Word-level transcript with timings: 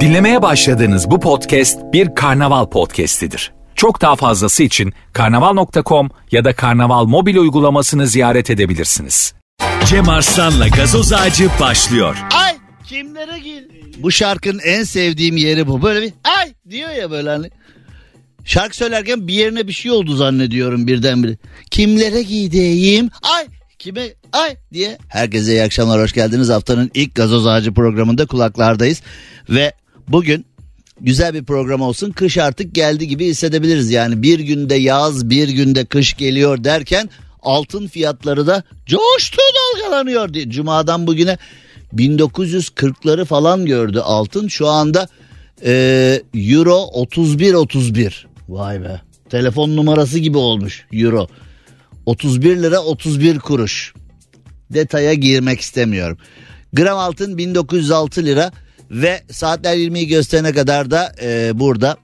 Dinlemeye 0.00 0.42
başladığınız 0.42 1.10
bu 1.10 1.20
podcast 1.20 1.78
bir 1.92 2.14
karnaval 2.14 2.66
podcastidir. 2.66 3.52
Çok 3.74 4.00
daha 4.00 4.16
fazlası 4.16 4.62
için 4.62 4.92
karnaval.com 5.12 6.10
ya 6.32 6.44
da 6.44 6.52
karnaval 6.52 7.04
mobil 7.04 7.36
uygulamasını 7.36 8.06
ziyaret 8.06 8.50
edebilirsiniz. 8.50 9.34
Cem 9.86 10.08
Arslan'la 10.08 10.68
gazoz 10.68 11.12
ağacı 11.12 11.48
başlıyor. 11.60 12.16
Ay 12.44 12.56
kimlere 12.84 13.38
gel? 13.38 13.64
Bu 13.98 14.10
şarkının 14.10 14.60
en 14.64 14.82
sevdiğim 14.82 15.36
yeri 15.36 15.66
bu. 15.66 15.82
Böyle 15.82 16.02
bir 16.02 16.12
ay 16.40 16.52
diyor 16.70 16.90
ya 16.90 17.10
böyle 17.10 17.28
hani. 17.28 17.50
Şarkı 18.44 18.76
söylerken 18.76 19.28
bir 19.28 19.34
yerine 19.34 19.66
bir 19.68 19.72
şey 19.72 19.90
oldu 19.90 20.14
zannediyorum 20.16 20.86
birdenbire. 20.86 21.36
Kimlere 21.70 22.22
gideyim? 22.22 23.10
Ay 23.22 23.46
kime 23.80 24.14
ay 24.32 24.56
diye. 24.72 24.98
Herkese 25.08 25.52
iyi 25.52 25.62
akşamlar 25.62 26.02
hoş 26.02 26.12
geldiniz. 26.12 26.48
Haftanın 26.48 26.90
ilk 26.94 27.14
gazoz 27.14 27.46
ağacı 27.46 27.74
programında 27.74 28.26
kulaklardayız. 28.26 29.02
Ve 29.50 29.72
bugün 30.08 30.46
güzel 31.00 31.34
bir 31.34 31.44
program 31.44 31.80
olsun. 31.80 32.10
Kış 32.10 32.38
artık 32.38 32.74
geldi 32.74 33.08
gibi 33.08 33.26
hissedebiliriz. 33.26 33.90
Yani 33.90 34.22
bir 34.22 34.38
günde 34.38 34.74
yaz 34.74 35.30
bir 35.30 35.48
günde 35.48 35.84
kış 35.84 36.14
geliyor 36.16 36.64
derken 36.64 37.10
altın 37.42 37.86
fiyatları 37.86 38.46
da 38.46 38.62
coştu 38.86 39.38
dalgalanıyor 39.56 40.34
diye. 40.34 40.50
Cuma'dan 40.50 41.06
bugüne 41.06 41.38
1940'ları 41.94 43.24
falan 43.24 43.66
gördü 43.66 44.00
altın. 44.00 44.48
Şu 44.48 44.68
anda 44.68 45.08
e, 45.64 46.22
euro 46.34 46.76
31 46.76 47.54
31. 47.54 48.26
Vay 48.48 48.82
be. 48.82 49.00
Telefon 49.30 49.76
numarası 49.76 50.18
gibi 50.18 50.38
olmuş 50.38 50.86
euro. 50.92 51.28
31 52.06 52.56
lira 52.56 52.78
31 52.78 53.38
kuruş. 53.38 53.94
Detaya 54.70 55.14
girmek 55.14 55.60
istemiyorum. 55.60 56.18
Gram 56.72 56.98
altın 56.98 57.38
1906 57.38 58.24
lira 58.24 58.52
ve 58.90 59.22
saatler 59.30 59.76
20'yi 59.76 60.06
gösterene 60.06 60.52
kadar 60.52 60.90
da 60.90 61.12
e, 61.22 61.50
burada 61.54 61.96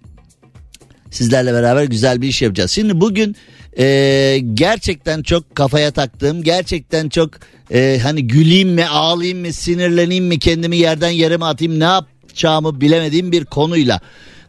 sizlerle 1.10 1.52
beraber 1.52 1.84
güzel 1.84 2.22
bir 2.22 2.28
iş 2.28 2.42
yapacağız. 2.42 2.70
Şimdi 2.70 3.00
bugün 3.00 3.36
e, 3.78 4.38
gerçekten 4.54 5.22
çok 5.22 5.54
kafaya 5.54 5.90
taktığım 5.90 6.42
gerçekten 6.42 7.08
çok 7.08 7.30
e, 7.72 8.00
hani 8.02 8.26
güleyim 8.26 8.68
mi 8.68 8.86
ağlayayım 8.86 9.40
mı 9.40 9.52
sinirleneyim 9.52 10.24
mi 10.24 10.38
kendimi 10.38 10.76
yerden 10.76 11.10
yere 11.10 11.36
mi 11.36 11.44
atayım 11.44 11.80
ne 11.80 11.84
yapacağımı 11.84 12.80
bilemediğim 12.80 13.32
bir 13.32 13.44
konuyla 13.44 14.00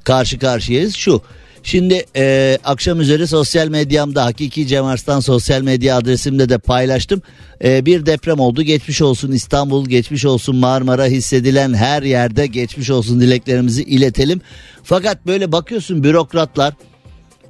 karşı 0.03 0.40
karşıyayız. 0.40 0.95
Şu 0.95 1.22
Şimdi 1.68 2.06
e, 2.16 2.58
akşam 2.64 3.02
üzeri 3.02 3.28
sosyal 3.28 3.68
medyamda 3.68 4.26
Hakiki 4.26 4.68
Cem 4.68 4.86
Arslan 4.86 5.20
sosyal 5.20 5.62
medya 5.62 5.98
adresimde 5.98 6.50
de 6.50 6.58
paylaştım. 6.58 7.22
E, 7.64 7.86
bir 7.86 8.06
deprem 8.06 8.40
oldu 8.40 8.62
geçmiş 8.62 9.02
olsun 9.02 9.32
İstanbul 9.32 9.90
geçmiş 9.90 10.26
olsun 10.26 10.56
Marmara 10.56 11.06
hissedilen 11.06 11.74
her 11.74 12.04
yerde 12.04 12.48
geçmiş 12.48 12.90
olsun 12.90 13.22
dileklerimizi 13.22 13.84
iletelim. 13.84 14.42
Fakat 14.84 15.26
böyle 15.26 15.52
bakıyorsun 15.52 16.04
bürokratlar 16.04 16.74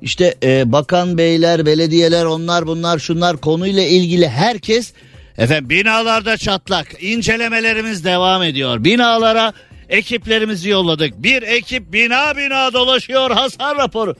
işte 0.02 0.36
e, 0.44 0.72
bakan 0.72 1.18
beyler 1.18 1.66
belediyeler 1.66 2.26
onlar 2.26 2.68
bunlar 2.68 3.00
şunlar 3.00 3.38
konuyla 3.38 3.84
ilgili 3.84 4.30
herkes 4.30 4.94
efendim 5.38 5.70
binalarda 5.70 6.38
çatlak 6.38 7.04
incelemelerimiz 7.04 8.06
devam 8.06 8.44
ediyor. 8.44 8.84
Binalara 8.84 9.54
ekiplerimizi 9.90 10.70
yolladık. 10.70 11.24
Bir 11.24 11.42
ekip 11.42 11.94
bina 11.94 12.38
bina 12.38 12.74
dolaşıyor 12.74 13.32
hasar 13.32 13.78
raporu. 13.78 14.16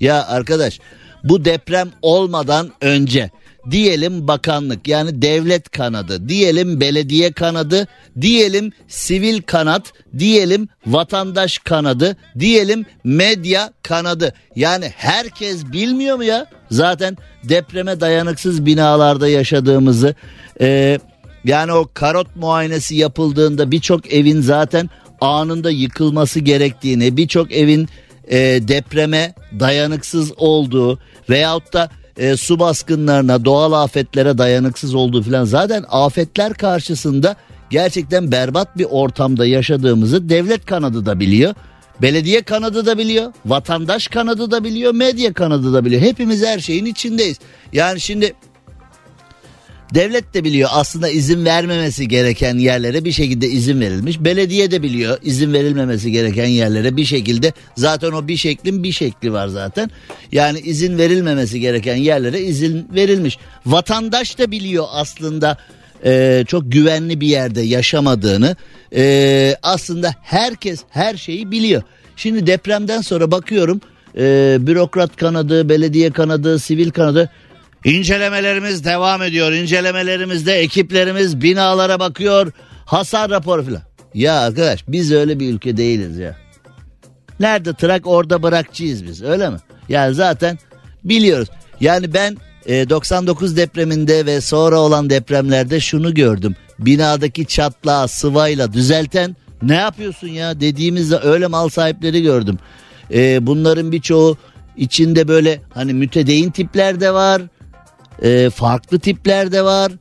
Ya 0.00 0.26
arkadaş 0.26 0.80
bu 1.24 1.44
deprem 1.44 1.88
olmadan 2.02 2.72
önce 2.80 3.30
diyelim 3.70 4.28
bakanlık 4.28 4.88
yani 4.88 5.22
devlet 5.22 5.70
kanadı, 5.70 6.28
diyelim 6.28 6.80
belediye 6.80 7.32
kanadı, 7.32 7.86
diyelim 8.20 8.72
sivil 8.88 9.42
kanat, 9.42 9.92
diyelim 10.18 10.68
vatandaş 10.86 11.58
kanadı, 11.58 12.16
diyelim 12.38 12.86
medya 13.04 13.72
kanadı. 13.82 14.34
Yani 14.56 14.92
herkes 14.96 15.72
bilmiyor 15.72 16.16
mu 16.16 16.24
ya? 16.24 16.46
Zaten 16.70 17.16
depreme 17.44 18.00
dayanıksız 18.00 18.66
binalarda 18.66 19.28
yaşadığımızı, 19.28 20.14
e, 20.60 20.98
yani 21.44 21.72
o 21.72 21.88
karot 21.94 22.36
muayenesi 22.36 22.96
yapıldığında 22.96 23.70
birçok 23.70 24.12
evin 24.12 24.40
zaten 24.40 24.90
anında 25.20 25.70
yıkılması 25.70 26.40
gerektiğini, 26.40 27.16
birçok 27.16 27.52
evin 27.52 27.88
e, 28.28 28.38
depreme 28.68 29.34
dayanıksız 29.60 30.32
olduğu 30.36 30.98
veyahut 31.30 31.72
da 31.72 31.90
e, 32.16 32.36
su 32.36 32.58
baskınlarına, 32.58 33.44
doğal 33.44 33.72
afetlere 33.72 34.38
dayanıksız 34.38 34.94
olduğu 34.94 35.22
filan 35.22 35.44
zaten 35.44 35.84
afetler 35.88 36.54
karşısında 36.54 37.36
gerçekten 37.70 38.32
berbat 38.32 38.78
bir 38.78 38.86
ortamda 38.90 39.46
yaşadığımızı 39.46 40.28
devlet 40.28 40.66
kanadı 40.66 41.06
da 41.06 41.20
biliyor. 41.20 41.54
Belediye 42.02 42.42
kanadı 42.42 42.86
da 42.86 42.98
biliyor, 42.98 43.32
vatandaş 43.46 44.08
kanadı 44.08 44.50
da 44.50 44.64
biliyor, 44.64 44.94
medya 44.94 45.32
kanadı 45.32 45.74
da 45.74 45.84
biliyor. 45.84 46.02
Hepimiz 46.02 46.44
her 46.46 46.58
şeyin 46.58 46.84
içindeyiz. 46.84 47.38
Yani 47.72 48.00
şimdi 48.00 48.34
Devlet 49.94 50.34
de 50.34 50.44
biliyor 50.44 50.70
aslında 50.72 51.08
izin 51.08 51.44
vermemesi 51.44 52.08
gereken 52.08 52.58
yerlere 52.58 53.04
bir 53.04 53.12
şekilde 53.12 53.48
izin 53.48 53.80
verilmiş. 53.80 54.20
Belediye 54.20 54.70
de 54.70 54.82
biliyor 54.82 55.18
izin 55.22 55.52
verilmemesi 55.52 56.12
gereken 56.12 56.46
yerlere 56.46 56.96
bir 56.96 57.04
şekilde 57.04 57.52
zaten 57.76 58.12
o 58.12 58.28
bir 58.28 58.36
şeklin 58.36 58.82
bir 58.82 58.92
şekli 58.92 59.32
var 59.32 59.48
zaten. 59.48 59.90
Yani 60.32 60.60
izin 60.60 60.98
verilmemesi 60.98 61.60
gereken 61.60 61.96
yerlere 61.96 62.40
izin 62.40 62.88
verilmiş. 62.94 63.38
Vatandaş 63.66 64.38
da 64.38 64.50
biliyor 64.50 64.86
aslında 64.90 65.56
e, 66.04 66.44
çok 66.46 66.72
güvenli 66.72 67.20
bir 67.20 67.26
yerde 67.26 67.60
yaşamadığını. 67.60 68.56
E, 68.96 69.56
aslında 69.62 70.14
herkes 70.22 70.80
her 70.90 71.16
şeyi 71.16 71.50
biliyor. 71.50 71.82
Şimdi 72.16 72.46
depremden 72.46 73.00
sonra 73.00 73.30
bakıyorum 73.30 73.80
e, 74.18 74.56
bürokrat 74.60 75.16
kanadı, 75.16 75.68
belediye 75.68 76.10
kanadı, 76.10 76.58
sivil 76.58 76.90
kanadı 76.90 77.30
İncelemelerimiz 77.84 78.84
devam 78.84 79.22
ediyor. 79.22 79.52
İncelemelerimizde 79.52 80.54
ekiplerimiz 80.54 81.40
binalara 81.40 82.00
bakıyor. 82.00 82.52
Hasar 82.86 83.30
raporu 83.30 83.64
falan. 83.64 83.82
Ya 84.14 84.40
arkadaş 84.40 84.84
biz 84.88 85.12
öyle 85.12 85.40
bir 85.40 85.52
ülke 85.52 85.76
değiliz 85.76 86.18
ya. 86.18 86.36
Nerede 87.40 87.74
trak 87.74 88.06
orada 88.06 88.42
bırakçıyız 88.42 89.04
biz 89.04 89.22
öyle 89.22 89.50
mi? 89.50 89.56
Yani 89.88 90.14
zaten 90.14 90.58
biliyoruz. 91.04 91.48
Yani 91.80 92.14
ben 92.14 92.36
e, 92.66 92.90
99 92.90 93.56
depreminde 93.56 94.26
ve 94.26 94.40
sonra 94.40 94.78
olan 94.78 95.10
depremlerde 95.10 95.80
şunu 95.80 96.14
gördüm. 96.14 96.56
Binadaki 96.78 97.46
çatlağı 97.46 98.08
sıvayla 98.08 98.72
düzelten 98.72 99.36
ne 99.62 99.74
yapıyorsun 99.74 100.28
ya 100.28 100.60
dediğimizde 100.60 101.18
öyle 101.18 101.46
mal 101.46 101.68
sahipleri 101.68 102.22
gördüm. 102.22 102.58
E, 103.14 103.46
bunların 103.46 103.92
birçoğu 103.92 104.36
içinde 104.76 105.28
böyle 105.28 105.60
hani 105.74 105.92
mütedeyin 105.92 106.50
tipler 106.50 107.00
de 107.00 107.14
var 107.14 107.42
e, 108.22 108.50
farklı 108.50 108.98
tipler 108.98 109.52
de 109.52 109.64
var. 109.64 109.92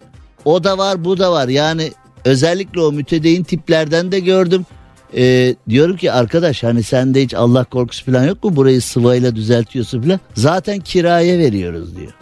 O 0.45 0.63
da 0.63 0.77
var 0.77 1.05
bu 1.05 1.17
da 1.17 1.31
var. 1.31 1.47
Yani 1.47 1.91
özellikle 2.25 2.81
o 2.81 2.91
mütedeyin 2.91 3.43
tiplerden 3.43 4.11
de 4.11 4.19
gördüm. 4.19 4.65
E, 5.17 5.55
diyorum 5.69 5.97
ki 5.97 6.11
arkadaş 6.11 6.63
hani 6.63 6.83
sende 6.83 7.23
hiç 7.23 7.33
Allah 7.33 7.63
korkusu 7.63 8.05
falan 8.05 8.25
yok 8.25 8.43
mu? 8.43 8.55
Burayı 8.55 8.81
sıvayla 8.81 9.35
düzeltiyorsun 9.35 10.01
falan. 10.01 10.19
Zaten 10.35 10.79
kiraya 10.79 11.37
veriyoruz 11.37 11.95
diyor. 11.95 12.13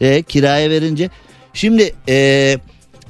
E, 0.00 0.22
kiraya 0.22 0.70
verince 0.70 1.10
şimdi 1.52 1.94
e, 2.08 2.58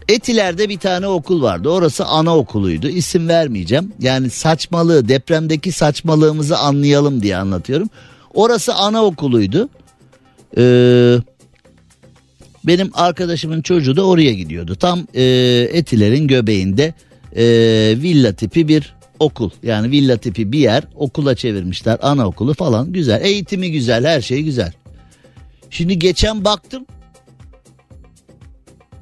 Etiler'de 0.08 0.68
bir 0.68 0.78
tane 0.78 1.06
okul 1.08 1.42
vardı. 1.42 1.68
Orası 1.68 2.04
anaokuluydu. 2.04 2.88
İsim 2.88 3.28
vermeyeceğim. 3.28 3.92
Yani 4.00 4.30
saçmalığı, 4.30 5.08
depremdeki 5.08 5.72
saçmalığımızı 5.72 6.58
anlayalım 6.58 7.22
diye 7.22 7.36
anlatıyorum. 7.36 7.88
Orası 8.34 8.74
anaokuluydu. 8.74 9.68
Eee 10.56 11.20
benim 12.66 12.90
arkadaşımın 12.94 13.62
çocuğu 13.62 13.96
da 13.96 14.06
oraya 14.06 14.32
gidiyordu. 14.32 14.74
Tam 14.74 15.06
e, 15.14 15.22
Etiler'in 15.72 16.26
göbeğinde 16.26 16.94
e, 17.36 17.44
villa 18.02 18.32
tipi 18.32 18.68
bir 18.68 18.94
okul. 19.18 19.50
Yani 19.62 19.90
villa 19.90 20.16
tipi 20.16 20.52
bir 20.52 20.58
yer 20.58 20.84
okula 20.94 21.34
çevirmişler 21.34 21.98
anaokulu 22.02 22.54
falan 22.54 22.92
güzel. 22.92 23.24
Eğitimi 23.24 23.72
güzel 23.72 24.04
her 24.06 24.20
şey 24.20 24.42
güzel. 24.42 24.72
Şimdi 25.70 25.98
geçen 25.98 26.44
baktım 26.44 26.86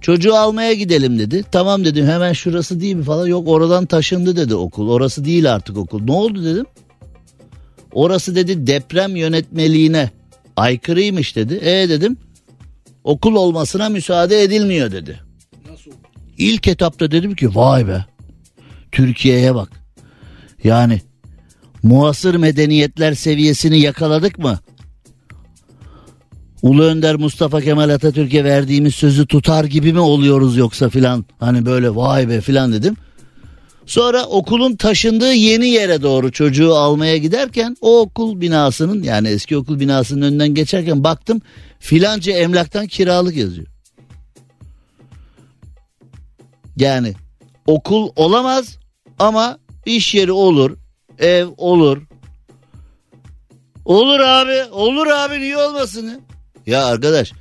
Çocuğu 0.02 0.34
almaya 0.34 0.72
gidelim 0.72 1.18
dedi. 1.18 1.44
Tamam 1.52 1.84
dedim 1.84 2.06
hemen 2.06 2.32
şurası 2.32 2.80
değil 2.80 2.94
mi 2.94 3.04
falan. 3.04 3.26
Yok 3.26 3.48
oradan 3.48 3.86
taşındı 3.86 4.36
dedi 4.36 4.54
okul. 4.54 4.88
Orası 4.90 5.24
değil 5.24 5.54
artık 5.54 5.76
okul. 5.76 6.02
Ne 6.02 6.12
oldu 6.12 6.44
dedim. 6.44 6.66
Orası 7.92 8.36
dedi 8.36 8.66
deprem 8.66 9.16
yönetmeliğine 9.16 10.10
aykırıymış 10.56 11.36
dedi. 11.36 11.54
E 11.54 11.88
dedim 11.88 12.16
okul 13.04 13.34
olmasına 13.34 13.88
müsaade 13.88 14.42
edilmiyor 14.42 14.92
dedi. 14.92 15.20
Nasıl? 15.70 15.90
İlk 16.38 16.68
etapta 16.68 17.10
dedim 17.10 17.34
ki 17.34 17.54
vay 17.54 17.88
be 17.88 18.04
Türkiye'ye 18.92 19.54
bak. 19.54 19.70
Yani 20.64 21.00
muasır 21.82 22.34
medeniyetler 22.34 23.14
seviyesini 23.14 23.80
yakaladık 23.80 24.38
mı? 24.38 24.58
Ulu 26.62 26.82
Önder 26.82 27.16
Mustafa 27.16 27.60
Kemal 27.60 27.88
Atatürk'e 27.88 28.44
verdiğimiz 28.44 28.94
sözü 28.94 29.26
tutar 29.26 29.64
gibi 29.64 29.92
mi 29.92 30.00
oluyoruz 30.00 30.56
yoksa 30.56 30.88
filan 30.88 31.24
hani 31.40 31.66
böyle 31.66 31.96
vay 31.96 32.28
be 32.28 32.40
filan 32.40 32.72
dedim. 32.72 32.96
Sonra 33.86 34.24
okulun 34.24 34.76
taşındığı 34.76 35.32
yeni 35.32 35.68
yere 35.68 36.02
doğru 36.02 36.32
çocuğu 36.32 36.74
almaya 36.74 37.16
giderken 37.16 37.76
o 37.80 38.00
okul 38.00 38.40
binasının 38.40 39.02
yani 39.02 39.28
eski 39.28 39.56
okul 39.56 39.80
binasının 39.80 40.22
önünden 40.22 40.54
geçerken 40.54 41.04
baktım 41.04 41.40
filanca 41.82 42.32
emlaktan 42.32 42.86
kiralık 42.86 43.36
yazıyor. 43.36 43.66
Yani 46.76 47.14
okul 47.66 48.10
olamaz 48.16 48.78
ama 49.18 49.58
iş 49.86 50.14
yeri 50.14 50.32
olur, 50.32 50.76
ev 51.18 51.46
olur. 51.56 52.02
Olur 53.84 54.20
abi, 54.20 54.70
olur 54.72 55.06
abi 55.06 55.40
niye 55.40 55.56
olmasın 55.56 56.08
ya? 56.08 56.20
Ya 56.66 56.86
arkadaş 56.86 57.32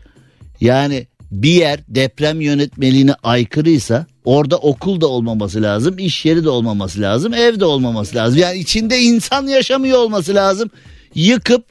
yani 0.61 1.07
bir 1.31 1.53
yer 1.53 1.79
deprem 1.87 2.41
yönetmeliğine 2.41 3.13
aykırıysa 3.23 4.05
orada 4.25 4.57
okul 4.57 5.01
da 5.01 5.07
olmaması 5.07 5.61
lazım, 5.61 5.97
iş 5.97 6.25
yeri 6.25 6.43
de 6.43 6.49
olmaması 6.49 7.01
lazım, 7.01 7.33
ev 7.33 7.59
de 7.59 7.65
olmaması 7.65 8.15
lazım. 8.15 8.39
Yani 8.39 8.57
içinde 8.59 8.99
insan 8.99 9.47
yaşamıyor 9.47 9.97
olması 9.97 10.35
lazım. 10.35 10.69
Yıkıp 11.15 11.65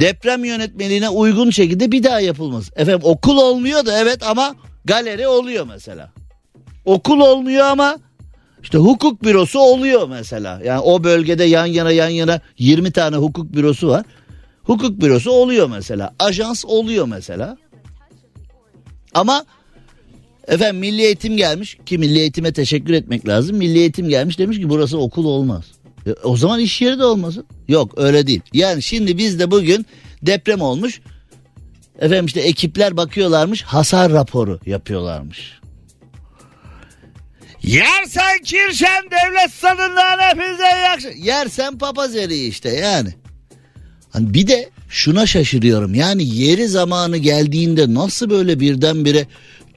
deprem 0.00 0.44
yönetmeliğine 0.44 1.08
uygun 1.08 1.50
şekilde 1.50 1.92
bir 1.92 2.02
daha 2.02 2.20
yapılması. 2.20 2.72
Efendim 2.76 3.00
okul 3.02 3.36
olmuyor 3.36 3.86
da 3.86 3.98
evet 3.98 4.22
ama 4.22 4.54
galeri 4.84 5.28
oluyor 5.28 5.66
mesela. 5.66 6.12
Okul 6.84 7.20
olmuyor 7.20 7.64
ama 7.64 7.98
işte 8.62 8.78
hukuk 8.78 9.24
bürosu 9.24 9.58
oluyor 9.58 10.08
mesela. 10.08 10.60
Yani 10.64 10.80
o 10.80 11.04
bölgede 11.04 11.44
yan 11.44 11.66
yana 11.66 11.92
yan 11.92 12.08
yana 12.08 12.40
20 12.58 12.90
tane 12.90 13.16
hukuk 13.16 13.54
bürosu 13.54 13.88
var. 13.88 14.04
Hukuk 14.62 15.00
bürosu 15.00 15.30
oluyor 15.30 15.68
mesela. 15.68 16.14
Ajans 16.18 16.64
oluyor 16.64 17.06
mesela. 17.06 17.56
Ama 19.14 19.44
efendim 20.48 20.80
milli 20.80 21.02
eğitim 21.02 21.36
gelmiş 21.36 21.78
ki 21.86 21.98
milli 21.98 22.18
eğitime 22.18 22.52
teşekkür 22.52 22.94
etmek 22.94 23.28
lazım. 23.28 23.56
Milli 23.56 23.78
eğitim 23.78 24.08
gelmiş 24.08 24.38
demiş 24.38 24.58
ki 24.58 24.68
burası 24.68 24.98
okul 24.98 25.24
olmaz. 25.24 25.64
E, 26.06 26.12
o 26.22 26.36
zaman 26.36 26.60
iş 26.60 26.80
yeri 26.80 26.98
de 26.98 27.04
olmasın. 27.04 27.46
Yok 27.68 27.92
öyle 27.96 28.26
değil. 28.26 28.40
Yani 28.52 28.82
şimdi 28.82 29.18
bizde 29.18 29.50
bugün 29.50 29.86
deprem 30.22 30.60
olmuş. 30.60 31.00
Efendim 31.98 32.26
işte 32.26 32.40
ekipler 32.40 32.96
bakıyorlarmış 32.96 33.62
hasar 33.62 34.12
raporu 34.12 34.60
yapıyorlarmış. 34.66 35.60
Yersen 37.62 38.42
kirşen 38.44 39.04
devlet 39.04 39.50
stadından 39.52 40.18
hepinize 40.18 40.64
iyi 41.14 41.26
Yersen 41.26 41.78
papaz 41.78 42.16
eriği 42.16 42.48
işte 42.48 42.68
yani. 42.68 43.14
Hani 44.10 44.34
bir 44.34 44.46
de 44.46 44.70
şuna 44.88 45.26
şaşırıyorum. 45.26 45.94
Yani 45.94 46.36
yeri 46.36 46.68
zamanı 46.68 47.16
geldiğinde 47.16 47.94
nasıl 47.94 48.30
böyle 48.30 48.60
birdenbire 48.60 49.26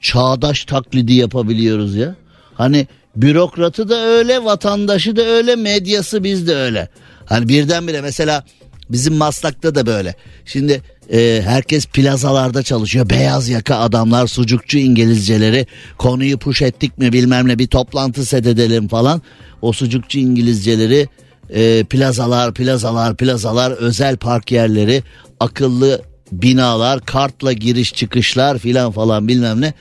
çağdaş 0.00 0.64
taklidi 0.64 1.12
yapabiliyoruz 1.12 1.96
ya? 1.96 2.14
Hani 2.54 2.86
bürokratı 3.16 3.88
da 3.88 4.06
öyle, 4.06 4.44
vatandaşı 4.44 5.16
da 5.16 5.22
öyle, 5.22 5.56
medyası 5.56 6.24
biz 6.24 6.46
de 6.48 6.56
öyle. 6.56 6.88
Hani 7.26 7.48
birdenbire 7.48 8.00
mesela 8.00 8.44
bizim 8.90 9.14
Maslak'ta 9.14 9.74
da 9.74 9.86
böyle. 9.86 10.14
Şimdi 10.44 10.82
e, 11.12 11.42
herkes 11.44 11.86
plazalarda 11.86 12.62
çalışıyor. 12.62 13.10
Beyaz 13.10 13.48
yaka 13.48 13.78
adamlar, 13.78 14.26
sucukçu 14.26 14.78
İngilizceleri. 14.78 15.66
Konuyu 15.98 16.38
push 16.38 16.62
ettik 16.62 16.98
mi 16.98 17.12
bilmem 17.12 17.48
ne 17.48 17.58
bir 17.58 17.66
toplantı 17.66 18.24
set 18.24 18.46
edelim 18.46 18.88
falan. 18.88 19.22
O 19.62 19.72
sucukçu 19.72 20.18
İngilizceleri 20.18 21.08
e, 21.50 21.84
plazalar, 21.84 22.54
plazalar, 22.54 23.16
plazalar, 23.16 23.70
özel 23.70 24.16
park 24.16 24.52
yerleri, 24.52 25.02
akıllı 25.40 26.02
binalar, 26.32 27.00
kartla 27.00 27.52
giriş 27.52 27.94
çıkışlar 27.94 28.58
filan 28.58 28.92
falan 28.92 29.28
bilmem 29.28 29.60
ne. 29.60 29.72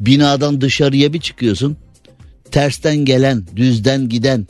Binadan 0.00 0.60
dışarıya 0.60 1.12
bir 1.12 1.20
çıkıyorsun. 1.20 1.76
Tersten 2.52 2.96
gelen, 2.96 3.44
düzden 3.56 4.08
giden, 4.08 4.46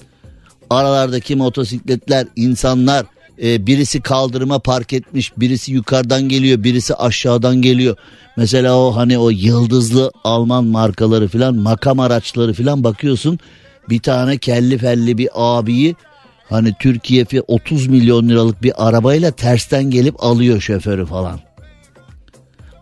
aralardaki 0.70 1.36
motosikletler, 1.36 2.26
insanlar, 2.36 3.06
e, 3.42 3.66
birisi 3.66 4.00
kaldırıma 4.00 4.58
park 4.58 4.92
etmiş, 4.92 5.32
birisi 5.36 5.72
yukarıdan 5.72 6.28
geliyor, 6.28 6.64
birisi 6.64 6.94
aşağıdan 6.94 7.62
geliyor. 7.62 7.96
Mesela 8.36 8.78
o 8.78 8.96
hani 8.96 9.18
o 9.18 9.30
yıldızlı 9.30 10.12
Alman 10.24 10.64
markaları 10.64 11.28
filan, 11.28 11.54
makam 11.54 12.00
araçları 12.00 12.52
filan 12.52 12.84
bakıyorsun 12.84 13.38
bir 13.88 13.98
tane 13.98 14.38
kelli 14.38 14.78
felli 14.78 15.18
bir 15.18 15.28
abiyi 15.34 15.96
hani 16.48 16.74
Türkiye 16.80 17.26
30 17.46 17.86
milyon 17.86 18.28
liralık 18.28 18.62
bir 18.62 18.88
arabayla 18.88 19.30
tersten 19.30 19.84
gelip 19.84 20.24
alıyor 20.24 20.60
şoförü 20.60 21.06
falan. 21.06 21.40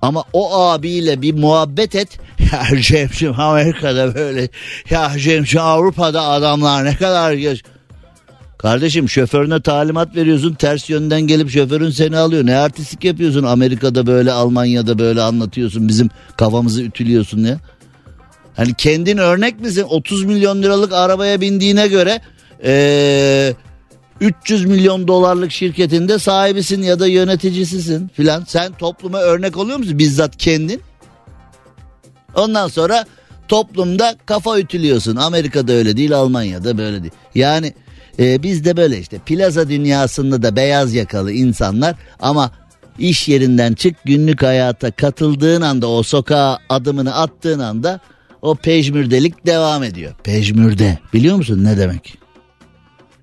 Ama 0.02 0.24
o 0.32 0.60
abiyle 0.60 1.22
bir 1.22 1.34
muhabbet 1.34 1.94
et. 1.94 2.08
Ya 2.52 2.80
Cem'cim 2.80 3.40
Amerika'da 3.40 4.14
böyle. 4.14 4.48
Ya 4.90 5.12
Cem'cim 5.18 5.60
Avrupa'da 5.60 6.22
adamlar 6.22 6.84
ne 6.84 6.96
kadar 6.96 7.32
geç. 7.32 7.62
Kardeşim 8.58 9.08
şoförüne 9.08 9.60
talimat 9.60 10.16
veriyorsun 10.16 10.54
ters 10.54 10.90
yönden 10.90 11.20
gelip 11.20 11.50
şoförün 11.50 11.90
seni 11.90 12.16
alıyor. 12.16 12.46
Ne 12.46 12.56
artistik 12.56 13.04
yapıyorsun 13.04 13.42
Amerika'da 13.42 14.06
böyle 14.06 14.32
Almanya'da 14.32 14.98
böyle 14.98 15.22
anlatıyorsun 15.22 15.88
bizim 15.88 16.10
kafamızı 16.36 16.82
ütülüyorsun 16.82 17.44
ya. 17.44 17.58
Hani 18.56 18.74
kendin 18.74 19.18
örnek 19.18 19.60
misin? 19.60 19.86
30 19.88 20.24
milyon 20.24 20.62
liralık 20.62 20.92
arabaya 20.92 21.40
bindiğine 21.40 21.88
göre 21.88 22.20
ee, 22.64 23.54
300 24.20 24.64
milyon 24.64 25.08
dolarlık 25.08 25.52
şirketinde 25.52 26.18
sahibisin 26.18 26.82
ya 26.82 27.00
da 27.00 27.06
yöneticisisin 27.06 28.08
filan. 28.08 28.44
Sen 28.48 28.72
topluma 28.72 29.18
örnek 29.18 29.56
oluyor 29.56 29.78
musun 29.78 29.98
bizzat 29.98 30.36
kendin? 30.36 30.80
Ondan 32.34 32.68
sonra 32.68 33.06
toplumda 33.48 34.16
kafa 34.26 34.58
ütülüyorsun. 34.58 35.16
Amerika'da 35.16 35.72
öyle 35.72 35.96
değil, 35.96 36.16
Almanya'da 36.16 36.78
böyle 36.78 37.02
değil. 37.02 37.12
Yani 37.34 37.72
e, 38.18 38.42
bizde 38.42 38.76
böyle 38.76 38.98
işte 38.98 39.18
plaza 39.18 39.68
dünyasında 39.68 40.42
da 40.42 40.56
beyaz 40.56 40.94
yakalı 40.94 41.32
insanlar 41.32 41.94
ama 42.20 42.50
iş 42.98 43.28
yerinden 43.28 43.72
çık 43.72 44.04
günlük 44.04 44.42
hayata 44.42 44.90
katıldığın 44.90 45.62
anda 45.62 45.88
o 45.88 46.02
sokağa 46.02 46.58
adımını 46.68 47.14
attığın 47.14 47.58
anda 47.58 48.00
o 48.42 48.54
pejmürdelik 48.54 49.46
devam 49.46 49.82
ediyor. 49.82 50.12
Pejmürde 50.24 50.98
biliyor 51.12 51.36
musun 51.36 51.64
ne 51.64 51.78
demek? 51.78 52.19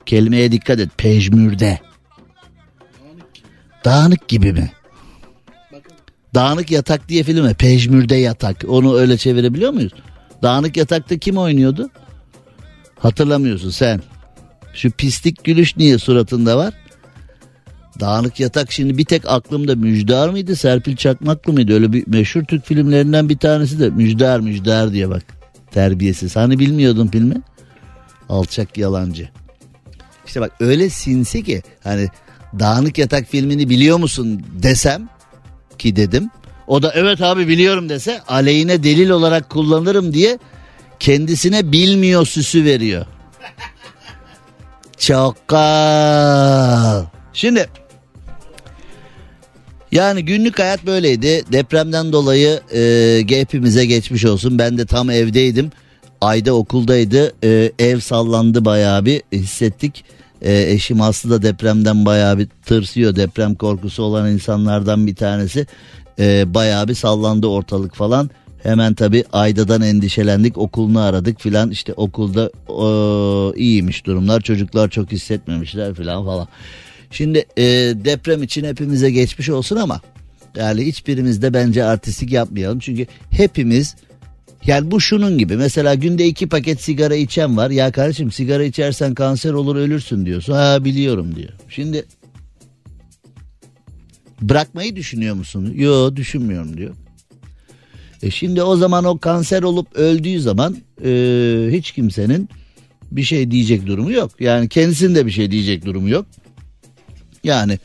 Kelimeye 0.08 0.52
dikkat 0.52 0.80
et 0.80 0.90
pejmürde. 0.98 1.80
Dağınık 3.86 4.28
gibi 4.28 4.54
mi? 4.54 4.72
Dağınık 6.36 6.72
yatak 6.72 7.10
diye 7.10 7.24
filmi 7.24 7.54
pejmürde 7.54 8.16
yatak 8.16 8.66
onu 8.68 8.96
öyle 8.96 9.18
çevirebiliyor 9.18 9.72
muyuz? 9.72 9.92
Dağınık 10.44 10.78
yatakta 10.78 11.18
kim 11.18 11.38
oynuyordu? 11.38 11.90
Hatırlamıyorsun 13.00 13.70
sen. 13.70 14.02
Şu 14.74 14.92
pislik 14.92 15.44
gülüş 15.44 15.78
niye 15.78 15.98
suratında 15.98 16.58
var? 16.58 16.74
Dağınık 18.00 18.40
yatak 18.40 18.72
şimdi 18.72 18.98
bir 18.98 19.06
tek 19.06 19.30
aklımda 19.30 19.76
Müjdar 19.76 20.30
mıydı 20.30 20.56
Serpil 20.56 20.96
Çakmaklı 20.96 21.54
mıydı 21.54 21.74
öyle 21.74 21.94
bir 21.94 22.08
meşhur 22.08 22.44
Türk 22.44 22.66
filmlerinden 22.66 23.30
bir 23.30 23.38
tanesi 23.38 23.80
de 23.80 23.90
Müjdar 23.90 24.40
Müjdar 24.40 24.92
diye 24.92 25.10
bak 25.10 25.24
terbiyesiz 25.72 26.36
hani 26.36 26.60
bilmiyordun 26.60 27.08
filmi 27.08 27.42
alçak 28.30 28.78
yalancı 28.78 29.30
işte 30.28 30.42
bak 30.42 30.52
öyle 30.60 30.90
sinsi 30.90 31.44
ki 31.44 31.64
hani 31.84 32.08
Dağınık 32.60 32.98
Yatak 32.98 33.28
filmini 33.28 33.70
biliyor 33.70 33.98
musun 33.98 34.44
desem 34.64 35.10
ki 35.78 35.96
dedim 35.96 36.30
o 36.68 36.82
da 36.82 36.92
evet 36.96 37.22
abi 37.22 37.48
biliyorum 37.48 37.90
dese 37.90 38.22
aleyhine 38.28 38.84
delil 38.84 39.10
olarak 39.10 39.50
kullanırım 39.50 40.14
diye 40.14 40.40
kendisine 41.00 41.72
bilmiyor 41.72 42.26
süsü 42.26 42.66
veriyor. 42.66 43.06
Çakal. 44.98 45.36
Şimdi 47.34 47.70
yani 49.92 50.26
günlük 50.26 50.60
hayat 50.60 50.86
böyleydi. 50.86 51.44
Depremden 51.52 52.12
dolayı 52.12 52.60
e, 52.74 53.40
hepimize 53.40 53.86
geçmiş 53.86 54.26
olsun. 54.26 54.60
Ben 54.60 54.78
de 54.78 54.86
tam 54.86 55.10
evdeydim. 55.10 55.72
Ayda 56.22 56.54
okuldaydı. 56.54 57.34
E, 57.44 57.72
ev 57.80 58.00
sallandı 58.00 58.66
bayağı 58.66 59.06
bir 59.06 59.22
hissettik. 59.32 60.06
E, 60.42 60.72
eşim 60.72 61.02
Aslı 61.02 61.30
da 61.30 61.42
depremden 61.42 62.06
bayağı 62.06 62.38
bir 62.38 62.48
tırsıyor. 62.66 63.16
Deprem 63.16 63.56
korkusu 63.56 64.04
olan 64.04 64.32
insanlardan 64.32 65.08
bir 65.08 65.16
tanesi. 65.16 65.68
E, 66.20 66.54
bayağı 66.54 66.88
bir 66.88 66.94
sallandı 66.94 67.48
ortalık 67.48 67.96
falan. 67.96 68.30
Hemen 68.64 68.94
tabi 68.94 69.24
Ayda'dan 69.34 69.82
endişelendik 69.82 70.58
okulunu 70.58 71.00
aradık 71.00 71.42
filan 71.42 71.72
işte 71.72 71.94
okulda 71.94 72.52
o, 72.68 73.54
iyiymiş 73.56 74.06
durumlar 74.06 74.42
çocuklar 74.42 74.90
çok 74.90 75.12
hissetmemişler 75.12 75.94
filan 75.94 76.26
falan. 76.26 76.48
Şimdi 77.12 77.46
e, 77.58 77.64
deprem 77.96 78.44
için 78.44 78.66
hepimize 78.66 79.12
geçmiş 79.12 79.50
olsun 79.50 79.76
ama 79.76 80.02
yani 80.56 80.86
hiçbirimiz 80.86 81.42
de 81.42 81.54
bence 81.54 81.84
artistik 81.84 82.32
yapmayalım. 82.32 82.80
Çünkü 82.80 83.08
hepimiz 83.30 83.96
yani 84.66 84.92
bu 84.92 85.02
şunun 85.02 85.38
gibi 85.38 85.58
mesela 85.58 85.96
günde 85.96 86.28
iki 86.28 86.50
paket 86.50 86.82
sigara 86.82 87.16
içen 87.16 87.58
var. 87.58 87.70
Ya 87.70 87.92
kardeşim 87.92 88.32
sigara 88.32 88.64
içersen 88.64 89.14
kanser 89.14 89.54
olur 89.54 89.76
ölürsün 89.76 90.26
diyorsun. 90.26 90.54
Ha 90.54 90.86
biliyorum 90.86 91.36
diyor. 91.36 91.50
Şimdi 91.70 92.06
bırakmayı 94.42 94.96
düşünüyor 94.96 95.36
musun? 95.36 95.74
Yok 95.76 96.16
düşünmüyorum 96.16 96.78
diyor. 96.78 96.96
E 98.24 98.32
şimdi 98.32 98.62
o 98.62 98.76
zaman 98.76 99.06
o 99.06 99.18
kanser 99.18 99.64
olup 99.64 99.96
öldüğü 99.96 100.42
zaman 100.42 100.78
e, 101.04 101.10
hiç 101.72 101.92
kimsenin 101.92 102.50
bir 103.12 103.24
şey 103.24 103.52
diyecek 103.52 103.86
durumu 103.86 104.12
yok. 104.12 104.32
Yani 104.40 104.70
kendisinin 104.70 105.16
de 105.16 105.26
bir 105.26 105.32
şey 105.32 105.52
diyecek 105.52 105.86
durumu 105.86 106.10
yok. 106.10 106.26
Yani 107.44 107.80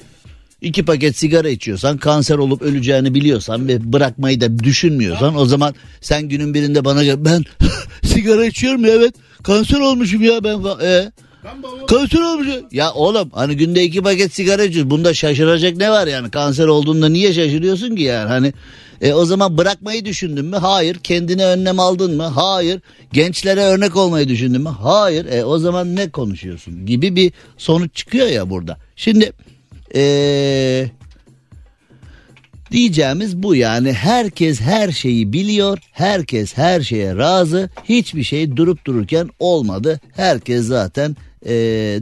iki 0.63 0.85
paket 0.85 1.17
sigara 1.17 1.49
içiyorsan 1.49 1.99
kanser 1.99 2.39
olup 2.39 2.63
öleceğini 2.63 3.15
biliyorsan 3.15 3.69
ve 3.69 3.93
bırakmayı 3.93 4.41
da 4.41 4.59
düşünmüyorsan 4.59 5.37
o 5.37 5.47
zaman 5.47 5.75
sen 6.01 6.29
günün 6.29 6.55
birinde 6.55 6.85
bana 6.85 7.05
gel 7.05 7.25
ben 7.25 7.45
sigara 8.05 8.45
içiyorum 8.45 8.85
ya 8.85 8.91
evet 8.91 9.15
kanser 9.43 9.81
olmuşum 9.81 10.23
ya 10.23 10.45
ben 10.45 10.59
e, 10.83 11.13
kanser 11.89 12.21
olmuşum. 12.21 12.67
Ya 12.73 12.93
oğlum 12.93 13.31
hani 13.33 13.57
günde 13.57 13.85
iki 13.85 14.03
paket 14.03 14.35
sigara 14.35 14.65
içiyorsun 14.65 14.91
bunda 14.91 15.15
şaşıracak 15.15 15.77
ne 15.77 15.91
var 15.91 16.07
yani 16.07 16.31
kanser 16.31 16.67
olduğunda 16.67 17.09
niye 17.09 17.33
şaşırıyorsun 17.33 17.97
ki 17.97 18.03
yani 18.03 18.29
hani 18.29 18.53
e, 19.01 19.13
o 19.13 19.25
zaman 19.25 19.59
bırakmayı 19.59 20.05
düşündün 20.05 20.45
mü? 20.45 20.57
Hayır. 20.57 20.97
Kendine 21.03 21.47
önlem 21.47 21.81
aldın 21.81 22.17
mı? 22.17 22.23
Hayır. 22.23 22.81
Gençlere 23.13 23.61
örnek 23.61 23.97
olmayı 23.97 24.29
düşündün 24.29 24.63
mü? 24.63 24.69
Hayır. 24.69 25.27
E, 25.27 25.45
o 25.45 25.59
zaman 25.59 25.97
ne 25.97 26.11
konuşuyorsun? 26.11 26.87
Gibi 26.87 27.17
bir 27.17 27.33
sonuç 27.57 27.95
çıkıyor 27.95 28.27
ya 28.27 28.51
burada. 28.51 28.79
Şimdi 28.97 29.33
ee, 29.95 30.91
diyeceğimiz 32.71 33.43
bu 33.43 33.55
yani 33.55 33.93
herkes 33.93 34.61
her 34.61 34.93
şeyi 34.93 35.33
biliyor, 35.33 35.79
herkes 35.93 36.57
her 36.57 36.81
şeye 36.81 37.17
razı, 37.17 37.71
hiçbir 37.85 38.23
şey 38.23 38.57
durup 38.57 38.85
dururken 38.85 39.29
olmadı. 39.39 40.01
Herkes 40.13 40.67
zaten 40.67 41.17
e, 41.47 41.55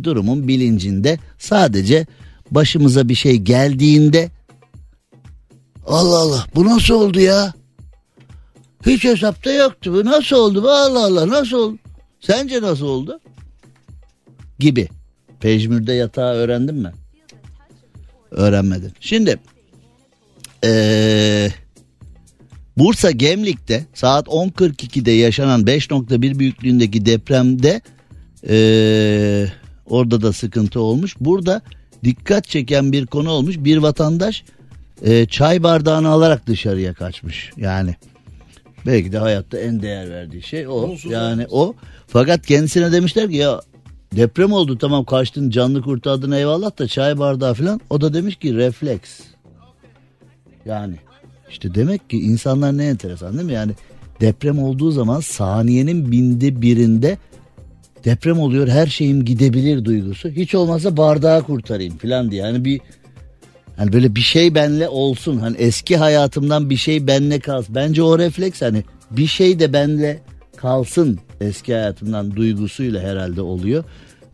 durumun 0.02 0.48
bilincinde 0.48 1.18
sadece 1.38 2.06
başımıza 2.50 3.08
bir 3.08 3.14
şey 3.14 3.36
geldiğinde 3.36 4.30
Allah 5.86 6.18
Allah 6.18 6.46
bu 6.54 6.64
nasıl 6.64 6.94
oldu 6.94 7.20
ya? 7.20 7.52
Hiç 8.86 9.04
hesapta 9.04 9.52
yoktu 9.52 9.92
bu 9.92 10.04
nasıl 10.04 10.36
oldu 10.36 10.70
Allah 10.70 11.04
Allah 11.04 11.28
nasıl 11.28 11.56
oldu? 11.56 11.78
Sence 12.20 12.62
nasıl 12.62 12.86
oldu? 12.86 13.20
Gibi. 14.58 14.88
Pejmürde 15.40 15.92
yatağı 15.92 16.34
öğrendin 16.34 16.74
mi? 16.74 16.92
Öğrenmedin. 18.30 18.92
Şimdi 19.00 19.38
ee, 20.64 21.48
Bursa 22.76 23.10
Gemlik'te 23.10 23.84
saat 23.94 24.26
10.42'de 24.26 25.10
yaşanan 25.10 25.62
5.1 25.62 26.38
büyüklüğündeki 26.38 27.06
depremde 27.06 27.80
ee, 28.48 29.46
orada 29.86 30.22
da 30.22 30.32
sıkıntı 30.32 30.80
olmuş. 30.80 31.16
Burada 31.20 31.62
dikkat 32.04 32.48
çeken 32.48 32.92
bir 32.92 33.06
konu 33.06 33.30
olmuş. 33.30 33.56
Bir 33.58 33.76
vatandaş 33.76 34.44
e, 35.04 35.26
çay 35.26 35.62
bardağını 35.62 36.08
alarak 36.08 36.46
dışarıya 36.46 36.94
kaçmış. 36.94 37.50
Yani 37.56 37.96
belki 38.86 39.12
de 39.12 39.18
hayatta 39.18 39.58
en 39.58 39.82
değer 39.82 40.10
verdiği 40.10 40.42
şey 40.42 40.66
o. 40.66 40.70
Olsun 40.70 41.10
yani 41.10 41.46
o. 41.50 41.74
Fakat 42.06 42.46
kendisine 42.46 42.92
demişler 42.92 43.30
ki 43.30 43.36
ya 43.36 43.60
deprem 44.16 44.52
oldu 44.52 44.78
tamam 44.78 45.04
kaçtın 45.04 45.50
canlı 45.50 45.82
kurtardın 45.82 46.32
eyvallah 46.32 46.78
da 46.78 46.86
çay 46.86 47.18
bardağı 47.18 47.54
falan. 47.54 47.80
O 47.90 48.00
da 48.00 48.14
demiş 48.14 48.36
ki 48.36 48.56
refleks. 48.56 49.20
Yani 50.66 50.94
işte 51.50 51.74
demek 51.74 52.10
ki 52.10 52.18
insanlar 52.20 52.78
ne 52.78 52.86
enteresan 52.86 53.32
değil 53.32 53.46
mi? 53.46 53.52
Yani 53.52 53.72
deprem 54.20 54.58
olduğu 54.58 54.90
zaman 54.90 55.20
saniyenin 55.20 56.12
binde 56.12 56.62
birinde 56.62 57.18
deprem 58.04 58.40
oluyor 58.40 58.68
her 58.68 58.86
şeyim 58.86 59.24
gidebilir 59.24 59.84
duygusu. 59.84 60.28
Hiç 60.28 60.54
olmazsa 60.54 60.96
bardağı 60.96 61.42
kurtarayım 61.42 61.98
falan 61.98 62.30
diye. 62.30 62.42
Yani 62.42 62.64
bir 62.64 62.80
Hani 63.80 63.92
böyle 63.92 64.16
bir 64.16 64.20
şey 64.20 64.54
benle 64.54 64.88
olsun. 64.88 65.38
Hani 65.38 65.56
eski 65.56 65.96
hayatımdan 65.96 66.70
bir 66.70 66.76
şey 66.76 67.06
benle 67.06 67.40
kalsın. 67.40 67.74
Bence 67.74 68.02
o 68.02 68.18
refleks 68.18 68.62
hani 68.62 68.84
bir 69.10 69.26
şey 69.26 69.58
de 69.58 69.72
benle 69.72 70.18
kalsın 70.56 71.18
eski 71.40 71.74
hayatımdan 71.74 72.36
duygusuyla 72.36 73.00
herhalde 73.02 73.42
oluyor. 73.42 73.84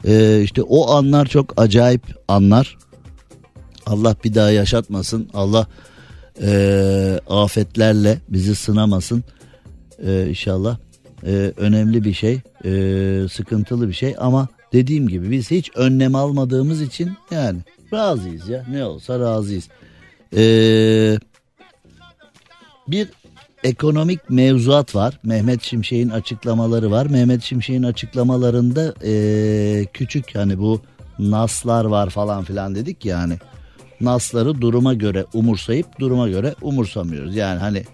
Ee, 0.05 0.41
işte 0.43 0.63
o 0.63 0.91
anlar 0.91 1.27
çok 1.27 1.61
acayip 1.61 2.03
anlar. 2.29 2.79
Allah 3.87 4.17
bir 4.25 4.35
daha 4.35 4.51
yaşatmasın. 4.51 5.31
Allah 5.35 5.67
e, 6.43 7.21
afetlerle 7.29 8.19
bizi 8.29 8.55
sınamasın. 8.55 9.25
E, 10.07 10.27
inşallah 10.29 10.79
e, 11.27 11.53
önemli 11.57 12.05
bir 12.05 12.15
şey, 12.15 12.41
e, 12.65 12.71
sıkıntılı 13.33 13.89
bir 13.89 13.95
şey 13.95 14.15
ama 14.19 14.49
dediğim 14.73 15.09
gibi 15.09 15.31
biz 15.31 15.51
hiç 15.51 15.71
önlem 15.75 16.15
almadığımız 16.15 16.83
için 16.83 17.13
yani 17.31 17.59
razıyız 17.93 18.49
ya 18.49 18.67
ne 18.71 18.85
olsa 18.85 19.19
razıyız. 19.21 19.69
Ee, 20.37 21.19
bir 22.89 23.09
ekonomik 23.65 24.31
mevzuat 24.31 24.95
var. 24.95 25.19
Mehmet 25.23 25.63
Şimşek'in 25.63 26.11
açıklamaları 26.11 26.91
var. 26.91 27.07
Mehmet 27.07 27.43
Şimşek'in 27.43 27.83
açıklamalarında 27.83 28.95
ee, 29.05 29.87
küçük 29.93 30.35
hani 30.35 30.59
bu 30.59 30.83
naslar 31.19 31.85
var 31.85 32.11
falan 32.11 32.45
filan 32.45 32.75
dedik 32.75 33.05
yani. 33.05 33.39
Nasları 34.01 34.61
duruma 34.61 34.95
göre 34.95 35.25
umursayıp 35.35 36.01
duruma 36.01 36.29
göre 36.29 36.55
umursamıyoruz. 36.63 37.37
Yani 37.37 37.59
hani 37.59 37.85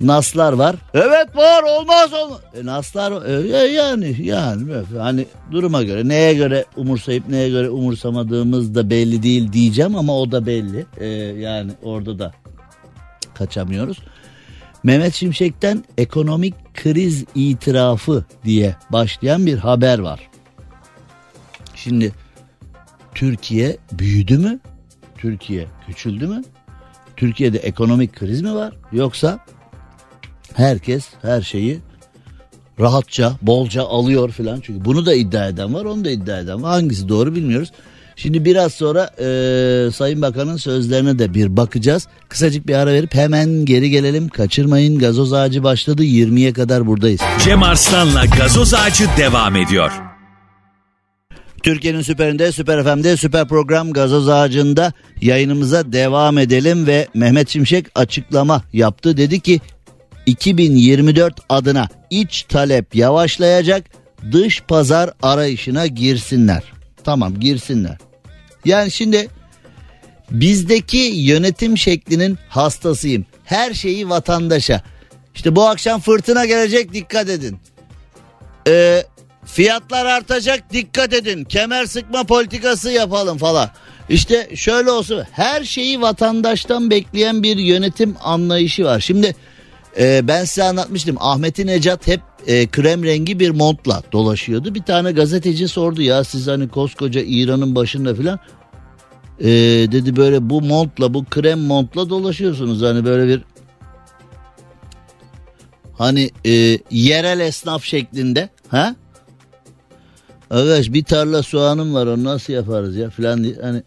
Naslar 0.00 0.52
var. 0.52 0.76
Evet 0.94 1.36
var 1.36 1.62
olmaz 1.62 2.12
olmaz. 2.12 2.40
E, 2.54 2.66
naslar 2.66 3.26
e, 3.26 3.48
yani 3.68 4.16
yani 4.22 4.74
hani 4.98 5.26
duruma 5.50 5.82
göre 5.82 6.08
neye 6.08 6.34
göre 6.34 6.64
umursayıp 6.76 7.28
neye 7.28 7.48
göre 7.48 7.70
umursamadığımız 7.70 8.74
da 8.74 8.90
belli 8.90 9.22
değil 9.22 9.52
diyeceğim 9.52 9.96
ama 9.96 10.18
o 10.18 10.32
da 10.32 10.46
belli. 10.46 10.86
E, 11.00 11.06
yani 11.40 11.72
orada 11.82 12.18
da 12.18 12.32
kaçamıyoruz. 13.34 13.98
Mehmet 14.82 15.14
Şimşek'ten 15.14 15.84
ekonomik 15.98 16.54
kriz 16.74 17.24
itirafı 17.34 18.24
diye 18.44 18.76
başlayan 18.90 19.46
bir 19.46 19.58
haber 19.58 19.98
var. 19.98 20.20
Şimdi 21.74 22.12
Türkiye 23.14 23.76
büyüdü 23.92 24.38
mü? 24.38 24.60
Türkiye 25.18 25.66
küçüldü 25.86 26.26
mü? 26.26 26.44
Türkiye'de 27.16 27.58
ekonomik 27.58 28.16
kriz 28.16 28.42
mi 28.42 28.54
var? 28.54 28.74
Yoksa 28.92 29.38
herkes 30.54 31.08
her 31.22 31.42
şeyi 31.42 31.80
rahatça, 32.80 33.36
bolca 33.42 33.82
alıyor 33.82 34.30
filan. 34.30 34.60
Çünkü 34.60 34.84
bunu 34.84 35.06
da 35.06 35.14
iddia 35.14 35.48
eden 35.48 35.74
var, 35.74 35.84
onu 35.84 36.04
da 36.04 36.10
iddia 36.10 36.38
eden 36.38 36.62
var. 36.62 36.70
Hangisi 36.70 37.08
doğru 37.08 37.34
bilmiyoruz. 37.34 37.72
Şimdi 38.22 38.44
biraz 38.44 38.74
sonra 38.74 39.10
e, 39.18 39.90
Sayın 39.90 40.22
Bakan'ın 40.22 40.56
sözlerine 40.56 41.18
de 41.18 41.34
bir 41.34 41.56
bakacağız. 41.56 42.06
Kısacık 42.28 42.66
bir 42.66 42.74
ara 42.74 42.92
verip 42.92 43.14
hemen 43.14 43.64
geri 43.64 43.90
gelelim. 43.90 44.28
Kaçırmayın 44.28 44.98
gazoz 44.98 45.32
ağacı 45.32 45.62
başladı 45.62 46.04
20'ye 46.04 46.52
kadar 46.52 46.86
buradayız. 46.86 47.20
Cem 47.44 47.62
Arslan'la 47.62 48.24
gazoz 48.24 48.74
ağacı 48.74 49.06
devam 49.16 49.56
ediyor. 49.56 49.92
Türkiye'nin 51.62 52.02
süperinde, 52.02 52.52
süper 52.52 52.84
FM'de, 52.84 53.16
süper 53.16 53.48
program 53.48 53.92
gazoz 53.92 54.28
ağacında 54.28 54.92
yayınımıza 55.20 55.92
devam 55.92 56.38
edelim 56.38 56.86
ve 56.86 57.08
Mehmet 57.14 57.48
Şimşek 57.48 57.86
açıklama 57.94 58.62
yaptı. 58.72 59.16
Dedi 59.16 59.40
ki 59.40 59.60
2024 60.26 61.34
adına 61.48 61.88
iç 62.10 62.42
talep 62.42 62.94
yavaşlayacak 62.94 63.84
dış 64.32 64.62
pazar 64.62 65.10
arayışına 65.22 65.86
girsinler. 65.86 66.62
Tamam 67.04 67.40
girsinler. 67.40 68.09
Yani 68.64 68.90
şimdi 68.90 69.28
bizdeki 70.30 70.98
yönetim 70.98 71.78
şeklinin 71.78 72.38
hastasıyım. 72.48 73.26
Her 73.44 73.74
şeyi 73.74 74.08
vatandaşa. 74.08 74.82
İşte 75.34 75.56
bu 75.56 75.66
akşam 75.66 76.00
fırtına 76.00 76.44
gelecek 76.44 76.92
dikkat 76.92 77.28
edin. 77.28 77.58
Ee, 78.68 79.04
fiyatlar 79.44 80.06
artacak 80.06 80.72
dikkat 80.72 81.12
edin. 81.12 81.44
Kemer 81.44 81.86
sıkma 81.86 82.24
politikası 82.24 82.90
yapalım 82.90 83.38
falan. 83.38 83.70
İşte 84.08 84.48
şöyle 84.56 84.90
olsun 84.90 85.24
her 85.32 85.64
şeyi 85.64 86.00
vatandaştan 86.00 86.90
bekleyen 86.90 87.42
bir 87.42 87.56
yönetim 87.56 88.16
anlayışı 88.22 88.84
var. 88.84 89.00
Şimdi 89.00 89.34
ee, 89.98 90.28
ben 90.28 90.44
size 90.44 90.64
anlatmıştım. 90.64 91.16
Ahmet'i 91.20 91.66
Necat 91.66 92.06
hep 92.06 92.20
e, 92.46 92.66
krem 92.66 93.04
rengi 93.04 93.40
bir 93.40 93.50
montla 93.50 94.02
dolaşıyordu. 94.12 94.74
Bir 94.74 94.82
tane 94.82 95.12
gazeteci 95.12 95.68
sordu 95.68 96.02
ya 96.02 96.24
siz 96.24 96.46
hani 96.46 96.68
koskoca 96.68 97.22
İran'ın 97.26 97.74
başında 97.74 98.14
filan. 98.14 98.38
Ee, 99.40 99.48
dedi 99.92 100.16
böyle 100.16 100.50
bu 100.50 100.62
montla 100.62 101.14
bu 101.14 101.24
krem 101.24 101.60
montla 101.60 102.10
dolaşıyorsunuz. 102.10 102.82
Hani 102.82 103.04
böyle 103.04 103.28
bir 103.28 103.44
hani 105.98 106.30
e, 106.46 106.78
yerel 106.90 107.40
esnaf 107.40 107.84
şeklinde. 107.84 108.48
Ha? 108.68 108.96
Arkadaş 110.50 110.92
bir 110.92 111.04
tarla 111.04 111.42
soğanım 111.42 111.94
var 111.94 112.06
onu 112.06 112.24
nasıl 112.24 112.52
yaparız 112.52 112.96
ya 112.96 113.10
filan 113.10 113.44
diye. 113.44 113.54
Hani 113.62 113.82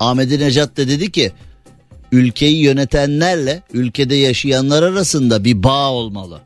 Ahmet 0.00 0.30
Necat 0.30 0.76
da 0.76 0.88
dedi 0.88 1.12
ki 1.12 1.32
ülkeyi 2.12 2.56
yönetenlerle 2.56 3.62
ülkede 3.72 4.14
yaşayanlar 4.14 4.82
arasında 4.82 5.44
bir 5.44 5.62
bağ 5.62 5.92
olmalı. 5.92 6.40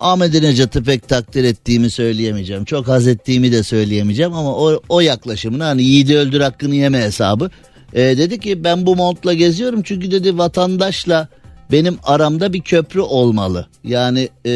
Ahmet 0.00 0.42
Necat'ı 0.42 0.84
pek 0.84 1.08
takdir 1.08 1.44
ettiğimi 1.44 1.90
söyleyemeyeceğim. 1.90 2.64
Çok 2.64 2.88
haz 2.88 3.06
ettiğimi 3.06 3.52
de 3.52 3.62
söyleyemeyeceğim 3.62 4.32
ama 4.32 4.56
o, 4.56 4.82
o 4.88 5.00
yaklaşımını 5.00 5.64
hani 5.64 5.82
yiğidi 5.82 6.16
öldür 6.16 6.40
hakkını 6.40 6.74
yeme 6.74 7.02
hesabı. 7.02 7.50
E, 7.92 8.00
dedi 8.00 8.40
ki 8.40 8.64
ben 8.64 8.86
bu 8.86 8.96
montla 8.96 9.32
geziyorum 9.32 9.82
çünkü 9.82 10.10
dedi 10.10 10.38
vatandaşla 10.38 11.28
benim 11.72 11.98
aramda 12.02 12.52
bir 12.52 12.60
köprü 12.60 13.00
olmalı. 13.00 13.66
Yani 13.84 14.28
e, 14.44 14.52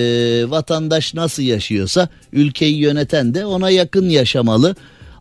vatandaş 0.50 1.14
nasıl 1.14 1.42
yaşıyorsa 1.42 2.08
ülkeyi 2.32 2.76
yöneten 2.76 3.34
de 3.34 3.46
ona 3.46 3.70
yakın 3.70 4.08
yaşamalı. 4.08 4.74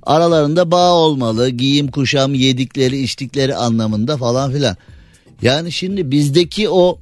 Aralarında 0.05 0.71
bağ 0.71 0.93
olmalı. 0.93 1.49
Giyim, 1.49 1.91
kuşam, 1.91 2.33
yedikleri, 2.33 3.01
içtikleri 3.01 3.55
anlamında 3.55 4.17
falan 4.17 4.51
filan. 4.51 4.75
Yani 5.41 5.71
şimdi 5.71 6.11
bizdeki 6.11 6.69
o 6.69 6.99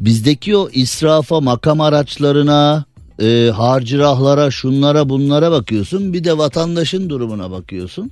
bizdeki 0.00 0.56
o 0.56 0.70
israfa, 0.70 1.40
makam 1.40 1.80
araçlarına, 1.80 2.84
e, 3.22 3.50
harcırahlara, 3.54 4.50
şunlara, 4.50 5.08
bunlara 5.08 5.50
bakıyorsun. 5.50 6.12
Bir 6.12 6.24
de 6.24 6.38
vatandaşın 6.38 7.10
durumuna 7.10 7.50
bakıyorsun. 7.50 8.10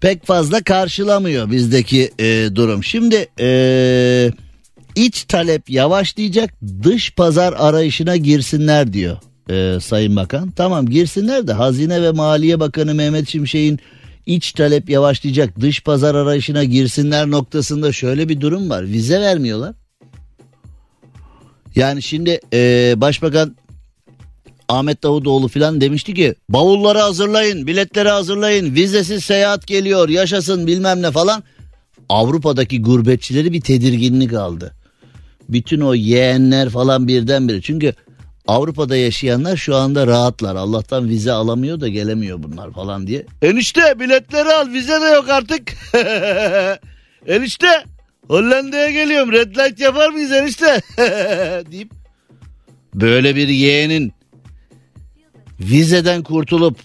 Pek 0.00 0.26
fazla 0.26 0.62
karşılamıyor 0.62 1.50
bizdeki 1.50 2.12
e, 2.18 2.48
durum. 2.54 2.84
Şimdi 2.84 3.28
e, 3.40 4.30
iç 4.96 5.24
talep 5.24 5.70
yavaşlayacak, 5.70 6.54
dış 6.82 7.14
pazar 7.14 7.54
arayışına 7.58 8.16
girsinler 8.16 8.92
diyor 8.92 9.16
e, 9.50 9.78
Sayın 9.80 10.16
Bakan. 10.16 10.50
Tamam 10.50 10.86
girsinler 10.86 11.46
de 11.46 11.52
Hazine 11.52 12.02
ve 12.02 12.10
Maliye 12.10 12.60
Bakanı 12.60 12.94
Mehmet 12.94 13.28
Şimşek'in 13.28 13.80
iç 14.26 14.52
talep 14.52 14.90
yavaşlayacak, 14.90 15.60
dış 15.60 15.82
pazar 15.82 16.14
arayışına 16.14 16.64
girsinler 16.64 17.30
noktasında 17.30 17.92
şöyle 17.92 18.28
bir 18.28 18.40
durum 18.40 18.70
var. 18.70 18.84
Vize 18.84 19.20
vermiyorlar. 19.20 19.74
Yani 21.76 22.02
şimdi 22.02 22.40
e, 22.52 22.94
Başbakan 22.96 23.56
Ahmet 24.68 25.02
Davutoğlu 25.02 25.48
falan 25.48 25.80
demişti 25.80 26.14
ki 26.14 26.34
bavulları 26.48 26.98
hazırlayın, 26.98 27.66
biletleri 27.66 28.08
hazırlayın, 28.08 28.74
vizesiz 28.74 29.24
seyahat 29.24 29.66
geliyor, 29.66 30.08
yaşasın 30.08 30.66
bilmem 30.66 31.02
ne 31.02 31.10
falan. 31.10 31.42
Avrupa'daki 32.08 32.82
gurbetçileri 32.82 33.52
bir 33.52 33.60
tedirginlik 33.60 34.32
aldı. 34.32 34.74
Bütün 35.48 35.80
o 35.80 35.94
yeğenler 35.94 36.68
falan 36.70 37.08
birdenbire. 37.08 37.60
Çünkü 37.60 37.94
Avrupa'da 38.46 38.96
yaşayanlar 38.96 39.56
şu 39.56 39.76
anda 39.76 40.06
rahatlar. 40.06 40.56
Allah'tan 40.56 41.08
vize 41.08 41.32
alamıyor 41.32 41.80
da 41.80 41.88
gelemiyor 41.88 42.42
bunlar 42.42 42.72
falan 42.72 43.06
diye. 43.06 43.26
Enişte 43.42 44.00
biletleri 44.00 44.52
al 44.52 44.68
vize 44.68 45.00
de 45.00 45.06
yok 45.06 45.28
artık. 45.28 45.72
Enişte 47.26 47.84
Hollanda'ya 48.28 48.90
geliyorum 48.90 49.32
red 49.32 49.56
light 49.56 49.80
yapar 49.80 50.08
mıyız 50.08 50.32
enişte? 50.32 50.80
deyip 51.72 51.92
böyle 52.94 53.36
bir 53.36 53.48
yeğenin 53.48 54.12
vizeden 55.60 56.22
kurtulup 56.22 56.78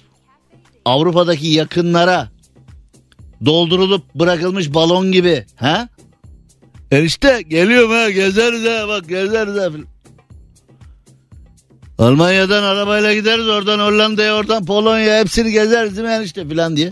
Avrupa'daki 0.85 1.47
yakınlara 1.47 2.29
doldurulup 3.45 4.15
bırakılmış 4.15 4.73
balon 4.73 5.11
gibi 5.11 5.45
ha? 5.55 5.89
Enişte 6.91 7.41
geliyorum 7.41 7.91
ha 7.91 8.09
gezeriz 8.09 8.65
ha 8.65 8.87
bak 8.87 9.09
gezeriz 9.09 9.55
ha. 9.55 9.69
Almanya'dan 12.01 12.63
arabayla 12.63 13.13
gideriz 13.13 13.47
oradan 13.47 13.79
Hollanda'ya 13.79 14.35
oradan 14.35 14.65
Polonya 14.65 15.19
hepsini 15.19 15.51
gezeriz 15.51 15.97
değil 15.97 16.07
mi 16.07 16.13
enişte 16.13 16.47
filan 16.47 16.77
diye. 16.77 16.91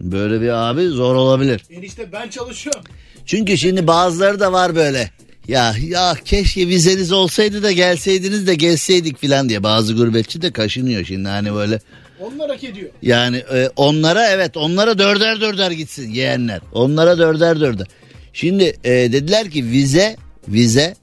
Böyle 0.00 0.40
bir 0.40 0.48
abi 0.48 0.86
zor 0.86 1.14
olabilir. 1.14 1.62
Enişte 1.70 2.12
ben 2.12 2.28
çalışıyorum. 2.28 2.82
Çünkü 3.26 3.58
şimdi 3.58 3.86
bazıları 3.86 4.40
da 4.40 4.52
var 4.52 4.76
böyle. 4.76 5.10
Ya 5.48 5.74
ya 5.88 6.14
keşke 6.24 6.68
vizeniz 6.68 7.12
olsaydı 7.12 7.62
da 7.62 7.72
gelseydiniz 7.72 8.46
de 8.46 8.54
gezseydik 8.54 9.18
filan 9.18 9.48
diye. 9.48 9.62
Bazı 9.62 9.94
gurbetçi 9.94 10.42
de 10.42 10.52
kaşınıyor 10.52 11.04
şimdi 11.04 11.28
hani 11.28 11.54
böyle. 11.54 11.80
Onlar 12.20 12.50
hak 12.50 12.64
ediyor. 12.64 12.90
Yani 13.02 13.36
e, 13.36 13.70
onlara 13.76 14.28
evet 14.28 14.56
onlara 14.56 14.98
dörder 14.98 15.40
dörder 15.40 15.70
gitsin 15.70 16.10
yeğenler. 16.10 16.60
Onlara 16.72 17.18
dörder 17.18 17.60
dörder. 17.60 17.86
Şimdi 18.32 18.76
e, 18.84 18.90
dediler 18.90 19.50
ki 19.50 19.64
vize 19.64 20.16
vize 20.48 20.96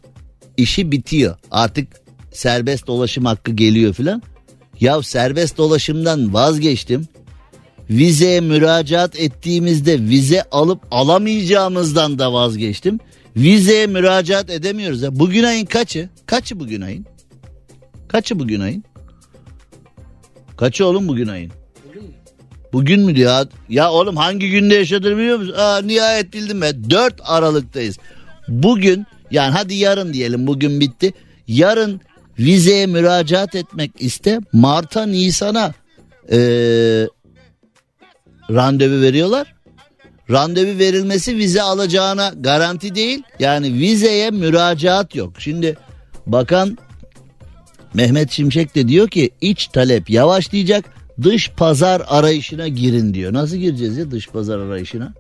işi 0.58 0.92
bitiyor. 0.92 1.38
Artık 1.52 2.01
serbest 2.32 2.88
dolaşım 2.88 3.26
hakkı 3.26 3.52
geliyor 3.52 3.94
filan. 3.94 4.22
Ya 4.80 5.04
serbest 5.04 5.58
dolaşımdan 5.58 6.34
vazgeçtim. 6.34 7.08
Vizeye 7.90 8.42
müracaat 8.42 9.20
ettiğimizde 9.20 10.00
vize 10.00 10.44
alıp 10.52 10.82
alamayacağımızdan 10.92 12.20
da 12.20 12.34
vazgeçtim. 12.34 13.00
Vizeye 13.36 13.88
müracaat 13.88 14.50
edemiyoruz. 14.50 15.02
Ya. 15.02 15.20
Bugün 15.20 15.44
ayın 15.44 15.66
kaçı? 15.66 16.10
Kaçı 16.26 16.60
bugün 16.60 16.82
ayın? 16.82 17.06
Kaçı 18.08 18.40
bugün 18.40 18.60
ayın? 18.60 18.84
Kaçı 20.58 20.86
oğlum 20.86 21.08
bugün 21.08 21.28
ayın? 21.28 21.52
Bugün 22.74 23.06
mü 23.06 23.16
diyor? 23.16 23.48
Ya, 23.70 23.92
oğlum 23.92 24.18
hangi 24.18 24.50
günde 24.50 24.76
yaşadığını 24.76 25.18
biliyor 25.18 25.38
musun? 25.38 25.56
Aa, 25.58 25.82
nihayet 25.82 26.34
bildim 26.34 26.62
be. 26.62 26.90
4 26.90 27.14
Aralık'tayız. 27.24 27.98
Bugün 28.48 29.06
yani 29.32 29.52
hadi 29.52 29.74
yarın 29.74 30.14
diyelim 30.14 30.48
bugün 30.48 30.80
bitti. 30.80 31.14
Yarın 31.48 32.02
vizeye 32.46 32.86
müracaat 32.86 33.56
etmek 33.56 33.92
iste. 34.00 34.40
Mart'a 34.54 35.06
Nisan'a 35.06 35.74
ee, 36.32 37.08
randevu 38.50 39.02
veriyorlar. 39.02 39.56
Randevu 40.30 40.80
verilmesi 40.80 41.38
vize 41.38 41.62
alacağına 41.62 42.34
garanti 42.40 42.96
değil. 42.96 43.24
Yani 43.40 43.74
vizeye 43.74 44.32
müracaat 44.32 45.16
yok. 45.16 45.34
Şimdi 45.40 45.78
bakan 46.26 46.78
Mehmet 47.94 48.32
Şimşek 48.32 48.76
de 48.76 48.88
diyor 48.88 49.08
ki 49.08 49.30
iç 49.42 49.68
talep 49.68 50.10
yavaşlayacak 50.10 50.86
dış 51.24 51.52
pazar 51.52 52.02
arayışına 52.08 52.68
girin 52.68 53.14
diyor. 53.14 53.34
Nasıl 53.34 53.56
gireceğiz 53.56 53.98
ya 53.98 54.12
dış 54.12 54.28
pazar 54.28 54.60
arayışına? 54.60 55.14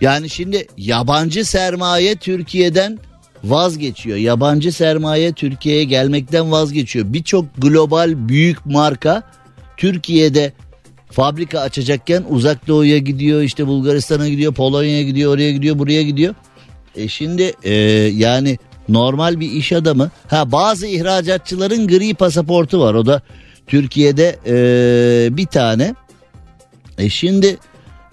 Yani 0.00 0.30
şimdi 0.30 0.66
yabancı 0.76 1.44
sermaye 1.44 2.16
Türkiye'den 2.16 2.98
vazgeçiyor. 3.44 4.16
Yabancı 4.16 4.72
sermaye 4.72 5.32
Türkiye'ye 5.32 5.84
gelmekten 5.84 6.52
vazgeçiyor. 6.52 7.12
Birçok 7.12 7.56
global 7.56 8.28
büyük 8.28 8.66
marka 8.66 9.22
Türkiye'de 9.76 10.52
fabrika 11.10 11.60
açacakken 11.60 12.24
uzak 12.28 12.68
doğuya 12.68 12.98
gidiyor 12.98 13.42
işte 13.42 13.66
Bulgaristan'a 13.66 14.28
gidiyor 14.28 14.54
Polonya'ya 14.54 15.02
gidiyor 15.02 15.34
oraya 15.34 15.52
gidiyor 15.52 15.78
buraya 15.78 16.02
gidiyor. 16.02 16.34
E 16.96 17.08
şimdi 17.08 17.52
e, 17.62 17.72
yani 18.14 18.58
normal 18.88 19.40
bir 19.40 19.52
iş 19.52 19.72
adamı 19.72 20.10
ha 20.28 20.52
bazı 20.52 20.86
ihracatçıların 20.86 21.88
gri 21.88 22.14
pasaportu 22.14 22.80
var 22.80 22.94
o 22.94 23.06
da 23.06 23.22
Türkiye'de 23.66 24.38
e, 24.46 25.36
bir 25.36 25.46
tane. 25.46 25.94
E 26.98 27.08
şimdi 27.08 27.56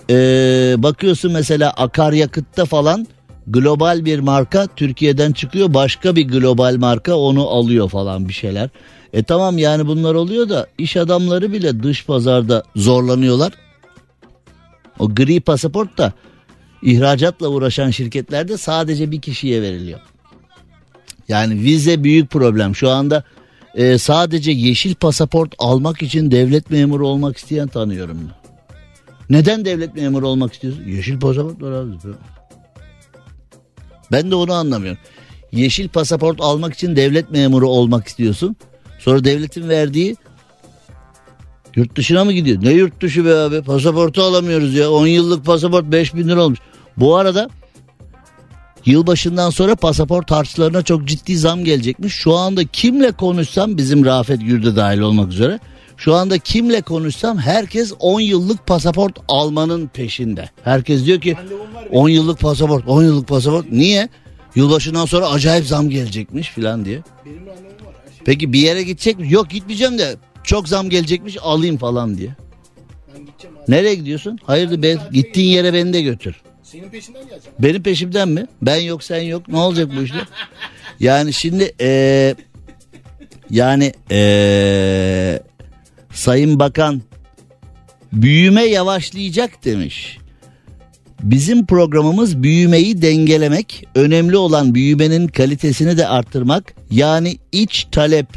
e, 0.09 0.15
bakıyorsun 0.77 1.31
mesela 1.31 1.71
akaryakıtta 1.71 2.65
falan 2.65 3.07
global 3.47 4.05
bir 4.05 4.19
marka 4.19 4.67
Türkiye'den 4.75 5.31
çıkıyor 5.31 5.73
başka 5.73 6.15
bir 6.15 6.27
global 6.27 6.75
marka 6.77 7.15
onu 7.15 7.49
alıyor 7.49 7.89
falan 7.89 8.27
bir 8.27 8.33
şeyler. 8.33 8.69
E 9.13 9.23
tamam 9.23 9.57
yani 9.57 9.87
bunlar 9.87 10.15
oluyor 10.15 10.49
da 10.49 10.67
iş 10.77 10.97
adamları 10.97 11.51
bile 11.51 11.83
dış 11.83 12.05
pazarda 12.05 12.63
zorlanıyorlar. 12.75 13.53
O 14.99 15.15
gri 15.15 15.39
pasaport 15.39 15.97
da 15.97 16.13
ihracatla 16.81 17.47
uğraşan 17.47 17.91
şirketlerde 17.91 18.57
sadece 18.57 19.11
bir 19.11 19.21
kişiye 19.21 19.61
veriliyor. 19.61 19.99
Yani 21.27 21.61
vize 21.61 22.03
büyük 22.03 22.29
problem. 22.29 22.75
Şu 22.75 22.89
anda 22.89 23.23
e, 23.75 23.97
sadece 23.97 24.51
yeşil 24.51 24.95
pasaport 24.95 25.55
almak 25.59 26.01
için 26.01 26.31
devlet 26.31 26.69
memuru 26.69 27.07
olmak 27.07 27.37
isteyen 27.37 27.67
tanıyorum. 27.67 28.17
Neden 29.29 29.65
devlet 29.65 29.95
memuru 29.95 30.27
olmak 30.27 30.53
istiyorsun? 30.53 30.83
Yeşil 30.87 31.19
pasaport 31.19 31.61
var 31.61 31.71
abi. 31.71 31.91
Ben 34.15 34.31
de 34.31 34.35
onu 34.35 34.53
anlamıyorum. 34.53 35.01
Yeşil 35.51 35.89
pasaport 35.89 36.41
almak 36.41 36.73
için 36.73 36.95
devlet 36.95 37.31
memuru 37.31 37.69
olmak 37.69 38.07
istiyorsun. 38.07 38.55
Sonra 38.99 39.23
devletin 39.23 39.69
verdiği 39.69 40.15
yurt 41.75 41.97
dışına 41.97 42.25
mı 42.25 42.33
gidiyor? 42.33 42.63
Ne 42.63 42.71
yurt 42.71 43.01
dışı 43.01 43.25
be 43.25 43.35
abi? 43.35 43.61
Pasaportu 43.61 44.21
alamıyoruz 44.21 44.73
ya. 44.73 44.91
10 44.91 45.07
yıllık 45.07 45.45
pasaport 45.45 45.85
5 45.85 46.15
bin 46.15 46.27
lira 46.27 46.43
olmuş. 46.43 46.59
Bu 46.97 47.15
arada 47.15 47.49
yılbaşından 48.85 49.49
sonra 49.49 49.75
pasaport 49.75 50.31
harçlarına 50.31 50.81
çok 50.81 51.05
ciddi 51.05 51.37
zam 51.37 51.63
gelecekmiş. 51.63 52.13
Şu 52.13 52.35
anda 52.35 52.63
kimle 52.63 53.11
konuşsam 53.11 53.77
bizim 53.77 54.05
Rafet 54.05 54.41
Gürde 54.41 54.75
dahil 54.75 54.99
olmak 54.99 55.31
üzere. 55.31 55.59
Şu 55.97 56.13
anda 56.13 56.37
kimle 56.37 56.81
konuşsam 56.81 57.37
herkes 57.37 57.93
10 57.99 58.19
yıllık 58.19 58.67
pasaport 58.67 59.19
almanın 59.27 59.87
peşinde. 59.87 60.49
Herkes 60.63 61.05
diyor 61.05 61.21
ki 61.21 61.37
10 61.91 62.09
yıllık 62.09 62.39
pasaport 62.39 62.87
10 62.87 63.03
yıllık 63.03 63.27
pasaport 63.27 63.71
niye? 63.71 64.09
Yılbaşından 64.55 65.05
sonra 65.05 65.27
acayip 65.29 65.65
zam 65.65 65.89
gelecekmiş 65.89 66.49
filan 66.49 66.85
diye. 66.85 67.01
Şey. 67.23 67.33
Peki 68.25 68.53
bir 68.53 68.59
yere 68.59 68.83
gidecek 68.83 69.19
mi? 69.19 69.33
Yok 69.33 69.49
gitmeyeceğim 69.49 69.97
de 69.97 70.15
çok 70.43 70.67
zam 70.67 70.89
gelecekmiş 70.89 71.37
alayım 71.41 71.77
falan 71.77 72.17
diye. 72.17 72.29
Nereye 73.67 73.95
gidiyorsun? 73.95 74.39
Hayırdır 74.43 74.81
be, 74.81 74.97
gittiğin 75.11 75.49
yere 75.49 75.73
beni 75.73 75.93
de 75.93 76.01
götür. 76.01 76.41
Senin 76.63 76.89
peşinden 76.89 77.27
geleceğim. 77.27 77.55
Benim 77.59 77.83
peşimden 77.83 78.29
mi? 78.29 78.47
Ben 78.61 78.75
yok 78.75 79.03
sen 79.03 79.21
yok. 79.21 79.47
Ne 79.47 79.57
olacak 79.57 79.89
bu 79.97 80.01
işte? 80.01 80.17
Yani 80.99 81.33
şimdi 81.33 81.75
eee 81.79 82.35
yani 83.49 83.93
eee 84.11 85.43
Sayın 86.15 86.59
Bakan 86.59 87.01
büyüme 88.13 88.63
yavaşlayacak 88.63 89.65
demiş. 89.65 90.17
Bizim 91.23 91.65
programımız 91.65 92.43
büyümeyi 92.43 93.01
dengelemek, 93.01 93.87
önemli 93.95 94.37
olan 94.37 94.75
büyümenin 94.75 95.27
kalitesini 95.27 95.97
de 95.97 96.07
arttırmak. 96.07 96.73
Yani 96.91 97.37
iç 97.51 97.87
talep 97.91 98.27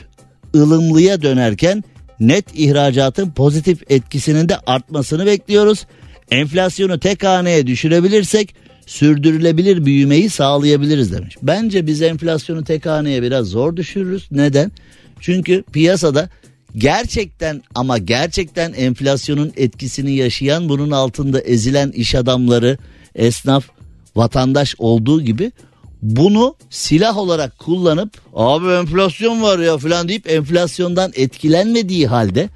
ılımlıya 0.54 1.22
dönerken 1.22 1.84
net 2.20 2.44
ihracatın 2.54 3.30
pozitif 3.30 3.90
etkisinin 3.90 4.48
de 4.48 4.58
artmasını 4.66 5.26
bekliyoruz. 5.26 5.86
Enflasyonu 6.30 7.00
tek 7.00 7.24
haneye 7.24 7.66
düşürebilirsek 7.66 8.54
sürdürülebilir 8.86 9.84
büyümeyi 9.84 10.30
sağlayabiliriz 10.30 11.12
demiş. 11.12 11.36
Bence 11.42 11.86
biz 11.86 12.02
enflasyonu 12.02 12.64
tek 12.64 12.86
haneye 12.86 13.22
biraz 13.22 13.46
zor 13.46 13.76
düşürürüz. 13.76 14.28
Neden? 14.30 14.72
Çünkü 15.20 15.62
piyasada 15.72 16.30
gerçekten 16.76 17.62
ama 17.74 17.98
gerçekten 17.98 18.72
enflasyonun 18.72 19.52
etkisini 19.56 20.12
yaşayan 20.12 20.68
bunun 20.68 20.90
altında 20.90 21.40
ezilen 21.40 21.90
iş 21.90 22.14
adamları, 22.14 22.78
esnaf, 23.14 23.64
vatandaş 24.16 24.74
olduğu 24.78 25.22
gibi 25.22 25.52
bunu 26.02 26.56
silah 26.70 27.16
olarak 27.16 27.58
kullanıp 27.58 28.20
abi 28.34 28.66
enflasyon 28.66 29.42
var 29.42 29.58
ya 29.58 29.78
falan 29.78 30.08
deyip 30.08 30.30
enflasyondan 30.30 31.12
etkilenmediği 31.14 32.06
halde 32.06 32.48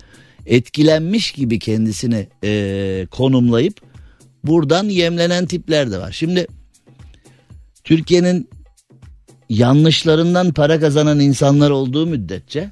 etkilenmiş 0.46 1.32
gibi 1.32 1.58
kendisini 1.58 2.28
e, 2.44 3.06
konumlayıp 3.10 3.80
buradan 4.44 4.88
yemlenen 4.88 5.46
tipler 5.46 5.90
de 5.90 5.98
var. 5.98 6.12
Şimdi 6.12 6.46
Türkiye'nin 7.84 8.48
yanlışlarından 9.48 10.52
para 10.52 10.80
kazanan 10.80 11.20
insanlar 11.20 11.70
olduğu 11.70 12.06
müddetçe 12.06 12.70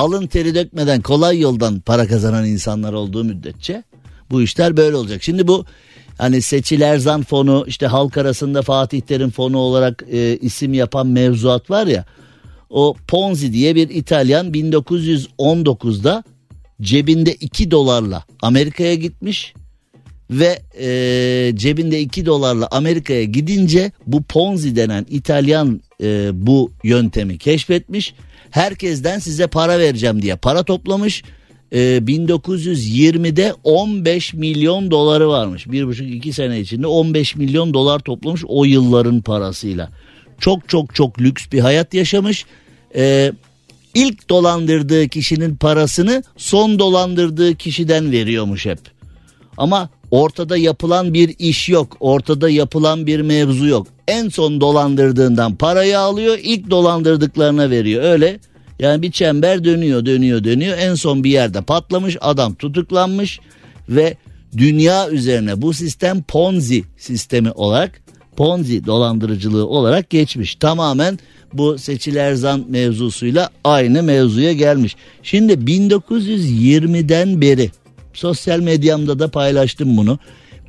alın 0.00 0.26
teri 0.26 0.54
dökmeden 0.54 1.00
kolay 1.00 1.40
yoldan 1.40 1.80
para 1.80 2.06
kazanan 2.06 2.46
insanlar 2.46 2.92
olduğu 2.92 3.24
müddetçe 3.24 3.82
bu 4.30 4.42
işler 4.42 4.76
böyle 4.76 4.96
olacak. 4.96 5.22
Şimdi 5.22 5.48
bu 5.48 5.64
hani 6.18 6.42
Seçil 6.42 6.80
Erzan 6.80 7.22
fonu 7.22 7.64
işte 7.66 7.86
halk 7.86 8.16
arasında 8.16 8.62
Fatih 8.62 9.00
Terim 9.00 9.30
fonu 9.30 9.58
olarak 9.58 10.04
e, 10.12 10.36
isim 10.36 10.74
yapan 10.74 11.06
mevzuat 11.06 11.70
var 11.70 11.86
ya 11.86 12.04
o 12.70 12.94
Ponzi 13.08 13.52
diye 13.52 13.74
bir 13.74 13.88
İtalyan 13.88 14.52
1919'da 14.52 16.24
cebinde 16.82 17.34
2 17.34 17.70
dolarla 17.70 18.24
Amerika'ya 18.42 18.94
gitmiş 18.94 19.54
ve 20.30 20.62
e, 20.80 21.52
cebinde 21.56 22.00
2 22.00 22.26
dolarla 22.26 22.68
Amerika'ya 22.70 23.24
gidince 23.24 23.92
bu 24.06 24.22
Ponzi 24.22 24.76
denen 24.76 25.06
İtalyan 25.10 25.80
e, 26.02 26.30
bu 26.46 26.70
yöntemi 26.84 27.38
keşfetmiş. 27.38 28.14
Herkesten 28.50 29.18
size 29.18 29.46
para 29.46 29.78
vereceğim 29.78 30.22
diye 30.22 30.36
para 30.36 30.62
toplamış. 30.62 31.22
E, 31.72 31.78
1920'de 31.78 33.54
15 33.64 34.34
milyon 34.34 34.90
doları 34.90 35.28
varmış. 35.28 35.70
Bir 35.70 35.86
buçuk 35.86 36.08
iki 36.08 36.32
sene 36.32 36.60
içinde 36.60 36.86
15 36.86 37.36
milyon 37.36 37.74
dolar 37.74 37.98
toplamış 37.98 38.42
o 38.48 38.64
yılların 38.64 39.20
parasıyla. 39.20 39.90
Çok 40.38 40.68
çok 40.68 40.94
çok 40.94 41.20
lüks 41.20 41.44
bir 41.52 41.60
hayat 41.60 41.94
yaşamış. 41.94 42.46
E, 42.96 43.32
ilk 43.94 44.28
dolandırdığı 44.28 45.08
kişinin 45.08 45.56
parasını 45.56 46.22
son 46.36 46.78
dolandırdığı 46.78 47.54
kişiden 47.54 48.12
veriyormuş 48.12 48.66
hep. 48.66 48.78
Ama 49.56 49.88
ortada 50.10 50.56
yapılan 50.56 51.14
bir 51.14 51.34
iş 51.38 51.68
yok. 51.68 51.96
Ortada 52.00 52.50
yapılan 52.50 53.06
bir 53.06 53.20
mevzu 53.20 53.66
yok. 53.66 53.86
En 54.10 54.28
son 54.28 54.60
dolandırdığından 54.60 55.54
parayı 55.54 55.98
alıyor. 55.98 56.38
ilk 56.42 56.70
dolandırdıklarına 56.70 57.70
veriyor. 57.70 58.02
Öyle 58.02 58.40
yani 58.78 59.02
bir 59.02 59.10
çember 59.10 59.64
dönüyor 59.64 60.06
dönüyor 60.06 60.44
dönüyor. 60.44 60.78
En 60.78 60.94
son 60.94 61.24
bir 61.24 61.30
yerde 61.30 61.60
patlamış 61.62 62.16
adam 62.20 62.54
tutuklanmış 62.54 63.40
ve 63.88 64.16
dünya 64.56 65.10
üzerine 65.10 65.62
bu 65.62 65.72
sistem 65.72 66.22
Ponzi 66.22 66.84
sistemi 66.96 67.50
olarak 67.50 68.00
Ponzi 68.36 68.86
dolandırıcılığı 68.86 69.66
olarak 69.66 70.10
geçmiş. 70.10 70.54
Tamamen 70.54 71.18
bu 71.52 71.78
Seçil 71.78 72.16
Erzan 72.16 72.64
mevzusuyla 72.68 73.50
aynı 73.64 74.02
mevzuya 74.02 74.52
gelmiş. 74.52 74.96
Şimdi 75.22 75.52
1920'den 75.52 77.40
beri 77.40 77.70
sosyal 78.12 78.60
medyamda 78.60 79.18
da 79.18 79.28
paylaştım 79.28 79.96
bunu. 79.96 80.18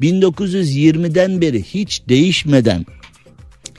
1920'den 0.01 1.41
beri 1.41 1.63
hiç 1.63 2.01
değişmeden 2.10 2.86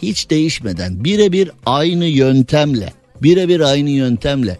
hiç 0.02 0.30
değişmeden 0.30 1.04
birebir 1.04 1.50
aynı 1.66 2.04
yöntemle 2.04 2.92
birebir 3.22 3.60
aynı 3.60 3.90
yöntemle 3.90 4.58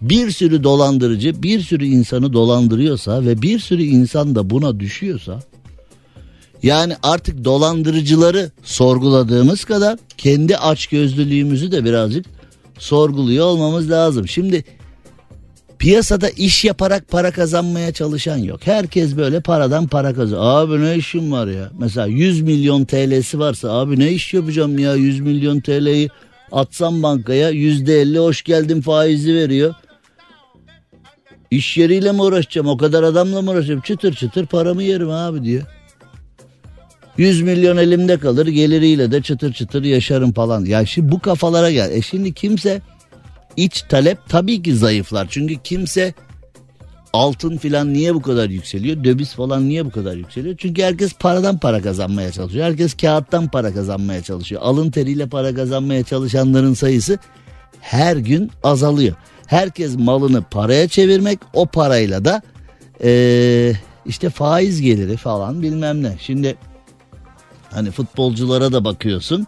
bir 0.00 0.30
sürü 0.30 0.64
dolandırıcı 0.64 1.42
bir 1.42 1.60
sürü 1.60 1.84
insanı 1.84 2.32
dolandırıyorsa 2.32 3.24
ve 3.24 3.42
bir 3.42 3.58
sürü 3.58 3.82
insan 3.82 4.34
da 4.34 4.50
buna 4.50 4.80
düşüyorsa 4.80 5.40
yani 6.62 6.94
artık 7.02 7.44
dolandırıcıları 7.44 8.50
sorguladığımız 8.62 9.64
kadar 9.64 9.98
kendi 10.18 10.56
açgözlülüğümüzü 10.56 11.72
de 11.72 11.84
birazcık 11.84 12.26
sorguluyor 12.78 13.46
olmamız 13.46 13.90
lazım. 13.90 14.28
Şimdi 14.28 14.64
piyasada 15.80 16.30
iş 16.30 16.64
yaparak 16.64 17.08
para 17.08 17.30
kazanmaya 17.30 17.92
çalışan 17.92 18.36
yok. 18.36 18.60
Herkes 18.64 19.16
böyle 19.16 19.40
paradan 19.40 19.86
para 19.86 20.14
kazanıyor. 20.14 20.44
Abi 20.44 20.80
ne 20.84 20.96
işim 20.96 21.32
var 21.32 21.46
ya? 21.46 21.70
Mesela 21.78 22.06
100 22.06 22.42
milyon 22.42 22.84
TL'si 22.84 23.38
varsa 23.38 23.72
abi 23.72 23.98
ne 23.98 24.12
iş 24.12 24.34
yapacağım 24.34 24.78
ya 24.78 24.94
100 24.94 25.20
milyon 25.20 25.60
TL'yi 25.60 26.08
atsam 26.52 27.02
bankaya 27.02 27.50
%50 27.50 28.18
hoş 28.18 28.42
geldin 28.42 28.80
faizi 28.80 29.34
veriyor. 29.34 29.74
İş 31.50 31.76
yeriyle 31.76 32.12
mi 32.12 32.22
uğraşacağım 32.22 32.68
o 32.68 32.76
kadar 32.76 33.02
adamla 33.02 33.42
mı 33.42 33.50
uğraşacağım 33.50 33.80
çıtır 33.80 34.14
çıtır 34.14 34.46
paramı 34.46 34.82
yerim 34.82 35.10
abi 35.10 35.44
diyor. 35.44 35.62
100 37.16 37.42
milyon 37.42 37.76
elimde 37.76 38.18
kalır 38.18 38.46
geliriyle 38.46 39.12
de 39.12 39.22
çıtır 39.22 39.52
çıtır 39.52 39.84
yaşarım 39.84 40.32
falan. 40.32 40.64
Ya 40.64 40.86
şimdi 40.86 41.12
bu 41.12 41.20
kafalara 41.20 41.70
gel. 41.70 41.90
E 41.90 42.02
şimdi 42.02 42.34
kimse 42.34 42.80
iç 43.56 43.82
talep 43.82 44.18
tabii 44.28 44.62
ki 44.62 44.76
zayıflar. 44.76 45.26
Çünkü 45.30 45.56
kimse 45.64 46.14
altın 47.12 47.56
filan 47.56 47.92
niye 47.92 48.14
bu 48.14 48.22
kadar 48.22 48.50
yükseliyor? 48.50 49.04
Döviz 49.04 49.34
falan 49.34 49.68
niye 49.68 49.86
bu 49.86 49.90
kadar 49.90 50.16
yükseliyor? 50.16 50.54
Çünkü 50.58 50.82
herkes 50.82 51.12
paradan 51.12 51.58
para 51.58 51.82
kazanmaya 51.82 52.32
çalışıyor. 52.32 52.64
Herkes 52.64 52.94
kağıttan 52.94 53.48
para 53.48 53.74
kazanmaya 53.74 54.22
çalışıyor. 54.22 54.62
Alın 54.64 54.90
teriyle 54.90 55.26
para 55.26 55.54
kazanmaya 55.54 56.02
çalışanların 56.02 56.74
sayısı 56.74 57.18
her 57.80 58.16
gün 58.16 58.50
azalıyor. 58.62 59.16
Herkes 59.46 59.96
malını 59.98 60.42
paraya 60.42 60.88
çevirmek 60.88 61.38
o 61.54 61.66
parayla 61.66 62.24
da 62.24 62.42
ee, 63.04 63.72
işte 64.06 64.30
faiz 64.30 64.80
geliri 64.80 65.16
falan 65.16 65.62
bilmem 65.62 66.02
ne. 66.02 66.16
Şimdi 66.20 66.56
hani 67.70 67.90
futbolculara 67.90 68.72
da 68.72 68.84
bakıyorsun. 68.84 69.46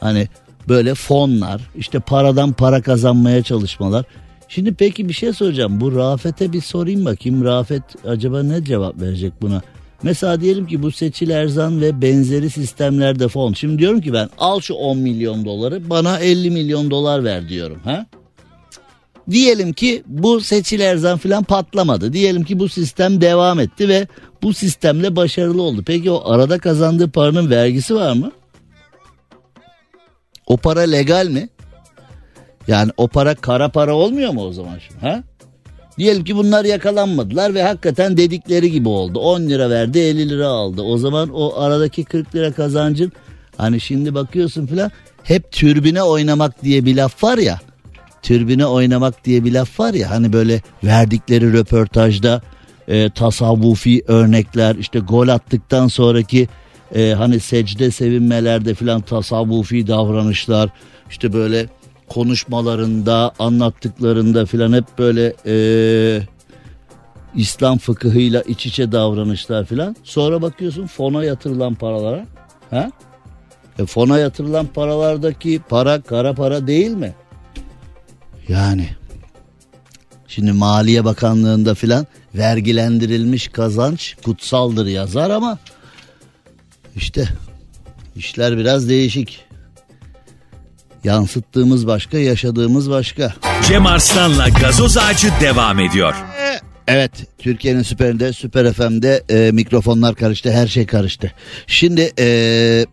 Hani 0.00 0.28
böyle 0.68 0.94
fonlar 0.94 1.60
işte 1.76 2.00
paradan 2.00 2.52
para 2.52 2.82
kazanmaya 2.82 3.42
çalışmalar. 3.42 4.04
Şimdi 4.48 4.74
peki 4.74 5.08
bir 5.08 5.14
şey 5.14 5.32
soracağım. 5.32 5.80
Bu 5.80 5.96
Rafet'e 5.96 6.52
bir 6.52 6.60
sorayım 6.60 7.04
bakayım. 7.04 7.44
Rafet 7.44 7.82
acaba 8.06 8.42
ne 8.42 8.64
cevap 8.64 9.00
verecek 9.00 9.32
buna? 9.42 9.62
Mesela 10.02 10.40
diyelim 10.40 10.66
ki 10.66 10.82
bu 10.82 10.90
Seçil 10.92 11.30
Erzan 11.30 11.80
ve 11.80 12.02
benzeri 12.02 12.50
sistemlerde 12.50 13.28
fon. 13.28 13.52
Şimdi 13.52 13.78
diyorum 13.78 14.00
ki 14.00 14.12
ben 14.12 14.28
al 14.38 14.60
şu 14.60 14.74
10 14.74 14.98
milyon 14.98 15.44
doları 15.44 15.90
bana 15.90 16.18
50 16.18 16.50
milyon 16.50 16.90
dolar 16.90 17.24
ver 17.24 17.48
diyorum. 17.48 17.80
Ha? 17.84 18.06
Diyelim 19.30 19.72
ki 19.72 20.02
bu 20.06 20.40
Seçil 20.40 20.80
Erzan 20.80 21.18
falan 21.18 21.44
patlamadı. 21.44 22.12
Diyelim 22.12 22.44
ki 22.44 22.58
bu 22.58 22.68
sistem 22.68 23.20
devam 23.20 23.60
etti 23.60 23.88
ve 23.88 24.06
bu 24.42 24.54
sistemle 24.54 25.16
başarılı 25.16 25.62
oldu. 25.62 25.82
Peki 25.86 26.10
o 26.10 26.30
arada 26.30 26.58
kazandığı 26.58 27.10
paranın 27.10 27.50
vergisi 27.50 27.94
var 27.94 28.12
mı? 28.12 28.32
O 30.46 30.56
para 30.56 30.80
legal 30.80 31.28
mi? 31.28 31.48
Yani 32.68 32.90
o 32.96 33.08
para 33.08 33.34
kara 33.34 33.68
para 33.68 33.94
olmuyor 33.94 34.32
mu 34.32 34.42
o 34.42 34.52
zaman 34.52 34.78
şimdi 34.88 35.00
ha? 35.00 35.22
Diyelim 35.98 36.24
ki 36.24 36.36
bunlar 36.36 36.64
yakalanmadılar 36.64 37.54
ve 37.54 37.62
hakikaten 37.62 38.16
dedikleri 38.16 38.70
gibi 38.70 38.88
oldu. 38.88 39.18
10 39.18 39.40
lira 39.40 39.70
verdi 39.70 39.98
50 39.98 40.28
lira 40.28 40.46
aldı. 40.46 40.82
O 40.82 40.98
zaman 40.98 41.30
o 41.32 41.60
aradaki 41.60 42.04
40 42.04 42.34
lira 42.34 42.52
kazancın 42.52 43.12
hani 43.56 43.80
şimdi 43.80 44.14
bakıyorsun 44.14 44.66
filan 44.66 44.90
hep 45.22 45.52
türbüne 45.52 46.02
oynamak 46.02 46.62
diye 46.62 46.84
bir 46.84 46.96
laf 46.96 47.24
var 47.24 47.38
ya. 47.38 47.60
Türbüne 48.22 48.66
oynamak 48.66 49.24
diye 49.24 49.44
bir 49.44 49.52
laf 49.52 49.80
var 49.80 49.94
ya 49.94 50.10
hani 50.10 50.32
böyle 50.32 50.62
verdikleri 50.84 51.52
röportajda 51.52 52.42
e, 52.88 53.10
tasavvufi 53.10 54.02
örnekler 54.06 54.74
işte 54.74 54.98
gol 54.98 55.28
attıktan 55.28 55.88
sonraki 55.88 56.48
e, 56.94 57.12
hani 57.12 57.40
secde 57.40 57.90
sevinmelerde 57.90 58.74
filan 58.74 59.00
tasavvufi 59.00 59.86
davranışlar 59.86 60.70
işte 61.10 61.32
böyle 61.32 61.66
konuşmalarında 62.08 63.32
anlattıklarında 63.38 64.46
filan 64.46 64.72
hep 64.72 64.84
böyle 64.98 65.34
e, 65.46 65.54
İslam 67.34 67.78
fıkıhıyla 67.78 68.42
iç 68.42 68.66
içe 68.66 68.92
davranışlar 68.92 69.64
filan. 69.64 69.96
Sonra 70.04 70.42
bakıyorsun 70.42 70.86
fona 70.86 71.24
yatırılan 71.24 71.74
paralara. 71.74 72.26
Ha? 72.70 72.90
E, 73.78 73.86
fona 73.86 74.18
yatırılan 74.18 74.66
paralardaki 74.66 75.60
para 75.68 76.00
kara 76.00 76.34
para 76.34 76.66
değil 76.66 76.90
mi? 76.90 77.14
Yani 78.48 78.88
şimdi 80.26 80.52
Maliye 80.52 81.04
Bakanlığı'nda 81.04 81.74
filan 81.74 82.06
vergilendirilmiş 82.34 83.48
kazanç 83.48 84.16
kutsaldır 84.24 84.86
yazar 84.86 85.30
ama 85.30 85.58
işte 86.96 87.28
işler 88.16 88.58
biraz 88.58 88.88
değişik. 88.88 89.40
Yansıttığımız 91.04 91.86
başka, 91.86 92.18
yaşadığımız 92.18 92.90
başka. 92.90 93.34
Cem 93.68 93.86
Arslan'la 93.86 94.48
gazoz 94.48 94.96
ağacı 94.96 95.28
devam 95.40 95.80
ediyor. 95.80 96.14
Evet 96.86 97.12
Türkiye'nin 97.38 97.82
süperinde 97.82 98.32
Süper 98.32 98.72
FM'de 98.72 99.22
e, 99.30 99.52
mikrofonlar 99.52 100.14
karıştı 100.14 100.52
her 100.52 100.66
şey 100.66 100.86
karıştı. 100.86 101.32
Şimdi 101.66 102.12
e, 102.18 102.86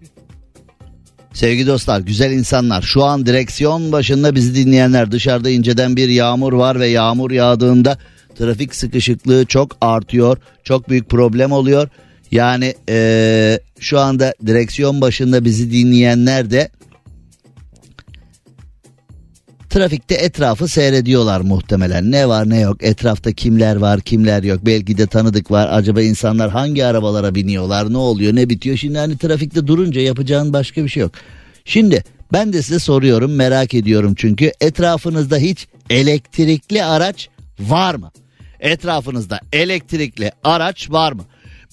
sevgili 1.34 1.68
dostlar 1.68 2.00
güzel 2.00 2.32
insanlar 2.32 2.82
şu 2.82 3.04
an 3.04 3.26
direksiyon 3.26 3.92
başında 3.92 4.36
bizi 4.36 4.56
dinleyenler 4.56 5.12
dışarıda 5.12 5.50
inceden 5.50 5.96
bir 5.96 6.10
yağmur 6.10 6.54
var 6.54 6.80
ve 6.80 6.88
yağmur 6.88 7.32
yağdığında 7.32 7.98
trafik 8.38 8.76
sıkışıklığı 8.76 9.46
çok 9.46 9.78
artıyor. 9.82 10.38
Çok 10.64 10.90
büyük 10.90 11.10
problem 11.10 11.52
oluyor. 11.52 11.90
Yani 12.32 12.74
e, 12.89 13.60
şu 13.80 14.00
anda 14.00 14.34
direksiyon 14.46 15.02
başında 15.02 15.46
bizi 15.46 15.72
dinleyenler 15.72 16.52
de 16.52 16.70
Trafikte 19.70 20.15
etrafı 20.15 20.68
seyrediyorlar 20.68 21.42
muhtemelen. 21.42 22.12
Ne 22.12 22.28
var 22.28 22.50
ne 22.50 22.60
yok 22.60 22.84
etrafta 22.84 23.32
kimler 23.32 23.76
var 23.76 24.02
kimler 24.02 24.44
yok. 24.44 24.60
Belki 24.65 24.98
de 24.98 25.08
tanıdık 25.08 25.52
var. 25.52 25.70
Acaba 25.72 26.02
insanlar 26.02 26.50
hangi 26.50 26.86
arabalara 26.86 27.36
biniyorlar 27.36 27.94
ne 27.94 27.98
oluyor 27.98 28.36
ne 28.36 28.50
bitiyor. 28.50 28.78
Şimdi 28.78 28.98
hani 28.98 29.18
trafikte 29.18 29.68
durunca 29.68 30.02
yapacağın 30.02 30.54
başka 30.54 30.84
bir 30.84 30.89
şey 30.89 31.02
yok. 31.02 31.12
Şimdi 31.65 32.04
ben 32.34 32.54
de 32.54 32.62
size 32.62 32.80
soruyorum 32.80 33.36
merak 33.36 33.74
ediyorum 33.74 34.13
çünkü 34.18 34.52
etrafınızda 34.62 35.38
hiç 35.38 35.68
elektrikli 35.89 36.84
araç 36.84 37.30
var 37.60 37.96
mı? 37.96 38.12
Etrafınızda 38.60 39.39
elektrikli 39.54 40.32
araç 40.44 40.92
var 40.92 41.12
mı? 41.12 41.24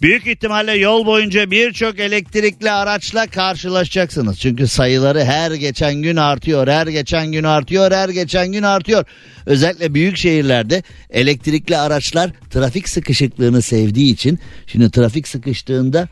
Büyük 0.02 0.26
ihtimalle 0.26 0.72
yol 0.72 1.06
boyunca 1.06 1.50
birçok 1.50 1.98
elektrikli 1.98 2.70
araçla 2.70 3.26
karşılaşacaksınız. 3.26 4.38
Çünkü 4.38 4.68
sayıları 4.68 5.24
her 5.24 5.52
geçen 5.52 5.94
gün 5.94 6.16
artıyor, 6.16 6.68
her 6.68 6.86
geçen 6.86 7.32
gün 7.32 7.44
artıyor, 7.44 7.92
her 7.92 8.08
geçen 8.08 8.52
gün 8.52 8.62
artıyor. 8.62 9.04
Özellikle 9.46 9.94
büyük 9.94 10.16
şehirlerde 10.16 10.82
elektrikli 11.10 11.76
araçlar 11.76 12.30
trafik 12.50 12.88
sıkışıklığını 12.88 13.62
sevdiği 13.62 14.12
için 14.12 14.38
şimdi 14.66 14.90
trafik 14.90 15.28
sıkıştığında 15.28 16.08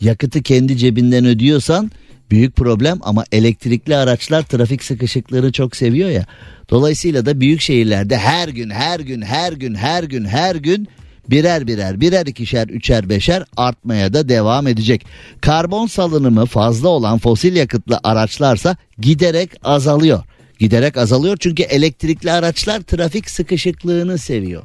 yakıtı 0.00 0.42
kendi 0.42 0.76
cebinden 0.76 1.24
ödüyorsan 1.24 1.90
büyük 2.30 2.56
problem 2.56 2.98
ama 3.02 3.24
elektrikli 3.32 3.96
araçlar 3.96 4.42
trafik 4.42 4.84
sıkışıklığını 4.84 5.52
çok 5.52 5.76
seviyor 5.76 6.10
ya. 6.10 6.26
Dolayısıyla 6.70 7.26
da 7.26 7.40
büyük 7.40 7.60
şehirlerde 7.60 8.16
her 8.18 8.48
gün 8.48 8.70
her 8.70 9.00
gün 9.00 9.22
her 9.22 9.52
gün 9.52 9.74
her 9.74 10.02
gün 10.02 10.24
her 10.24 10.54
gün 10.54 10.88
birer 11.30 11.66
birer 11.66 12.00
birer 12.00 12.26
ikişer 12.26 12.68
üçer 12.68 13.08
beşer 13.08 13.44
artmaya 13.56 14.12
da 14.12 14.28
devam 14.28 14.66
edecek. 14.66 15.06
Karbon 15.40 15.86
salınımı 15.86 16.46
fazla 16.46 16.88
olan 16.88 17.18
fosil 17.18 17.56
yakıtlı 17.56 18.00
araçlarsa 18.04 18.76
giderek 18.98 19.50
azalıyor. 19.64 20.24
Giderek 20.58 20.96
azalıyor 20.96 21.36
çünkü 21.40 21.62
elektrikli 21.62 22.32
araçlar 22.32 22.80
trafik 22.80 23.30
sıkışıklığını 23.30 24.18
seviyor. 24.18 24.62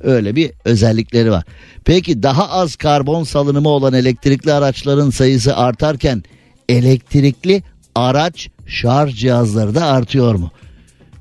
Öyle 0.00 0.36
bir 0.36 0.50
özellikleri 0.64 1.30
var. 1.30 1.44
Peki 1.84 2.22
daha 2.22 2.50
az 2.50 2.76
karbon 2.76 3.24
salınımı 3.24 3.68
olan 3.68 3.92
elektrikli 3.92 4.52
araçların 4.52 5.10
sayısı 5.10 5.56
artarken 5.56 6.22
elektrikli 6.68 7.62
araç 7.94 8.48
şarj 8.66 9.14
cihazları 9.14 9.74
da 9.74 9.86
artıyor 9.86 10.34
mu? 10.34 10.50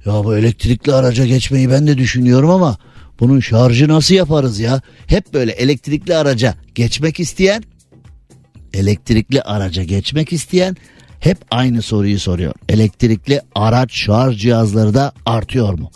Ya 0.05 0.23
bu 0.23 0.37
elektrikli 0.37 0.93
araca 0.93 1.25
geçmeyi 1.25 1.69
ben 1.69 1.87
de 1.87 1.97
düşünüyorum 1.97 2.49
ama 2.49 2.77
bunun 3.19 3.39
şarjı 3.39 3.87
nasıl 3.87 4.15
yaparız 4.15 4.59
ya? 4.59 4.81
Hep 5.07 5.33
böyle 5.33 5.51
elektrikli 5.51 6.15
araca 6.15 6.55
geçmek 6.75 7.19
isteyen, 7.19 7.63
elektrikli 8.73 9.41
araca 9.41 9.83
geçmek 9.83 10.33
isteyen 10.33 10.77
hep 11.19 11.37
aynı 11.51 11.81
soruyu 11.81 12.19
soruyor. 12.19 12.53
Elektrikli 12.69 13.41
araç 13.55 13.93
şarj 13.93 14.37
cihazları 14.41 14.93
da 14.93 15.13
artıyor 15.25 15.79
mu? 15.79 15.91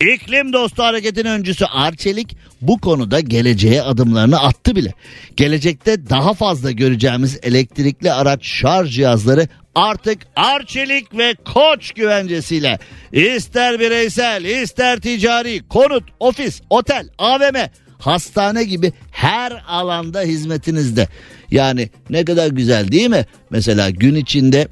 İklim 0.00 0.52
dostu 0.52 0.82
hareketin 0.82 1.24
öncüsü 1.24 1.64
Arçelik 1.64 2.36
bu 2.60 2.78
konuda 2.80 3.20
geleceğe 3.20 3.82
adımlarını 3.82 4.40
attı 4.40 4.76
bile. 4.76 4.94
Gelecekte 5.36 6.08
daha 6.10 6.34
fazla 6.34 6.70
göreceğimiz 6.70 7.38
elektrikli 7.42 8.12
araç 8.12 8.46
şarj 8.46 8.94
cihazları 8.94 9.48
artık 9.74 10.18
Arçelik 10.36 11.18
ve 11.18 11.34
Koç 11.54 11.92
güvencesiyle 11.92 12.78
ister 13.12 13.80
bireysel 13.80 14.44
ister 14.44 15.00
ticari 15.00 15.68
konut, 15.68 16.04
ofis, 16.20 16.60
otel, 16.70 17.08
AVM, 17.18 17.56
hastane 17.98 18.64
gibi 18.64 18.92
her 19.10 19.64
alanda 19.68 20.20
hizmetinizde. 20.20 21.08
Yani 21.50 21.90
ne 22.10 22.24
kadar 22.24 22.48
güzel 22.48 22.92
değil 22.92 23.10
mi? 23.10 23.26
Mesela 23.50 23.90
gün 23.90 24.14
içinde 24.14 24.68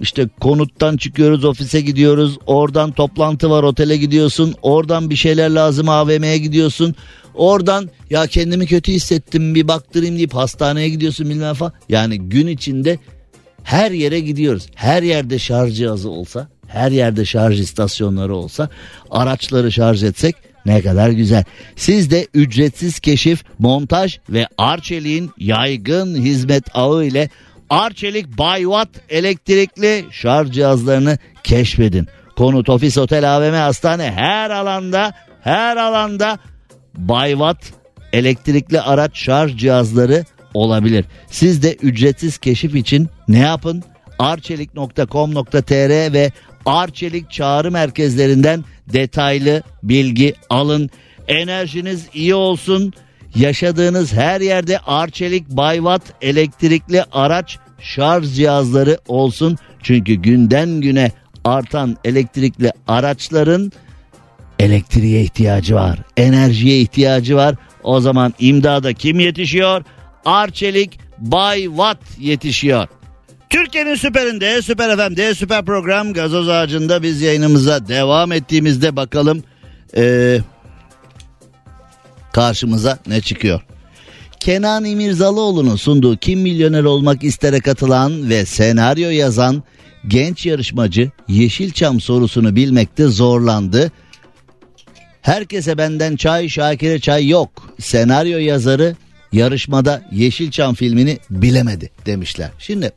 işte 0.00 0.28
konuttan 0.40 0.96
çıkıyoruz 0.96 1.44
ofise 1.44 1.80
gidiyoruz 1.80 2.38
oradan 2.46 2.92
toplantı 2.92 3.50
var 3.50 3.62
otele 3.62 3.96
gidiyorsun 3.96 4.54
oradan 4.62 5.10
bir 5.10 5.16
şeyler 5.16 5.50
lazım 5.50 5.88
AVM'ye 5.88 6.38
gidiyorsun. 6.38 6.94
Oradan 7.34 7.90
ya 8.10 8.26
kendimi 8.26 8.66
kötü 8.66 8.92
hissettim 8.92 9.54
bir 9.54 9.68
baktırayım 9.68 10.16
deyip 10.16 10.34
hastaneye 10.34 10.88
gidiyorsun 10.88 11.30
bilmem 11.30 11.54
falan. 11.54 11.72
Yani 11.88 12.18
gün 12.18 12.46
içinde 12.46 12.98
her 13.62 13.90
yere 13.90 14.20
gidiyoruz. 14.20 14.66
Her 14.74 15.02
yerde 15.02 15.38
şarj 15.38 15.76
cihazı 15.76 16.10
olsa 16.10 16.48
her 16.66 16.90
yerde 16.90 17.24
şarj 17.24 17.60
istasyonları 17.60 18.34
olsa 18.34 18.68
araçları 19.10 19.72
şarj 19.72 20.04
etsek 20.04 20.36
ne 20.66 20.82
kadar 20.82 21.10
güzel. 21.10 21.44
Siz 21.76 22.10
de 22.10 22.26
ücretsiz 22.34 23.00
keşif, 23.00 23.44
montaj 23.58 24.18
ve 24.30 24.46
Arçelik'in 24.58 25.30
yaygın 25.38 26.14
hizmet 26.14 26.64
ağı 26.74 27.04
ile 27.04 27.30
Arçelik 27.72 28.38
Baywatt 28.38 28.88
elektrikli 29.08 30.04
şarj 30.10 30.50
cihazlarını 30.50 31.18
keşfedin. 31.42 32.08
Konut, 32.36 32.68
ofis, 32.68 32.98
otel, 32.98 33.36
AVM, 33.36 33.54
hastane 33.54 34.12
her 34.12 34.50
alanda 34.50 35.12
her 35.40 35.76
alanda 35.76 36.38
Baywatt 36.94 37.64
elektrikli 38.12 38.80
araç 38.80 39.10
şarj 39.18 39.56
cihazları 39.56 40.24
olabilir. 40.54 41.04
Siz 41.26 41.62
de 41.62 41.74
ücretsiz 41.74 42.38
keşif 42.38 42.74
için 42.74 43.08
ne 43.28 43.38
yapın? 43.38 43.82
arçelik.com.tr 44.18 46.12
ve 46.12 46.30
Arçelik 46.66 47.30
çağrı 47.30 47.70
merkezlerinden 47.70 48.64
detaylı 48.92 49.62
bilgi 49.82 50.34
alın. 50.50 50.90
Enerjiniz 51.28 52.06
iyi 52.14 52.34
olsun. 52.34 52.92
Yaşadığınız 53.34 54.12
her 54.12 54.40
yerde 54.40 54.78
Arçelik 54.78 55.48
Bayvat 55.48 56.02
elektrikli 56.22 57.04
araç 57.12 57.58
şarj 57.80 58.34
cihazları 58.34 58.98
olsun. 59.08 59.58
Çünkü 59.82 60.14
günden 60.14 60.80
güne 60.80 61.12
artan 61.44 61.96
elektrikli 62.04 62.70
araçların 62.88 63.72
elektriğe 64.58 65.22
ihtiyacı 65.22 65.74
var. 65.74 65.98
Enerjiye 66.16 66.80
ihtiyacı 66.80 67.36
var. 67.36 67.54
O 67.82 68.00
zaman 68.00 68.34
imdada 68.38 68.92
kim 68.92 69.20
yetişiyor? 69.20 69.84
Arçelik 70.24 71.00
Bay 71.18 71.62
Watt 71.62 71.98
yetişiyor. 72.18 72.88
Türkiye'nin 73.50 73.94
süperinde, 73.94 74.62
süper 74.62 74.96
FM'de, 74.96 75.34
süper 75.34 75.64
program 75.64 76.12
gazoz 76.12 76.48
ağacında 76.48 77.02
biz 77.02 77.20
yayınımıza 77.22 77.88
devam 77.88 78.32
ettiğimizde 78.32 78.96
bakalım 78.96 79.42
ee, 79.96 80.38
karşımıza 82.32 82.98
ne 83.06 83.20
çıkıyor. 83.20 83.60
Kenan 84.40 84.84
İmirzalıoğlu'nun 84.84 85.76
sunduğu 85.76 86.16
Kim 86.16 86.40
Milyoner 86.40 86.84
Olmak 86.84 87.24
istere 87.24 87.60
katılan 87.60 88.30
ve 88.30 88.44
senaryo 88.44 89.10
yazan 89.10 89.62
genç 90.08 90.46
yarışmacı 90.46 91.10
Yeşilçam 91.28 92.00
sorusunu 92.00 92.56
bilmekte 92.56 93.06
zorlandı. 93.06 93.92
Herkese 95.22 95.78
benden 95.78 96.16
çay, 96.16 96.48
Şakir'e 96.48 97.00
çay 97.00 97.28
yok. 97.28 97.50
Senaryo 97.80 98.38
yazarı 98.38 98.96
yarışmada 99.32 100.02
Yeşilçam 100.12 100.74
filmini 100.74 101.18
bilemedi 101.30 101.90
demişler. 102.06 102.50
Şimdi 102.58 102.92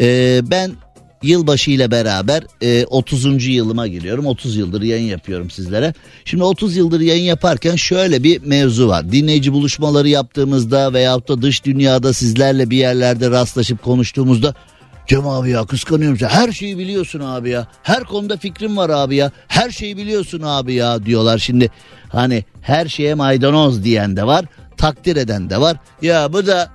e, 0.00 0.40
ben 0.42 0.72
yılbaşı 1.22 1.70
ile 1.70 1.90
beraber 1.90 2.42
e, 2.62 2.86
30. 2.86 3.46
yılıma 3.46 3.86
giriyorum. 3.86 4.26
30 4.26 4.56
yıldır 4.56 4.82
yayın 4.82 5.06
yapıyorum 5.06 5.50
sizlere. 5.50 5.94
Şimdi 6.24 6.44
30 6.44 6.76
yıldır 6.76 7.00
yayın 7.00 7.24
yaparken 7.24 7.76
şöyle 7.76 8.22
bir 8.22 8.42
mevzu 8.42 8.88
var. 8.88 9.12
Dinleyici 9.12 9.52
buluşmaları 9.52 10.08
yaptığımızda 10.08 10.92
veyahut 10.92 11.28
da 11.28 11.42
dış 11.42 11.64
dünyada 11.64 12.12
sizlerle 12.12 12.70
bir 12.70 12.76
yerlerde 12.76 13.30
rastlaşıp 13.30 13.82
konuştuğumuzda 13.82 14.54
Cem 15.06 15.28
abi 15.28 15.50
ya 15.50 15.66
kıskanıyorum 15.66 16.18
sen. 16.18 16.28
Her 16.28 16.52
şeyi 16.52 16.78
biliyorsun 16.78 17.20
abi 17.20 17.50
ya. 17.50 17.66
Her 17.82 18.04
konuda 18.04 18.36
fikrim 18.36 18.76
var 18.76 18.90
abi 18.90 19.16
ya. 19.16 19.30
Her 19.48 19.70
şeyi 19.70 19.96
biliyorsun 19.96 20.42
abi 20.44 20.74
ya 20.74 21.06
diyorlar. 21.06 21.38
Şimdi 21.38 21.70
hani 22.08 22.44
her 22.62 22.88
şeye 22.88 23.14
maydanoz 23.14 23.84
diyen 23.84 24.16
de 24.16 24.26
var. 24.26 24.44
Takdir 24.76 25.16
eden 25.16 25.50
de 25.50 25.60
var. 25.60 25.76
Ya 26.02 26.32
bu 26.32 26.46
da 26.46 26.70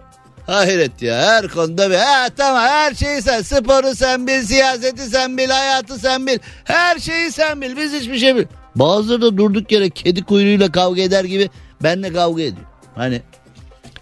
Hayret 0.47 1.01
ya 1.01 1.17
her 1.17 1.47
konuda 1.47 1.89
bir 1.89 1.95
ha, 1.95 2.29
tamam 2.37 2.63
her 2.63 2.93
şeyi 2.93 3.21
sen 3.21 3.41
sporu 3.41 3.95
sen 3.95 4.27
bil 4.27 4.41
siyaseti 4.41 5.01
sen 5.01 5.37
bil 5.37 5.49
hayatı 5.49 5.99
sen 5.99 6.27
bil 6.27 6.39
her 6.63 6.99
şeyi 6.99 7.31
sen 7.31 7.61
bil 7.61 7.77
biz 7.77 7.93
hiçbir 7.93 8.17
şey 8.17 8.35
bil. 8.35 8.45
Bazıları 8.75 9.21
da 9.21 9.37
durduk 9.37 9.71
yere 9.71 9.89
kedi 9.89 10.23
kuyruğuyla 10.23 10.71
kavga 10.71 11.01
eder 11.01 11.23
gibi 11.23 11.49
benle 11.83 12.13
kavga 12.13 12.41
ediyor. 12.41 12.67
Hani 12.95 13.21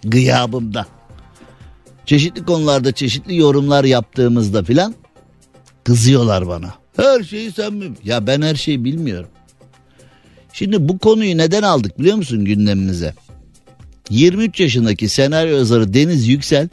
gıyabımda. 0.04 0.86
çeşitli 2.06 2.44
konularda 2.44 2.92
çeşitli 2.92 3.36
yorumlar 3.36 3.84
yaptığımızda 3.84 4.62
filan 4.62 4.94
kızıyorlar 5.84 6.48
bana. 6.48 6.74
Her 6.96 7.22
şeyi 7.22 7.52
sen 7.52 7.72
mi? 7.72 7.94
Ya 8.04 8.26
ben 8.26 8.42
her 8.42 8.54
şeyi 8.54 8.84
bilmiyorum. 8.84 9.28
Şimdi 10.52 10.88
bu 10.88 10.98
konuyu 10.98 11.38
neden 11.38 11.62
aldık 11.62 11.98
biliyor 11.98 12.16
musun 12.16 12.44
gündemimize? 12.44 13.14
23 14.10 14.60
yaşındaki 14.60 15.08
senaryo 15.08 15.56
yazarı 15.56 15.94
Deniz 15.94 16.28
Yüksel 16.28 16.68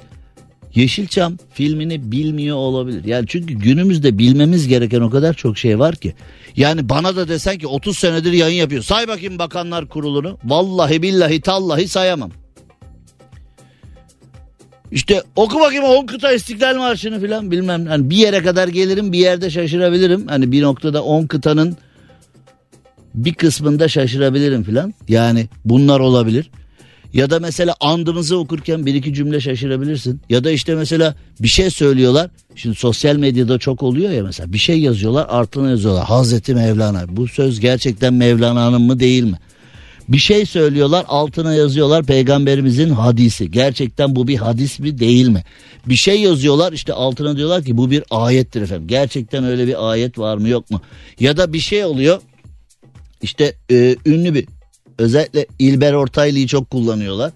Yeşilçam 0.76 1.38
filmini 1.54 2.12
bilmiyor 2.12 2.58
olabilir. 2.58 3.06
Yani 3.06 3.26
çünkü 3.28 3.54
günümüzde 3.54 4.17
bilmemiz 4.17 4.67
gereken 4.67 5.02
o 5.02 5.10
kadar 5.10 5.34
çok 5.34 5.58
şey 5.58 5.80
var 5.80 5.96
ki. 5.96 6.13
Yani 6.56 6.89
bana 6.89 7.15
da 7.15 7.28
desen 7.28 7.58
ki 7.58 7.67
30 7.67 7.98
senedir 7.98 8.32
yayın 8.32 8.56
yapıyor. 8.56 8.84
Say 8.84 9.08
bakayım 9.08 9.39
bakanlar 9.39 9.88
kurulunu. 9.88 10.38
Vallahi 10.46 11.02
billahi 11.02 11.41
tallahi 11.41 11.88
sayamam. 11.88 12.32
İşte 14.91 15.24
oku 15.36 15.60
bakayım 15.60 15.84
10 15.84 16.06
kıta 16.06 16.34
İstiklal 16.34 16.78
Marşı'nı 16.78 17.28
falan 17.28 17.52
bilmem. 17.52 17.86
Hani 17.86 18.10
bir 18.10 18.17
yere 18.17 18.44
kadar 18.44 18.67
gelirim 18.67 19.12
bir 19.12 19.20
yerde 19.20 19.50
şaşırabilirim. 19.50 20.28
Hani 20.28 20.52
bir 20.52 20.62
noktada 20.62 21.04
10 21.04 21.26
kıtanın 21.28 21.78
bir 23.15 23.34
kısmında 23.34 23.88
şaşırabilirim 23.88 24.63
falan. 24.63 24.94
Yani 25.08 25.48
bunlar 25.65 26.00
olabilir. 26.00 26.52
Ya 27.13 27.30
da 27.30 27.39
mesela 27.39 27.76
andımızı 27.80 28.38
okurken 28.38 28.86
bir 28.86 28.93
iki 28.93 29.13
cümle 29.13 29.39
şaşırabilirsin. 29.39 30.21
Ya 30.30 30.43
da 30.43 30.52
işte 30.52 30.76
mesela 30.76 31.15
bir 31.39 31.47
şey 31.47 31.69
söylüyorlar. 31.69 32.30
Şimdi 32.56 32.76
sosyal 32.76 33.15
medyada 33.15 33.58
çok 33.58 33.84
oluyor 33.84 34.12
ya 34.12 34.24
mesela 34.24 34.54
bir 34.54 34.58
şey 34.58 34.80
yazıyorlar 34.80 35.26
altına 35.30 35.69
yazıyorlar. 35.69 36.06
Hazreti 36.06 36.56
Mevlana. 36.56 37.04
Bu 37.10 37.28
söz 37.28 37.60
gerçekten 37.60 38.13
Mevlana'nın 38.13 38.82
mı 38.82 39.00
değil 39.00 39.24
mi? 39.24 39.38
Bir 40.08 40.17
şey 40.17 40.45
söylüyorlar 40.45 41.06
altına 41.08 41.54
yazıyorlar 41.54 42.04
peygamberimizin 42.04 42.89
hadisi. 42.89 43.52
Gerçekten 43.52 44.15
bu 44.15 44.28
bir 44.28 44.36
hadis 44.36 44.80
mi 44.80 45.00
değil 45.00 45.28
mi? 45.28 45.43
Bir 45.86 45.95
şey 45.95 46.21
yazıyorlar 46.21 46.74
işte 46.74 46.93
altına 46.93 47.38
diyorlar 47.38 47.63
ki 47.63 47.78
bu 47.78 47.91
bir 47.91 48.04
ayettir 48.12 48.62
efendim. 48.62 48.88
Gerçekten 48.88 49.43
öyle 49.43 49.67
bir 49.67 49.91
ayet 49.91 50.17
var 50.17 50.38
mı 50.38 50.50
yok 50.50 50.71
mu? 50.71 50.82
Ya 51.19 51.38
da 51.38 51.54
bir 51.54 51.60
şey 51.60 51.86
oluyor 51.86 52.21
işte 53.21 53.56
e, 53.71 53.95
ünlü 54.06 54.34
bir 54.34 54.45
özellikle 54.97 55.45
İlber 55.60 55.93
Ortaylı'yı 55.93 56.47
çok 56.47 56.69
kullanıyorlar. 56.69 57.32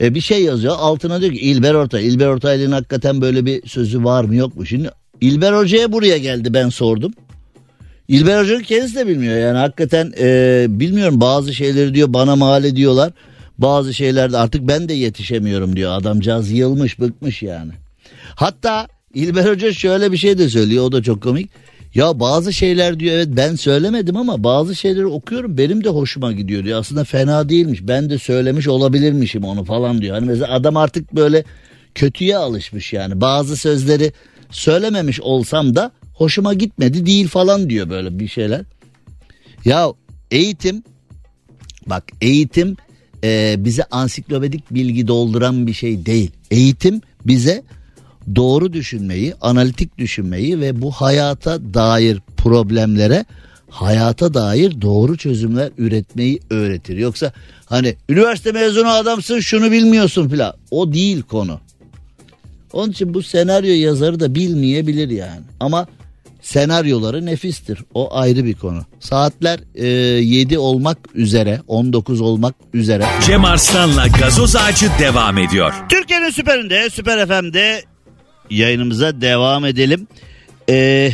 E, 0.00 0.14
bir 0.14 0.20
şey 0.20 0.42
yazıyor 0.42 0.74
altına 0.78 1.20
diyor 1.20 1.32
ki 1.32 1.40
İlber 1.40 1.74
Ortaylı. 1.74 2.06
İlber 2.06 2.26
Ortaylı'nın 2.26 2.72
hakikaten 2.72 3.20
böyle 3.20 3.46
bir 3.46 3.68
sözü 3.68 4.04
var 4.04 4.24
mı 4.24 4.36
yok 4.36 4.56
mu? 4.56 4.66
Şimdi 4.66 4.90
İlber 5.20 5.52
Hoca'ya 5.52 5.92
buraya 5.92 6.18
geldi 6.18 6.54
ben 6.54 6.68
sordum. 6.68 7.12
İlber 8.08 8.40
Hoca'nın 8.40 8.62
kendisi 8.62 8.96
de 8.96 9.06
bilmiyor 9.06 9.38
yani 9.38 9.58
hakikaten 9.58 10.12
e, 10.18 10.66
bilmiyorum 10.68 11.20
bazı 11.20 11.54
şeyleri 11.54 11.94
diyor 11.94 12.12
bana 12.12 12.36
mal 12.36 12.64
ediyorlar. 12.64 13.12
Bazı 13.58 13.94
şeylerde 13.94 14.38
artık 14.38 14.68
ben 14.68 14.88
de 14.88 14.94
yetişemiyorum 14.94 15.76
diyor 15.76 15.92
adamcağız 15.92 16.50
yılmış 16.50 17.00
bıkmış 17.00 17.42
yani. 17.42 17.72
Hatta 18.34 18.86
İlber 19.14 19.44
Hoca 19.44 19.72
şöyle 19.72 20.12
bir 20.12 20.16
şey 20.16 20.38
de 20.38 20.48
söylüyor 20.48 20.84
o 20.84 20.92
da 20.92 21.02
çok 21.02 21.22
komik. 21.22 21.50
Ya 21.96 22.20
bazı 22.20 22.52
şeyler 22.52 23.00
diyor 23.00 23.14
evet 23.14 23.28
ben 23.30 23.54
söylemedim 23.54 24.16
ama 24.16 24.44
bazı 24.44 24.74
şeyleri 24.74 25.06
okuyorum 25.06 25.58
benim 25.58 25.84
de 25.84 25.88
hoşuma 25.88 26.32
gidiyor 26.32 26.64
diyor. 26.64 26.80
Aslında 26.80 27.04
fena 27.04 27.48
değilmiş 27.48 27.80
ben 27.82 28.10
de 28.10 28.18
söylemiş 28.18 28.68
olabilirmişim 28.68 29.44
onu 29.44 29.64
falan 29.64 30.00
diyor. 30.00 30.14
Hani 30.14 30.26
mesela 30.26 30.52
adam 30.52 30.76
artık 30.76 31.14
böyle 31.14 31.44
kötüye 31.94 32.36
alışmış 32.36 32.92
yani 32.92 33.20
bazı 33.20 33.56
sözleri 33.56 34.12
söylememiş 34.50 35.20
olsam 35.20 35.76
da 35.76 35.92
hoşuma 36.14 36.54
gitmedi 36.54 37.06
değil 37.06 37.28
falan 37.28 37.70
diyor 37.70 37.90
böyle 37.90 38.18
bir 38.18 38.28
şeyler. 38.28 38.62
Ya 39.64 39.92
eğitim 40.30 40.82
bak 41.86 42.04
eğitim 42.20 42.76
e, 43.24 43.54
bize 43.58 43.84
ansiklopedik 43.84 44.70
bilgi 44.70 45.08
dolduran 45.08 45.66
bir 45.66 45.72
şey 45.72 46.06
değil. 46.06 46.30
Eğitim 46.50 47.00
bize 47.24 47.62
doğru 48.34 48.72
düşünmeyi, 48.72 49.34
analitik 49.40 49.98
düşünmeyi 49.98 50.60
ve 50.60 50.82
bu 50.82 50.90
hayata 50.90 51.74
dair 51.74 52.18
problemlere 52.36 53.24
hayata 53.70 54.34
dair 54.34 54.80
doğru 54.80 55.16
çözümler 55.16 55.70
üretmeyi 55.78 56.40
öğretir. 56.50 56.96
Yoksa 56.96 57.32
hani 57.66 57.94
üniversite 58.08 58.52
mezunu 58.52 58.88
adamsın 58.88 59.40
şunu 59.40 59.70
bilmiyorsun 59.70 60.28
filan 60.28 60.54
o 60.70 60.92
değil 60.92 61.22
konu. 61.22 61.60
Onun 62.72 62.92
için 62.92 63.14
bu 63.14 63.22
senaryo 63.22 63.74
yazarı 63.74 64.20
da 64.20 64.34
bilmeyebilir 64.34 65.10
yani. 65.10 65.40
Ama 65.60 65.86
senaryoları 66.42 67.26
nefistir. 67.26 67.78
O 67.94 68.16
ayrı 68.16 68.44
bir 68.44 68.54
konu. 68.54 68.82
Saatler 69.00 69.60
e, 69.74 69.86
7 69.86 70.58
olmak 70.58 70.98
üzere, 71.14 71.60
19 71.68 72.20
olmak 72.20 72.54
üzere. 72.74 73.06
Cem 73.26 73.44
Arslan'la 73.44 74.06
gazoz 74.06 74.56
ağacı 74.56 74.86
devam 74.98 75.38
ediyor. 75.38 75.72
Türkiye'nin 75.88 76.30
süperinde, 76.30 76.90
Süper 76.90 77.26
FM'de 77.26 77.82
yayınımıza 78.50 79.20
devam 79.20 79.64
edelim. 79.64 80.06
Ee, 80.70 81.12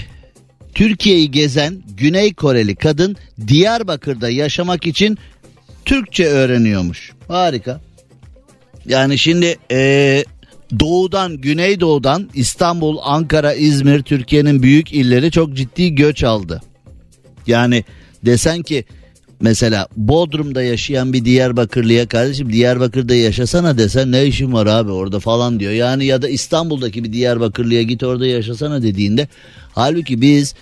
Türkiye'yi 0.75 1.31
gezen 1.31 1.83
Güney 1.97 2.35
Koreli 2.35 2.77
kadın 2.77 3.17
Diyarbakır'da 3.49 4.31
yaşamak 4.31 4.87
için 4.87 5.19
Türkçe 5.85 6.27
öğreniyormuş. 6.27 7.13
Harika. 7.29 7.81
Yani 8.87 9.19
şimdi 9.19 9.57
ee, 9.71 10.25
doğudan, 10.81 11.37
güneydoğudan 11.37 12.31
İstanbul, 12.35 12.99
Ankara, 13.03 13.55
İzmir 13.55 14.03
Türkiye'nin 14.03 14.63
büyük 14.63 14.93
illeri 14.93 15.31
çok 15.31 15.55
ciddi 15.55 15.95
göç 15.95 16.25
aldı. 16.25 16.63
Yani 17.47 17.85
desen 18.25 18.63
ki 18.63 18.85
mesela 19.43 19.89
Bodrum'da 19.97 20.63
yaşayan 20.63 21.13
bir 21.13 21.25
Diyarbakırlıya 21.25 22.09
kardeşim 22.09 22.53
Diyarbakır'da 22.53 23.15
yaşasana 23.15 23.79
desen 23.79 24.13
ne 24.13 24.27
işin 24.27 24.53
var 24.53 24.67
abi 24.67 24.91
orada 24.91 25.21
falan 25.21 25.61
diyor. 25.61 25.73
Yani 25.73 26.05
ya 26.05 26.23
da 26.23 26.29
İstanbul'daki 26.29 27.05
bir 27.05 27.13
Diyarbakırlıya 27.13 27.83
git 27.83 28.03
orada 28.03 28.27
yaşasana 28.27 28.83
dediğinde 28.83 29.29
halbuki 29.73 30.21
biz 30.21 30.55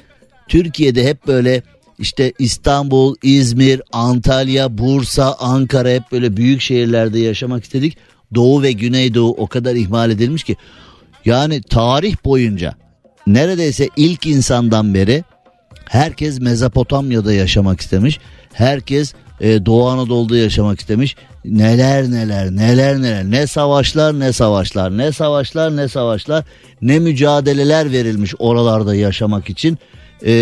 Türkiye'de 0.49 1.05
hep 1.05 1.27
böyle 1.27 1.63
işte 1.99 2.33
İstanbul, 2.39 3.15
İzmir, 3.23 3.83
Antalya, 3.93 4.79
Bursa, 4.79 5.35
Ankara 5.39 5.89
hep 5.89 6.03
böyle 6.13 6.37
büyük 6.37 6.61
şehirlerde 6.61 7.19
yaşamak 7.19 7.65
istedik. 7.65 7.97
Doğu 8.35 8.63
ve 8.63 8.73
Güneydoğu 8.73 9.35
o 9.39 9.47
kadar 9.47 9.75
ihmal 9.75 10.11
edilmiş 10.11 10.45
ki 10.45 10.57
yani 11.25 11.63
tarih 11.63 12.17
boyunca 12.25 12.75
neredeyse 13.27 13.89
ilk 13.97 14.27
insandan 14.27 14.95
beri 14.95 15.25
herkes 15.91 16.41
Mezopotamya'da 16.41 17.33
yaşamak 17.33 17.81
istemiş. 17.81 18.19
Herkes 18.53 19.15
e, 19.41 19.67
Doğu 19.67 19.89
Anadolu'da 19.89 20.37
yaşamak 20.37 20.81
istemiş. 20.81 21.17
Neler 21.45 22.11
neler 22.11 22.51
neler 22.51 23.03
neler 23.03 23.25
ne 23.25 23.47
savaşlar 23.47 24.21
ne 24.21 24.33
savaşlar 24.33 24.99
ne 24.99 25.13
savaşlar 25.13 25.77
ne 25.77 25.89
savaşlar 25.89 26.45
ne 26.83 26.99
mücadeleler 26.99 27.93
verilmiş 27.93 28.35
oralarda 28.39 28.95
yaşamak 28.95 29.51
için. 29.51 29.79
E, 30.27 30.33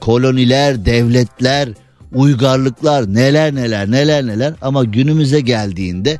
koloniler, 0.00 0.84
devletler, 0.84 1.68
uygarlıklar 2.14 3.14
neler 3.14 3.54
neler 3.54 3.90
neler 3.90 4.26
neler 4.26 4.54
ama 4.62 4.84
günümüze 4.84 5.40
geldiğinde 5.40 6.18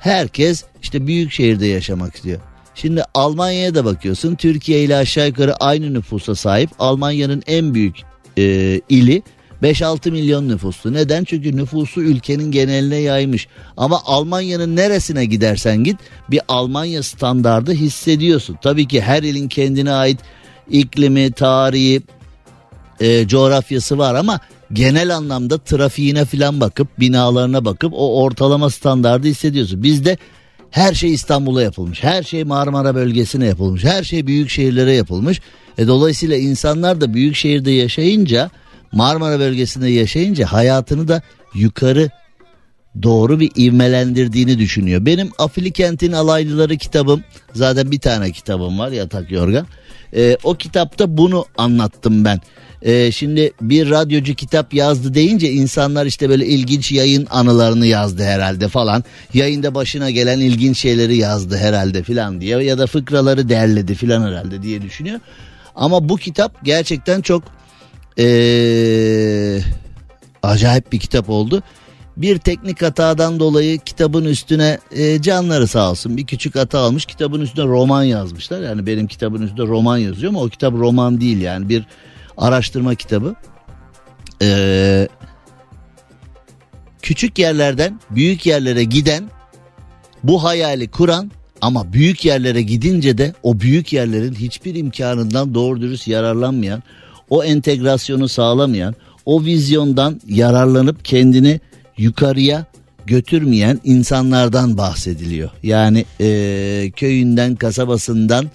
herkes 0.00 0.64
işte 0.82 1.06
büyük 1.06 1.32
şehirde 1.32 1.66
yaşamak 1.66 2.14
istiyor. 2.14 2.40
Şimdi 2.74 3.02
Almanya'ya 3.14 3.74
da 3.74 3.84
bakıyorsun 3.84 4.34
Türkiye 4.34 4.84
ile 4.84 4.96
aşağı 4.96 5.26
yukarı 5.26 5.56
aynı 5.56 5.94
nüfusa 5.94 6.34
sahip 6.34 6.70
Almanya'nın 6.78 7.42
en 7.46 7.74
büyük 7.74 8.09
e, 8.40 8.80
ili 8.88 9.22
5-6 9.62 10.10
milyon 10.10 10.48
nüfuslu. 10.48 10.92
Neden? 10.92 11.24
Çünkü 11.24 11.56
nüfusu 11.56 12.00
ülkenin 12.00 12.50
geneline 12.50 12.96
yaymış. 12.96 13.48
Ama 13.76 14.00
Almanya'nın 14.04 14.76
neresine 14.76 15.24
gidersen 15.24 15.84
git 15.84 15.96
bir 16.30 16.40
Almanya 16.48 17.02
standardı 17.02 17.72
hissediyorsun. 17.72 18.58
Tabii 18.62 18.88
ki 18.88 19.00
her 19.00 19.22
ilin 19.22 19.48
kendine 19.48 19.92
ait 19.92 20.20
iklimi, 20.70 21.32
tarihi, 21.32 22.02
e, 23.00 23.28
coğrafyası 23.28 23.98
var 23.98 24.14
ama 24.14 24.40
genel 24.72 25.16
anlamda 25.16 25.58
trafiğine 25.58 26.24
falan 26.24 26.60
bakıp 26.60 26.88
binalarına 27.00 27.64
bakıp 27.64 27.92
o 27.96 28.22
ortalama 28.22 28.70
standardı 28.70 29.26
hissediyorsun. 29.26 29.82
Bizde 29.82 30.18
her 30.70 30.94
şey 30.94 31.14
İstanbul'a 31.14 31.62
yapılmış. 31.62 32.02
Her 32.02 32.22
şey 32.22 32.44
Marmara 32.44 32.94
bölgesine 32.94 33.46
yapılmış. 33.46 33.84
Her 33.84 34.04
şey 34.04 34.26
büyük 34.26 34.50
şehirlere 34.50 34.92
yapılmış. 34.92 35.40
E, 35.78 35.86
dolayısıyla 35.86 36.36
insanlar 36.36 37.00
da 37.00 37.14
büyük 37.14 37.36
şehirde 37.36 37.70
yaşayınca 37.70 38.50
Marmara 38.92 39.38
bölgesinde 39.40 39.88
yaşayınca 39.88 40.46
hayatını 40.46 41.08
da 41.08 41.22
yukarı 41.54 42.10
doğru 43.02 43.40
bir 43.40 43.50
ivmelendirdiğini 43.56 44.58
düşünüyor. 44.58 45.06
Benim 45.06 45.30
Afili 45.38 46.16
Alaylıları 46.16 46.76
kitabım 46.76 47.24
zaten 47.54 47.90
bir 47.90 48.00
tane 48.00 48.32
kitabım 48.32 48.78
var 48.78 48.90
yatak 48.90 49.30
yorgan. 49.30 49.66
E, 50.16 50.36
o 50.44 50.54
kitapta 50.54 51.16
bunu 51.16 51.44
anlattım 51.58 52.24
ben. 52.24 52.40
E, 52.82 53.12
şimdi 53.12 53.52
bir 53.60 53.90
radyocu 53.90 54.34
kitap 54.34 54.74
yazdı 54.74 55.14
deyince 55.14 55.50
insanlar 55.50 56.06
işte 56.06 56.28
böyle 56.28 56.46
ilginç 56.46 56.92
yayın 56.92 57.26
anılarını 57.30 57.86
yazdı 57.86 58.22
herhalde 58.22 58.68
falan. 58.68 59.04
Yayında 59.34 59.74
başına 59.74 60.10
gelen 60.10 60.40
ilginç 60.40 60.78
şeyleri 60.78 61.16
yazdı 61.16 61.56
herhalde 61.56 62.02
filan 62.02 62.40
diye 62.40 62.58
ya 62.58 62.78
da 62.78 62.86
fıkraları 62.86 63.48
derledi 63.48 63.94
filan 63.94 64.22
herhalde 64.22 64.62
diye 64.62 64.82
düşünüyor. 64.82 65.20
Ama 65.80 66.08
bu 66.08 66.16
kitap 66.16 66.64
gerçekten 66.64 67.20
çok 67.20 67.42
ee, 68.18 69.60
acayip 70.42 70.92
bir 70.92 70.98
kitap 70.98 71.30
oldu. 71.30 71.62
bir 72.16 72.38
teknik 72.38 72.82
hatadan 72.82 73.40
dolayı 73.40 73.78
kitabın 73.78 74.24
üstüne 74.24 74.78
e, 74.90 75.22
canları 75.22 75.66
sağ 75.66 75.90
olsun 75.90 76.16
bir 76.16 76.26
küçük 76.26 76.54
hata 76.54 76.78
almış. 76.78 77.06
Kitabın 77.06 77.40
üstüne 77.40 77.64
roman 77.64 78.02
yazmışlar. 78.02 78.60
Yani 78.60 78.86
benim 78.86 79.06
kitabın 79.06 79.42
üstünde 79.42 79.62
roman 79.62 79.98
yazıyor 79.98 80.32
ama 80.32 80.42
o 80.42 80.48
kitap 80.48 80.72
roman 80.74 81.20
değil 81.20 81.40
yani 81.40 81.68
bir 81.68 81.86
araştırma 82.36 82.94
kitabı. 82.94 83.34
Ee, 84.42 85.08
küçük 87.02 87.38
yerlerden 87.38 88.00
büyük 88.10 88.46
yerlere 88.46 88.84
giden 88.84 89.30
bu 90.24 90.44
hayali 90.44 90.90
kuran 90.90 91.30
ama 91.60 91.92
büyük 91.92 92.24
yerlere 92.24 92.62
gidince 92.62 93.18
de 93.18 93.34
o 93.42 93.60
büyük 93.60 93.92
yerlerin 93.92 94.34
hiçbir 94.34 94.74
imkanından 94.74 95.54
doğru 95.54 95.80
dürüst 95.80 96.08
yararlanmayan, 96.08 96.82
o 97.30 97.44
entegrasyonu 97.44 98.28
sağlamayan, 98.28 98.94
o 99.26 99.44
vizyondan 99.44 100.20
yararlanıp 100.28 101.04
kendini 101.04 101.60
yukarıya 101.98 102.64
götürmeyen 103.06 103.80
insanlardan 103.84 104.78
bahsediliyor. 104.78 105.50
Yani 105.62 106.04
e, 106.20 106.90
köyünden, 106.96 107.54
kasabasından 107.54 108.50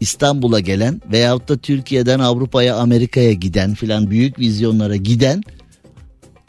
İstanbul'a 0.00 0.60
gelen 0.60 1.02
veyahut 1.12 1.48
da 1.48 1.56
Türkiye'den 1.56 2.18
Avrupa'ya, 2.18 2.76
Amerika'ya 2.76 3.32
giden 3.32 3.74
filan 3.74 4.10
büyük 4.10 4.38
vizyonlara 4.38 4.96
giden 4.96 5.42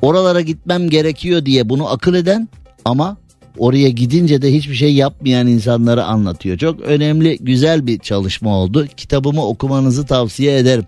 oralara 0.02 0.42
gitmem 0.42 0.90
gerekiyor 0.90 1.46
diye 1.46 1.70
bunu 1.70 1.90
akıl 1.90 2.14
eden 2.14 2.50
ama 2.86 3.18
oraya 3.58 3.90
gidince 3.90 4.42
de 4.42 4.54
hiçbir 4.54 4.76
şey 4.76 4.94
yapmayan 4.94 5.48
insanları 5.48 6.04
anlatıyor. 6.04 6.58
Çok 6.58 6.82
önemli, 6.82 7.38
güzel 7.42 7.88
bir 7.88 8.00
çalışma 8.00 8.58
oldu. 8.58 8.88
Kitabımı 8.98 9.46
okumanızı 9.46 10.06
tavsiye 10.06 10.58
ederim. 10.58 10.86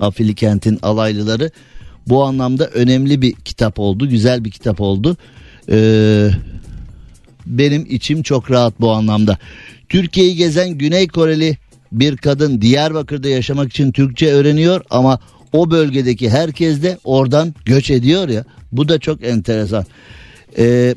Afili 0.00 0.34
Kent'in 0.34 0.78
alaylıları. 0.82 1.50
Bu 2.06 2.24
anlamda 2.24 2.66
önemli 2.66 3.22
bir 3.22 3.32
kitap 3.32 3.78
oldu, 3.78 4.08
güzel 4.08 4.44
bir 4.44 4.50
kitap 4.50 4.80
oldu. 4.80 5.16
Ee, 5.70 6.30
benim 7.46 7.86
içim 7.90 8.22
çok 8.22 8.50
rahat 8.50 8.80
bu 8.80 8.90
anlamda. 8.90 9.38
Türkiye'yi 9.88 10.36
gezen 10.36 10.70
Güney 10.70 11.08
Koreli 11.08 11.56
bir 11.92 12.16
kadın 12.16 12.60
Diyarbakır'da 12.60 13.28
yaşamak 13.28 13.70
için 13.70 13.92
Türkçe 13.92 14.32
öğreniyor 14.32 14.84
ama 14.90 15.18
o 15.52 15.70
bölgedeki 15.70 16.30
herkes 16.30 16.82
de 16.82 16.98
oradan 17.04 17.54
göç 17.64 17.90
ediyor 17.90 18.28
ya. 18.28 18.44
Bu 18.72 18.88
da 18.88 18.98
çok 18.98 19.24
enteresan. 19.24 19.84
Ee, 20.58 20.94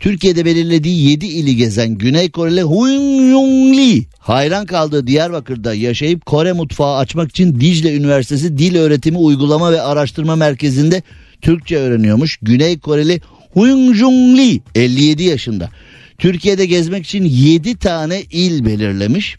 Türkiye'de 0.00 0.44
belirlediği 0.44 1.10
7 1.10 1.26
ili 1.26 1.56
gezen 1.56 1.94
Güney 1.94 2.30
Koreli 2.30 2.62
Huyung 2.62 3.30
Yong 3.32 3.76
Lee 3.76 4.04
hayran 4.18 4.66
kaldığı 4.66 5.06
Diyarbakır'da 5.06 5.74
yaşayıp 5.74 6.26
Kore 6.26 6.52
mutfağı 6.52 6.96
açmak 6.96 7.30
için 7.30 7.60
Dicle 7.60 7.96
Üniversitesi 7.96 8.58
Dil 8.58 8.76
Öğretimi 8.76 9.18
Uygulama 9.18 9.72
ve 9.72 9.80
Araştırma 9.82 10.36
Merkezi'nde 10.36 11.02
Türkçe 11.40 11.76
öğreniyormuş. 11.76 12.38
Güney 12.42 12.78
Koreli 12.78 13.20
Huyung 13.52 13.94
Jung 13.94 14.38
Lee 14.38 14.60
57 14.74 15.22
yaşında. 15.22 15.70
Türkiye'de 16.18 16.66
gezmek 16.66 17.04
için 17.04 17.24
7 17.24 17.76
tane 17.76 18.22
il 18.22 18.64
belirlemiş. 18.64 19.36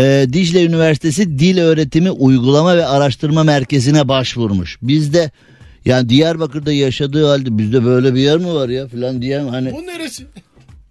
Ee, 0.00 0.26
Dicle 0.32 0.64
Üniversitesi 0.64 1.38
Dil 1.38 1.58
Öğretimi 1.58 2.10
Uygulama 2.10 2.76
ve 2.76 2.86
Araştırma 2.86 3.44
Merkezi'ne 3.44 4.08
başvurmuş. 4.08 4.78
Bizde 4.82 5.30
yani 5.84 6.08
Diyarbakır'da 6.08 6.72
yaşadığı 6.72 7.26
halde 7.26 7.58
bizde 7.58 7.84
böyle 7.84 8.14
bir 8.14 8.20
yer 8.20 8.38
mi 8.38 8.54
var 8.54 8.68
ya 8.68 8.88
filan 8.88 9.22
diyen 9.22 9.48
hani 9.48 9.72
Bu 9.72 9.86
neresi? 9.86 10.26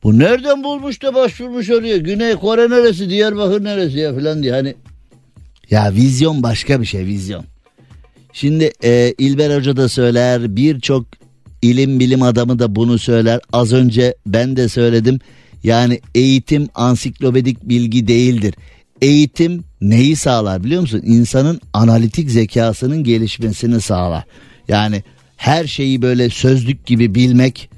bu 0.04 0.20
nereden 0.20 0.64
bulmuş 0.64 1.04
da 1.04 1.16
başvurmuş 1.16 1.70
oraya 1.70 1.98
Güney 1.98 2.36
Kore 2.36 2.70
neresi 2.70 3.10
Diyarbakır 3.10 3.64
neresi 3.64 3.98
ya 4.00 4.16
filan 4.16 4.44
diye 4.44 4.52
hani 4.54 4.76
ya 5.70 5.94
vizyon 5.94 6.44
başka 6.44 6.82
bir 6.82 6.86
şey 6.86 7.06
vizyon. 7.06 7.46
Şimdi 8.34 8.72
e, 8.84 9.14
İlber 9.18 9.58
Hoca 9.58 9.78
da 9.78 9.90
söyler 9.90 10.56
birçok 10.56 11.06
ilim 11.62 12.00
bilim 12.00 12.22
adamı 12.22 12.60
da 12.60 12.76
bunu 12.76 13.00
söyler 13.00 13.40
az 13.54 13.74
önce 13.74 14.16
ben 14.26 14.58
de 14.58 14.70
söyledim 14.70 15.20
yani 15.64 16.00
eğitim 16.16 16.70
ansiklopedik 16.76 17.64
bilgi 17.64 18.08
değildir. 18.08 18.54
Eğitim 19.02 19.64
neyi 19.82 20.16
sağlar 20.16 20.64
biliyor 20.64 20.82
musun? 20.82 21.02
İnsanın 21.06 21.62
analitik 21.74 22.32
zekasının 22.32 23.04
gelişmesini 23.04 23.82
sağlar. 23.82 24.24
Yani 24.68 25.04
her 25.38 25.68
şeyi 25.68 26.02
böyle 26.02 26.30
sözlük 26.30 26.86
gibi 26.86 27.16
bilmek 27.16 27.70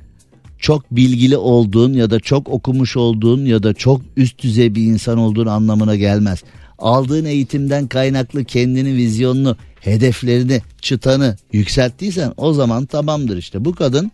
çok 0.60 0.92
bilgili 0.92 1.38
olduğun 1.38 1.94
ya 1.94 2.10
da 2.10 2.20
çok 2.20 2.50
okumuş 2.50 2.98
olduğun 2.98 3.46
ya 3.46 3.64
da 3.64 3.74
çok 3.74 4.02
üst 4.18 4.44
düzey 4.44 4.76
bir 4.76 4.84
insan 4.84 5.18
olduğun 5.18 5.48
anlamına 5.48 5.96
gelmez. 5.96 6.44
Aldığın 6.78 7.26
eğitimden 7.26 7.88
kaynaklı 7.88 8.46
kendini 8.46 8.94
vizyonunu, 8.94 9.58
hedeflerini, 9.82 10.62
çıtanı 10.82 11.38
yükselttiysen 11.54 12.34
o 12.38 12.54
zaman 12.54 12.86
tamamdır 12.86 13.38
işte. 13.38 13.66
Bu 13.66 13.76
kadın 13.76 14.12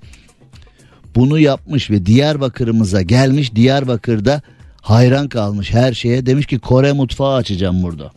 bunu 1.15 1.39
yapmış 1.39 1.91
ve 1.91 2.05
Diyarbakır'ımıza 2.05 3.01
gelmiş. 3.01 3.55
Diyarbakır'da 3.55 4.41
hayran 4.81 5.29
kalmış 5.29 5.73
her 5.73 5.93
şeye. 5.93 6.25
Demiş 6.25 6.45
ki 6.45 6.59
Kore 6.59 6.93
mutfağı 6.93 7.35
açacağım 7.35 7.83
burada. 7.83 8.11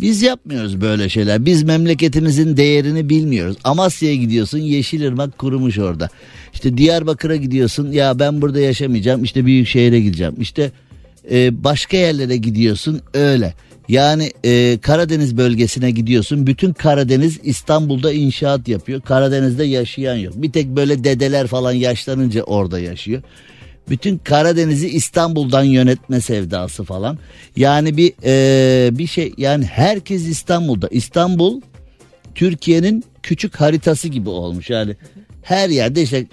Biz 0.00 0.22
yapmıyoruz 0.22 0.80
böyle 0.80 1.08
şeyler. 1.08 1.44
Biz 1.46 1.62
memleketimizin 1.62 2.56
değerini 2.56 3.08
bilmiyoruz. 3.08 3.56
Amasya'ya 3.64 4.14
gidiyorsun 4.14 4.58
Yeşilırmak 4.58 5.38
kurumuş 5.38 5.78
orada. 5.78 6.08
İşte 6.52 6.76
Diyarbakır'a 6.76 7.36
gidiyorsun 7.36 7.92
ya 7.92 8.18
ben 8.18 8.42
burada 8.42 8.60
yaşamayacağım 8.60 9.24
işte 9.24 9.46
büyük 9.46 9.68
şehre 9.68 10.00
gideceğim. 10.00 10.34
İşte 10.40 10.70
e, 11.30 11.64
başka 11.64 11.96
yerlere 11.96 12.36
gidiyorsun 12.36 13.00
öyle. 13.14 13.54
Yani 13.88 14.32
e, 14.44 14.78
Karadeniz 14.82 15.36
bölgesine 15.36 15.90
gidiyorsun. 15.90 16.46
Bütün 16.46 16.72
Karadeniz 16.72 17.38
İstanbul'da 17.42 18.12
inşaat 18.12 18.68
yapıyor. 18.68 19.00
Karadeniz'de 19.00 19.64
yaşayan 19.64 20.16
yok. 20.16 20.34
Bir 20.36 20.52
tek 20.52 20.66
böyle 20.66 21.04
dedeler 21.04 21.46
falan 21.46 21.72
yaşlanınca 21.72 22.42
orada 22.42 22.80
yaşıyor. 22.80 23.22
Bütün 23.90 24.18
Karadeniz'i 24.18 24.88
İstanbul'dan 24.88 25.62
yönetme 25.62 26.20
sevdası 26.20 26.84
falan. 26.84 27.18
Yani 27.56 27.96
bir 27.96 28.12
e, 28.24 28.98
bir 28.98 29.06
şey 29.06 29.32
yani 29.36 29.64
herkes 29.64 30.28
İstanbul'da. 30.28 30.88
İstanbul 30.88 31.60
Türkiye'nin 32.34 33.04
küçük 33.22 33.56
haritası 33.56 34.08
gibi 34.08 34.28
olmuş. 34.28 34.70
Yani 34.70 34.96
her 35.42 35.68
yerde 35.68 36.02
işte 36.02 36.26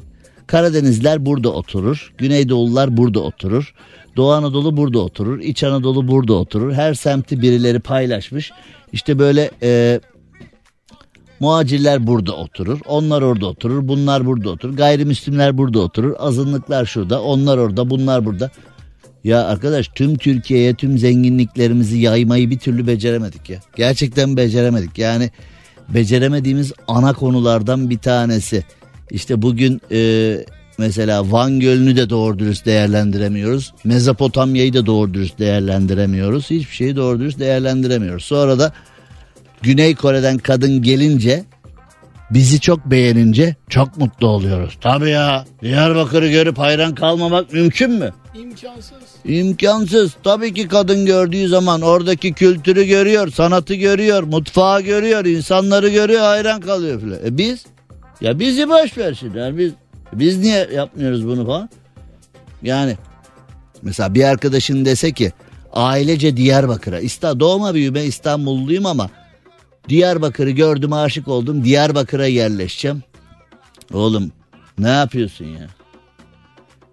Karadenizler 0.48 1.26
burada 1.26 1.50
oturur. 1.50 2.14
Güneydoğullar 2.18 2.98
burada 2.98 3.20
oturur. 3.20 3.74
Doğu 4.16 4.32
Anadolu 4.32 4.78
burada 4.78 5.00
oturur. 5.00 5.40
İç 5.40 5.64
Anadolu 5.64 6.08
burada 6.08 6.34
oturur. 6.34 6.74
Her 6.74 6.94
semti 6.94 7.42
birileri 7.42 7.80
paylaşmış. 7.80 8.52
İşte 8.94 9.20
böyle 9.20 9.52
e, 9.62 10.00
muhacirler 11.40 12.08
burada 12.08 12.36
oturur. 12.36 12.80
Onlar 12.86 13.22
orada 13.22 13.46
oturur. 13.46 13.88
Bunlar 13.88 14.26
burada 14.26 14.50
oturur. 14.50 14.74
Gayrimüslimler 14.74 15.58
burada 15.58 15.80
oturur. 15.80 16.16
Azınlıklar 16.20 16.86
şurada. 16.86 17.22
Onlar 17.22 17.58
orada. 17.58 17.90
Bunlar 17.90 18.26
burada. 18.26 18.52
Ya 19.24 19.46
arkadaş 19.46 19.88
tüm 19.88 20.18
Türkiye'ye 20.18 20.74
tüm 20.74 20.98
zenginliklerimizi 20.98 21.98
yaymayı 21.98 22.50
bir 22.50 22.60
türlü 22.60 22.88
beceremedik 22.88 23.50
ya. 23.50 23.60
Gerçekten 23.76 24.38
beceremedik. 24.38 24.98
Yani 24.98 25.32
beceremediğimiz 25.90 26.74
ana 26.88 27.14
konulardan 27.14 27.90
bir 27.90 27.98
tanesi. 27.98 28.64
İşte 29.12 29.42
bugün 29.42 29.82
e, 29.92 30.38
mesela 30.78 31.32
Van 31.32 31.60
Gölü'nü 31.60 31.96
de 31.96 32.10
doğru 32.10 32.40
dürüst 32.40 32.66
değerlendiremiyoruz. 32.66 33.74
Mezopotamya'yı 33.84 34.74
da 34.74 34.86
doğru 34.86 35.14
dürüst 35.14 35.40
değerlendiremiyoruz. 35.40 36.50
Hiçbir 36.50 36.76
şeyi 36.76 36.96
doğru 36.96 37.20
dürüst 37.20 37.40
değerlendiremiyoruz. 37.40 38.24
Sonra 38.24 38.60
da 38.60 38.74
Güney 39.62 39.96
Kore'den 39.96 40.38
kadın 40.38 40.82
gelince 40.82 41.44
bizi 42.32 42.60
çok 42.60 42.86
beğenince 42.86 43.56
çok 43.70 43.98
mutlu 43.98 44.28
oluyoruz. 44.28 44.78
Tabii 44.82 45.10
ya 45.10 45.46
Diyarbakır'ı 45.62 46.28
görüp 46.28 46.58
hayran 46.58 46.96
kalmamak 46.96 47.54
mümkün 47.54 47.92
mü? 47.92 48.14
İmkansız. 48.36 48.94
İmkansız. 49.26 50.12
Tabii 50.24 50.54
ki 50.54 50.68
kadın 50.68 51.06
gördüğü 51.06 51.48
zaman 51.48 51.82
oradaki 51.82 52.34
kültürü 52.34 52.84
görüyor, 52.84 53.32
sanatı 53.32 53.74
görüyor, 53.74 54.24
mutfağı 54.24 54.82
görüyor, 54.82 55.26
insanları 55.26 55.90
görüyor, 55.90 56.22
hayran 56.22 56.62
kalıyor 56.62 57.02
filan. 57.02 57.20
E 57.26 57.38
biz? 57.38 57.66
Ya 58.22 58.40
bizi 58.40 58.70
boş 58.70 58.98
ver 58.98 59.14
şimdi. 59.14 59.38
Yani 59.38 59.58
biz 59.58 59.72
biz 60.14 60.38
niye 60.38 60.70
yapmıyoruz 60.76 61.28
bunu 61.28 61.46
falan? 61.46 61.70
Yani 62.64 62.98
mesela 63.82 64.14
bir 64.14 64.24
arkadaşın 64.24 64.86
dese 64.86 65.12
ki 65.12 65.32
ailece 65.74 66.38
Diyarbakır'a. 66.38 67.00
İsta 67.00 67.40
doğma 67.40 67.74
büyüme 67.74 68.04
İstanbulluyum 68.04 68.86
ama 68.86 69.10
Diyarbakır'ı 69.90 70.52
gördüm 70.52 70.94
aşık 70.94 71.28
oldum. 71.28 71.64
Diyarbakır'a 71.64 72.28
yerleşeceğim. 72.28 73.04
Oğlum 73.94 74.32
ne 74.80 74.90
yapıyorsun 74.90 75.46
ya? 75.46 75.68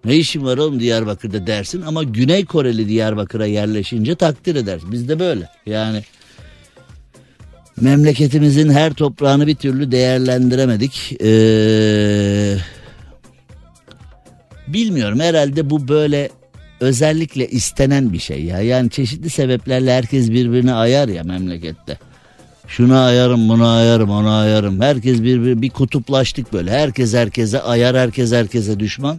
Ne 0.05 0.15
işin 0.15 0.45
var 0.45 0.57
oğlum 0.57 0.79
Diyarbakır'da 0.79 1.47
dersin 1.47 1.81
ama 1.81 2.03
Güney 2.03 2.45
Koreli 2.45 2.89
Diyarbakır'a 2.89 3.45
yerleşince 3.45 4.15
takdir 4.15 4.55
edersin. 4.55 4.91
Biz 4.91 5.09
de 5.09 5.19
böyle. 5.19 5.49
Yani 5.65 6.03
memleketimizin 7.81 8.69
her 8.69 8.93
toprağını 8.93 9.47
bir 9.47 9.55
türlü 9.55 9.91
değerlendiremedik. 9.91 11.15
Ee, 11.21 12.57
bilmiyorum 14.67 15.19
herhalde 15.19 15.69
bu 15.69 15.87
böyle 15.87 16.29
özellikle 16.79 17.47
istenen 17.47 18.13
bir 18.13 18.19
şey 18.19 18.43
ya. 18.43 18.61
Yani 18.61 18.89
çeşitli 18.89 19.29
sebeplerle 19.29 19.93
herkes 19.93 20.31
birbirine 20.31 20.73
ayar 20.73 21.07
ya 21.07 21.23
memlekette. 21.23 21.97
Şunu 22.67 22.97
ayarım 22.97 23.49
bunu 23.49 23.67
ayarım 23.67 24.09
onu 24.09 24.29
ayarım. 24.29 24.81
Herkes 24.81 25.23
bir, 25.23 25.43
bir, 25.45 25.61
bir 25.61 25.69
kutuplaştık 25.69 26.53
böyle. 26.53 26.71
Herkes 26.71 27.13
herkese 27.13 27.61
ayar 27.61 27.97
herkes 27.97 28.31
herkese 28.31 28.79
düşman. 28.79 29.17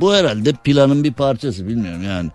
Bu 0.00 0.14
herhalde 0.14 0.52
planın 0.52 1.04
bir 1.04 1.12
parçası 1.12 1.68
bilmiyorum 1.68 2.02
yani. 2.04 2.30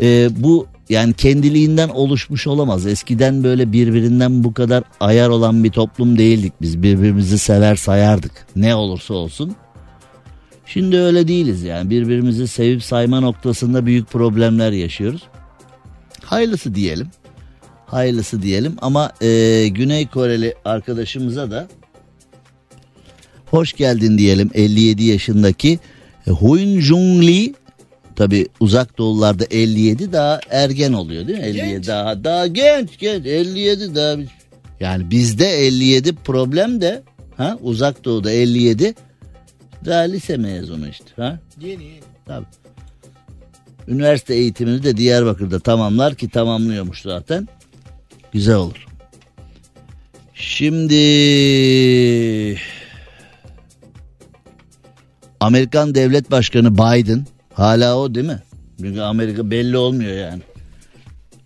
Ee, 0.00 0.28
bu 0.36 0.66
yani 0.88 1.14
kendiliğinden 1.14 1.88
oluşmuş 1.88 2.46
olamaz. 2.46 2.86
Eskiden 2.86 3.44
böyle 3.44 3.72
birbirinden 3.72 4.44
bu 4.44 4.54
kadar 4.54 4.84
ayar 5.00 5.28
olan 5.28 5.64
bir 5.64 5.70
toplum 5.70 6.18
değildik 6.18 6.52
biz. 6.60 6.82
Birbirimizi 6.82 7.38
sever 7.38 7.76
sayardık 7.76 8.46
ne 8.56 8.74
olursa 8.74 9.14
olsun. 9.14 9.56
Şimdi 10.66 10.96
öyle 10.96 11.28
değiliz 11.28 11.62
yani 11.62 11.90
birbirimizi 11.90 12.48
sevip 12.48 12.82
sayma 12.82 13.20
noktasında 13.20 13.86
büyük 13.86 14.10
problemler 14.10 14.72
yaşıyoruz. 14.72 15.22
Hayırlısı 16.24 16.74
diyelim. 16.74 17.08
Hayırlısı 17.94 18.42
diyelim 18.42 18.76
ama 18.80 19.12
e, 19.20 19.68
Güney 19.68 20.06
Koreli 20.06 20.54
arkadaşımıza 20.64 21.50
da 21.50 21.68
hoş 23.46 23.72
geldin 23.72 24.18
diyelim 24.18 24.50
57 24.54 25.04
yaşındaki 25.04 25.78
e, 26.26 26.30
Huyun 26.30 26.80
Jung 26.80 27.24
Lee 27.24 27.54
Tabi 28.16 28.46
uzak 28.60 28.98
doğularda 28.98 29.44
57 29.44 30.12
daha 30.12 30.40
ergen 30.50 30.92
oluyor 30.92 31.26
değil 31.28 31.38
mi? 31.38 31.44
57 31.44 31.68
Genç. 31.70 31.86
daha 31.86 32.24
daha 32.24 32.46
genç 32.46 32.98
genç 32.98 33.26
57 33.26 33.94
daha 33.94 34.16
yani 34.80 35.10
bizde 35.10 35.46
57 35.46 36.14
problem 36.14 36.80
de 36.80 37.02
ha 37.36 37.58
uzak 37.62 38.04
doğuda 38.04 38.30
57 38.30 38.94
daha 39.84 40.00
lise 40.00 40.36
mezunu 40.36 40.88
işte 40.88 41.10
ha. 41.16 41.38
Yeni 41.60 41.84
yeni. 41.84 42.00
Tabii. 42.26 42.46
Üniversite 43.88 44.34
eğitimini 44.34 44.82
de 44.82 44.96
Diyarbakır'da 44.96 45.60
tamamlar 45.60 46.14
ki 46.14 46.28
tamamlıyormuş 46.28 47.02
zaten. 47.02 47.48
Güzel 48.34 48.54
olur. 48.54 48.86
Şimdi 50.34 50.94
Amerikan 55.40 55.94
Devlet 55.94 56.30
Başkanı 56.30 56.74
Biden 56.74 57.26
hala 57.52 57.98
o 57.98 58.14
değil 58.14 58.26
mi? 58.26 58.42
Çünkü 58.80 59.00
Amerika 59.00 59.50
belli 59.50 59.76
olmuyor 59.76 60.12
yani. 60.12 60.42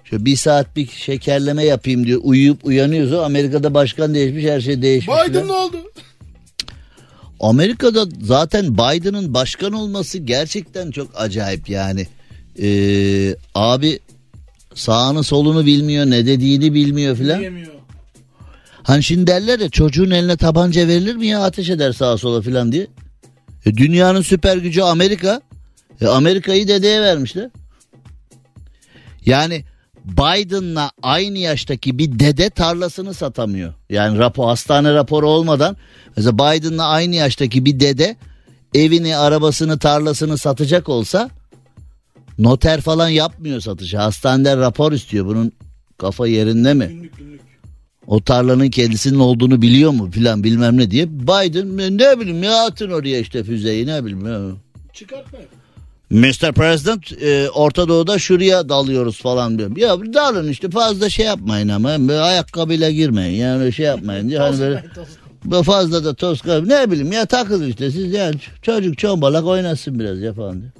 Şöyle 0.04 0.24
bir 0.24 0.36
saat 0.36 0.76
bir 0.76 0.86
şekerleme 0.86 1.64
yapayım 1.64 2.06
diyor. 2.06 2.20
Uyuyup 2.24 2.64
uyanıyoruz. 2.64 3.12
o 3.12 3.22
Amerika'da 3.22 3.74
başkan 3.74 4.14
değişmiş 4.14 4.44
her 4.44 4.60
şey 4.60 4.82
değişmiş. 4.82 5.16
Biden 5.28 5.48
ne 5.48 5.52
oldu? 5.52 5.76
Amerika'da 7.40 8.06
zaten 8.22 8.74
Biden'ın 8.74 9.34
başkan 9.34 9.72
olması 9.72 10.18
gerçekten 10.18 10.90
çok 10.90 11.10
acayip 11.14 11.68
yani. 11.68 12.06
Ee, 12.62 13.36
abi 13.54 13.98
sağını 14.78 15.24
solunu 15.24 15.66
bilmiyor 15.66 16.06
ne 16.06 16.26
dediğini 16.26 16.74
bilmiyor 16.74 17.16
filan. 17.16 17.40
Diyemiyor. 17.40 17.72
Hani 18.82 19.02
şimdi 19.02 19.26
derler 19.26 19.58
ya 19.58 19.68
çocuğun 19.70 20.10
eline 20.10 20.36
tabanca 20.36 20.88
verilir 20.88 21.16
mi 21.16 21.26
ya 21.26 21.42
ateş 21.42 21.70
eder 21.70 21.92
sağa 21.92 22.18
sola 22.18 22.42
filan 22.42 22.72
diye. 22.72 22.86
E, 23.66 23.76
dünyanın 23.76 24.22
süper 24.22 24.56
gücü 24.56 24.82
Amerika. 24.82 25.40
E, 26.00 26.06
Amerika'yı 26.06 26.68
dedeye 26.68 27.02
vermişler. 27.02 27.50
Yani 29.26 29.64
Biden'la 30.04 30.90
aynı 31.02 31.38
yaştaki 31.38 31.98
bir 31.98 32.18
dede 32.18 32.50
tarlasını 32.50 33.14
satamıyor. 33.14 33.74
Yani 33.90 34.18
rapor, 34.18 34.46
hastane 34.46 34.94
raporu 34.94 35.28
olmadan 35.28 35.76
mesela 36.16 36.34
Biden'la 36.34 36.86
aynı 36.86 37.14
yaştaki 37.14 37.64
bir 37.64 37.80
dede 37.80 38.16
evini, 38.74 39.16
arabasını, 39.16 39.78
tarlasını 39.78 40.38
satacak 40.38 40.88
olsa 40.88 41.30
noter 42.38 42.80
falan 42.80 43.08
yapmıyor 43.08 43.60
satışı. 43.60 43.98
Hastaneden 43.98 44.60
rapor 44.60 44.92
istiyor. 44.92 45.26
Bunun 45.26 45.52
kafa 45.98 46.26
yerinde 46.26 46.74
mi? 46.74 46.86
Günlük 46.88 47.18
günlük. 47.18 47.40
O 48.06 48.20
tarlanın 48.20 48.70
kendisinin 48.70 49.18
olduğunu 49.18 49.62
biliyor 49.62 49.90
mu 49.90 50.10
filan 50.10 50.44
bilmem 50.44 50.78
ne 50.78 50.90
diye. 50.90 51.08
Biden 51.10 51.98
ne 51.98 52.20
bileyim 52.20 52.42
ya 52.42 52.64
atın 52.66 52.90
oraya 52.90 53.18
işte 53.18 53.44
füzeyi 53.44 53.86
ne 53.86 54.04
bileyim 54.04 54.26
ya. 54.26 54.40
Çıkartma. 54.92 55.38
Mr. 56.10 56.52
President 56.52 57.22
e, 57.22 57.50
Orta 57.50 57.88
Doğu'da 57.88 58.18
şuraya 58.18 58.68
dalıyoruz 58.68 59.22
falan 59.22 59.58
diyor. 59.58 59.76
Ya 59.76 60.14
dalın 60.14 60.48
işte 60.48 60.70
fazla 60.70 61.10
şey 61.10 61.26
yapmayın 61.26 61.68
ama 61.68 61.88
böyle 62.08 62.20
ayakkabıyla 62.20 62.90
girmeyin 62.90 63.40
yani 63.40 63.72
şey 63.72 63.86
yapmayın. 63.86 64.28
diye. 64.28 64.38
Hani 64.38 64.60
böyle 64.60 65.62
fazla 65.64 66.04
da 66.04 66.14
toz 66.14 66.40
kal- 66.42 66.66
ne 66.66 66.90
bileyim 66.90 67.12
ya 67.12 67.26
takılın 67.26 67.68
işte 67.68 67.90
siz 67.90 68.12
yani 68.12 68.34
çocuk 68.62 68.98
çombalak 68.98 69.44
oynasın 69.44 69.98
biraz 69.98 70.20
ya 70.20 70.32
falan 70.32 70.60
diyor. 70.60 70.72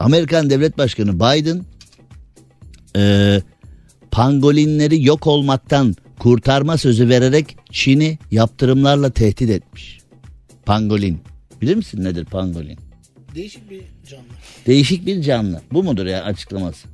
Amerikan 0.00 0.50
Devlet 0.50 0.78
Başkanı 0.78 1.16
Biden 1.16 1.64
e, 2.96 3.40
pangolinleri 4.10 5.04
yok 5.04 5.26
olmaktan 5.26 5.94
kurtarma 6.18 6.78
sözü 6.78 7.08
vererek 7.08 7.56
Çin'i 7.70 8.18
yaptırımlarla 8.30 9.10
tehdit 9.10 9.50
etmiş. 9.50 9.98
Pangolin. 10.66 11.20
Bilir 11.62 11.74
misin 11.74 12.04
nedir 12.04 12.24
pangolin? 12.24 12.78
Değişik 13.34 13.70
bir 13.70 13.82
canlı. 14.10 14.24
Değişik 14.66 15.06
bir 15.06 15.22
canlı. 15.22 15.60
Bu 15.72 15.82
mudur 15.82 16.06
yani 16.06 16.22
açıklaması? 16.22 16.88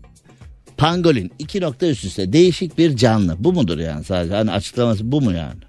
Pangolin. 0.76 1.32
iki 1.38 1.61
nokta 1.61 1.86
üst 1.86 2.05
üste. 2.05 2.32
Değişik 2.32 2.78
bir 2.78 2.97
canlı. 2.97 3.36
Bu 3.38 3.53
mudur 3.53 3.78
yani 3.78 4.05
sadece? 4.05 4.34
Hani 4.34 4.51
açıklaması 4.51 5.12
bu 5.12 5.20
mu 5.20 5.32
yani? 5.32 5.61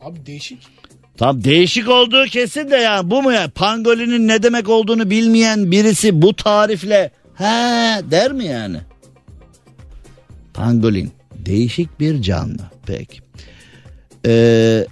Abi 0.00 0.26
değişik. 0.26 0.73
Tam 1.16 1.44
değişik 1.44 1.88
olduğu 1.88 2.24
kesin 2.24 2.70
de 2.70 2.76
yani 2.76 3.10
bu 3.10 3.22
mu 3.22 3.32
ya? 3.32 3.48
Pangolinin 3.54 4.28
ne 4.28 4.42
demek 4.42 4.68
olduğunu 4.68 5.10
bilmeyen 5.10 5.70
birisi 5.70 6.22
bu 6.22 6.36
tarifle 6.36 7.10
he 7.34 8.10
der 8.10 8.32
mi 8.32 8.44
yani? 8.44 8.78
Pangolin 10.54 11.12
değişik 11.46 12.00
bir 12.00 12.22
canlı. 12.22 12.62
Peki. 12.86 13.18
Ee, 14.26 14.86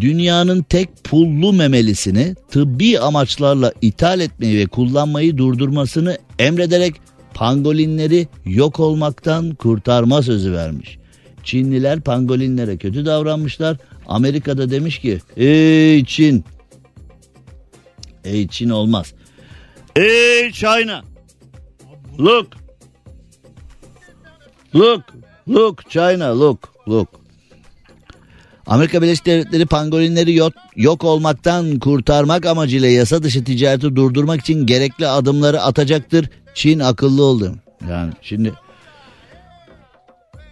dünyanın 0.00 0.62
tek 0.62 1.04
pullu 1.04 1.52
memelisini 1.52 2.34
tıbbi 2.50 3.00
amaçlarla 3.00 3.72
ithal 3.82 4.20
etmeyi 4.20 4.58
ve 4.58 4.66
kullanmayı 4.66 5.38
durdurmasını 5.38 6.18
emrederek 6.38 6.94
pangolinleri 7.34 8.28
yok 8.44 8.80
olmaktan 8.80 9.54
kurtarma 9.54 10.22
sözü 10.22 10.52
vermiş. 10.52 10.98
Çinliler 11.44 12.00
pangolinlere 12.00 12.76
kötü 12.76 13.06
davranmışlar. 13.06 13.76
Amerika'da 14.06 14.70
demiş 14.70 14.98
ki 14.98 15.20
ey 15.36 16.04
Çin 16.04 16.44
ey 18.24 18.48
Çin 18.48 18.68
olmaz. 18.68 19.14
Ey 19.96 20.52
China 20.52 21.02
look 22.18 22.46
look 24.74 25.02
look 25.48 25.90
China 25.90 26.40
look 26.40 26.68
look 26.88 27.24
Amerika 28.66 29.02
Birleşik 29.02 29.26
Devletleri 29.26 29.66
pangolinleri 29.66 30.34
yok, 30.34 30.52
yok 30.76 31.04
olmaktan 31.04 31.78
kurtarmak 31.78 32.46
amacıyla 32.46 32.88
yasa 32.88 33.22
dışı 33.22 33.44
ticareti 33.44 33.96
durdurmak 33.96 34.40
için 34.40 34.66
gerekli 34.66 35.06
adımları 35.06 35.60
atacaktır. 35.60 36.28
Çin 36.54 36.78
akıllı 36.78 37.22
oldu. 37.22 37.54
Yani 37.90 38.12
şimdi 38.22 38.52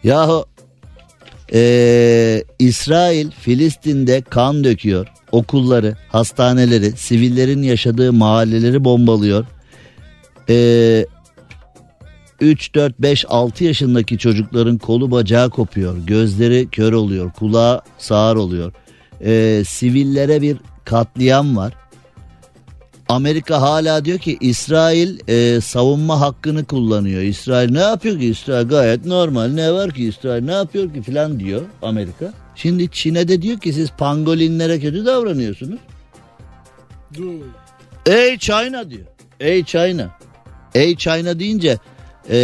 yahu 0.05 0.47
ee, 1.55 2.45
İsrail 2.59 3.31
Filistin'de 3.31 4.21
kan 4.21 4.65
döküyor. 4.65 5.07
Okulları, 5.33 5.97
hastaneleri, 6.09 6.93
sivillerin 6.93 7.63
yaşadığı 7.63 8.13
mahalleleri 8.13 8.85
bombalıyor. 8.85 9.45
Ee, 10.49 11.07
3, 12.41 12.75
4, 12.75 12.99
5, 12.99 13.25
6 13.29 13.65
yaşındaki 13.65 14.19
çocukların 14.19 14.79
kolu 14.79 15.11
bacağı 15.11 15.51
kopuyor. 15.51 15.97
Gözleri 16.07 16.69
kör 16.73 16.93
oluyor. 16.93 17.33
Kulağı 17.33 17.81
sağır 17.99 18.37
oluyor. 18.37 18.73
Ee, 19.25 19.63
sivillere 19.67 20.43
bir 20.43 20.57
katliam 20.85 21.57
var. 21.57 21.82
Amerika 23.13 23.61
hala 23.61 24.05
diyor 24.05 24.19
ki 24.19 24.39
İsrail 24.41 25.19
e, 25.29 25.61
savunma 25.61 26.21
hakkını 26.21 26.65
kullanıyor. 26.65 27.23
İsrail 27.23 27.71
ne 27.71 27.81
yapıyor 27.81 28.19
ki? 28.19 28.27
İsrail 28.27 28.69
gayet 28.69 29.07
normal. 29.07 29.49
Ne 29.49 29.73
var 29.73 29.91
ki 29.91 30.05
İsrail 30.05 30.43
ne 30.45 30.53
yapıyor 30.53 30.95
ki 30.95 31.03
filan 31.03 31.41
diyor 31.41 31.63
Amerika. 31.83 32.33
Şimdi 32.55 32.91
Çin'e 32.91 33.29
de 33.29 33.43
diyor 33.43 33.59
ki 33.59 33.73
siz 33.73 33.91
pangolinlere 33.91 34.81
kötü 34.81 35.07
davranıyorsunuz. 35.07 35.81
Dur. 37.17 37.35
Ey 38.07 38.39
China 38.39 38.91
diyor. 38.91 39.07
Ey 39.41 39.65
China. 39.65 40.11
Ey 40.75 40.97
China 40.97 41.39
deyince 41.39 41.79
e, 42.31 42.39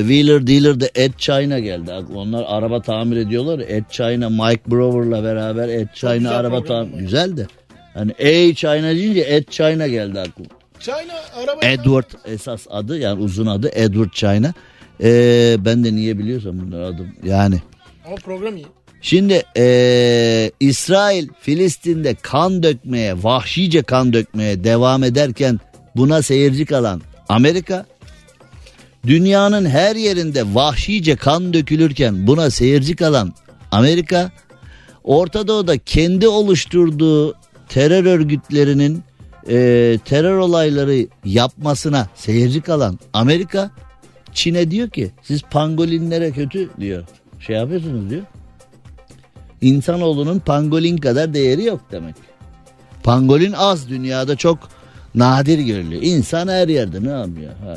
Wheeler 0.00 0.46
Dealer'da 0.46 0.86
Ed 0.94 1.12
China 1.18 1.58
geldi. 1.58 1.92
Onlar 2.14 2.44
araba 2.46 2.82
tamir 2.82 3.16
ediyorlar. 3.16 3.58
Ed 3.58 3.84
China 3.90 4.30
Mike 4.30 4.62
Brower'la 4.66 5.24
beraber 5.24 5.68
Ed 5.68 5.88
China 5.94 6.30
araba 6.30 6.64
tamir. 6.64 6.98
Güzel 6.98 7.36
de. 7.36 7.46
Hani 7.94 8.14
Ey 8.18 8.54
China 8.54 8.94
deyince 8.94 9.20
Ed 9.20 9.44
China 9.50 9.86
geldi 9.86 10.20
aklıma. 10.20 10.48
China 10.80 11.14
araba. 11.34 11.66
Edward 11.66 12.10
esas 12.24 12.66
adı 12.70 12.98
yani 12.98 13.22
uzun 13.22 13.46
adı 13.46 13.70
Edward 13.72 14.10
China. 14.12 14.54
Ee, 15.02 15.56
ben 15.58 15.84
de 15.84 15.94
niye 15.94 16.18
biliyorsam 16.18 16.60
bunlar 16.60 16.80
adım 16.80 17.08
yani. 17.24 17.62
Ama 18.06 18.16
program 18.16 18.56
iyi. 18.56 18.66
Şimdi 19.02 19.42
ee, 19.56 20.50
İsrail 20.60 21.28
Filistin'de 21.40 22.14
kan 22.14 22.62
dökmeye, 22.62 23.22
vahşice 23.22 23.82
kan 23.82 24.12
dökmeye 24.12 24.64
devam 24.64 25.04
ederken 25.04 25.60
buna 25.96 26.22
seyirci 26.22 26.66
kalan 26.66 27.02
Amerika 27.28 27.86
dünyanın 29.06 29.66
her 29.66 29.96
yerinde 29.96 30.54
vahşice 30.54 31.16
kan 31.16 31.52
dökülürken 31.52 32.26
buna 32.26 32.50
seyirci 32.50 32.96
kalan 32.96 33.32
Amerika 33.72 34.30
Orta 35.04 35.48
Doğu'da 35.48 35.78
kendi 35.78 36.28
oluşturduğu 36.28 37.34
terör 37.70 38.04
örgütlerinin 38.04 39.02
e, 39.48 39.98
terör 40.04 40.36
olayları 40.38 41.06
yapmasına 41.24 42.08
seyirci 42.14 42.60
kalan 42.60 42.98
Amerika 43.12 43.70
Çin'e 44.32 44.70
diyor 44.70 44.90
ki 44.90 45.10
siz 45.22 45.42
pangolinlere 45.42 46.30
kötü 46.30 46.70
diyor. 46.80 47.04
Şey 47.40 47.56
yapıyorsunuz 47.56 48.10
diyor. 48.10 48.22
İnsanoğlunun 49.60 50.38
pangolin 50.38 50.96
kadar 50.96 51.34
değeri 51.34 51.64
yok 51.64 51.80
demek. 51.92 52.14
Pangolin 53.02 53.52
az 53.52 53.88
dünyada 53.88 54.36
çok 54.36 54.58
nadir 55.14 55.58
görülüyor. 55.58 56.02
İnsan 56.02 56.48
her 56.48 56.68
yerde 56.68 57.04
ne 57.04 57.10
yapıyor? 57.10 57.52
Ha. 57.64 57.76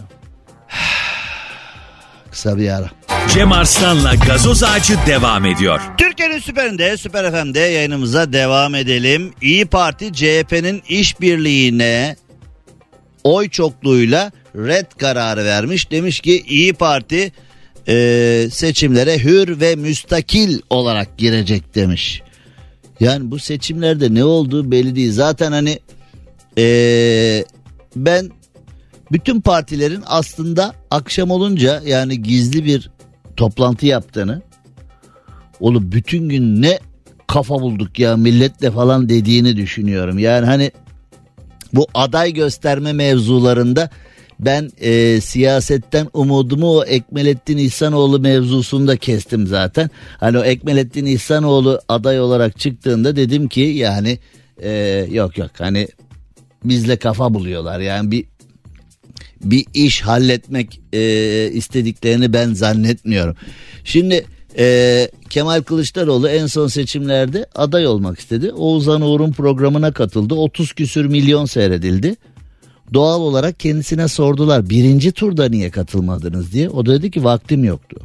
Kısa 2.32 2.58
bir 2.58 2.70
ara. 2.70 2.90
Cem 3.34 3.52
Arslan'la 3.52 4.16
gazoz 4.16 4.64
ağacı 4.64 4.94
devam 5.08 5.46
ediyor. 5.46 5.82
Türkiye'nin 5.98 6.40
süperinde, 6.40 6.98
Süper 6.98 7.32
FM'de 7.32 7.60
yayınımıza 7.60 8.34
devam 8.34 8.76
edelim. 8.76 9.34
İyi 9.42 9.66
Parti 9.66 10.14
CHP'nin 10.14 10.84
işbirliğine 10.90 12.16
oy 13.24 13.50
çokluğuyla 13.50 14.32
red 14.56 14.86
kararı 14.98 15.46
vermiş. 15.46 15.92
Demiş 15.92 16.20
ki 16.20 16.44
İyi 16.48 16.74
Parti 16.74 17.32
e, 17.88 18.48
seçimlere 18.52 19.24
hür 19.24 19.60
ve 19.60 19.76
müstakil 19.76 20.60
olarak 20.70 21.18
girecek 21.18 21.76
demiş. 21.76 22.22
Yani 23.00 23.32
bu 23.32 23.40
seçimlerde 23.40 24.14
ne 24.14 24.24
olduğu 24.24 24.72
belli 24.72 24.96
değil. 24.96 25.12
Zaten 25.12 25.52
hani 25.52 25.80
e, 26.58 27.46
ben 27.96 28.32
bütün 29.12 29.42
partilerin 29.42 30.04
aslında 30.06 30.74
akşam 30.92 31.32
olunca 31.32 31.82
yani 31.86 32.22
gizli 32.22 32.66
bir 32.66 32.93
toplantı 33.38 33.86
yaptığını 33.86 34.42
oğlum 35.60 35.92
bütün 35.92 36.30
gün 36.30 36.62
ne 36.62 36.80
kafa 37.28 37.62
bulduk 37.62 38.00
ya 38.00 38.18
milletle 38.18 38.72
falan 38.72 39.10
dediğini 39.10 39.58
düşünüyorum. 39.58 40.20
Yani 40.20 40.46
hani 40.46 40.72
bu 41.74 41.88
aday 41.94 42.34
gösterme 42.34 42.94
mevzularında 42.94 43.90
ben 44.40 44.70
e, 44.82 45.22
siyasetten 45.22 46.08
umudumu 46.14 46.78
o 46.78 46.84
Ekmelettin 46.84 47.58
İhsanoğlu 47.58 48.20
mevzusunda 48.20 48.98
kestim 48.98 49.48
zaten. 49.48 49.90
Hani 50.20 50.38
o 50.38 50.44
Ekmelettin 50.44 51.06
İhsanoğlu 51.06 51.82
aday 51.90 52.20
olarak 52.20 52.60
çıktığında 52.60 53.16
dedim 53.16 53.48
ki 53.48 53.62
yani 53.62 54.20
e, 54.62 54.72
yok 55.12 55.38
yok 55.38 55.52
hani 55.58 55.88
bizle 56.64 56.96
kafa 56.96 57.34
buluyorlar. 57.34 57.80
Yani 57.80 58.12
bir 58.12 58.26
bir 59.44 59.66
iş 59.74 60.02
halletmek 60.02 60.82
e, 60.94 61.02
istediklerini 61.54 62.34
ben 62.34 62.54
zannetmiyorum. 62.54 63.36
Şimdi 63.84 64.26
e, 64.58 65.08
Kemal 65.30 65.62
Kılıçdaroğlu 65.62 66.30
en 66.30 66.46
son 66.46 66.68
seçimlerde 66.68 67.46
aday 67.56 67.88
olmak 67.88 68.20
istedi. 68.20 68.52
Oğuzhan 68.52 69.02
Uğur'un 69.02 69.32
programına 69.32 69.92
katıldı. 69.92 70.34
30 70.34 70.74
küsür 70.74 71.06
milyon 71.06 71.46
seyredildi. 71.46 72.16
Doğal 72.94 73.22
olarak 73.22 73.60
kendisine 73.60 74.08
sordular 74.08 74.70
birinci 74.70 75.12
turda 75.12 75.50
niye 75.50 75.72
katılmadınız 75.72 76.54
diye. 76.54 76.70
O 76.70 76.86
da 76.86 76.92
dedi 76.94 77.12
ki 77.12 77.24
vaktim 77.24 77.64
yoktu. 77.64 77.98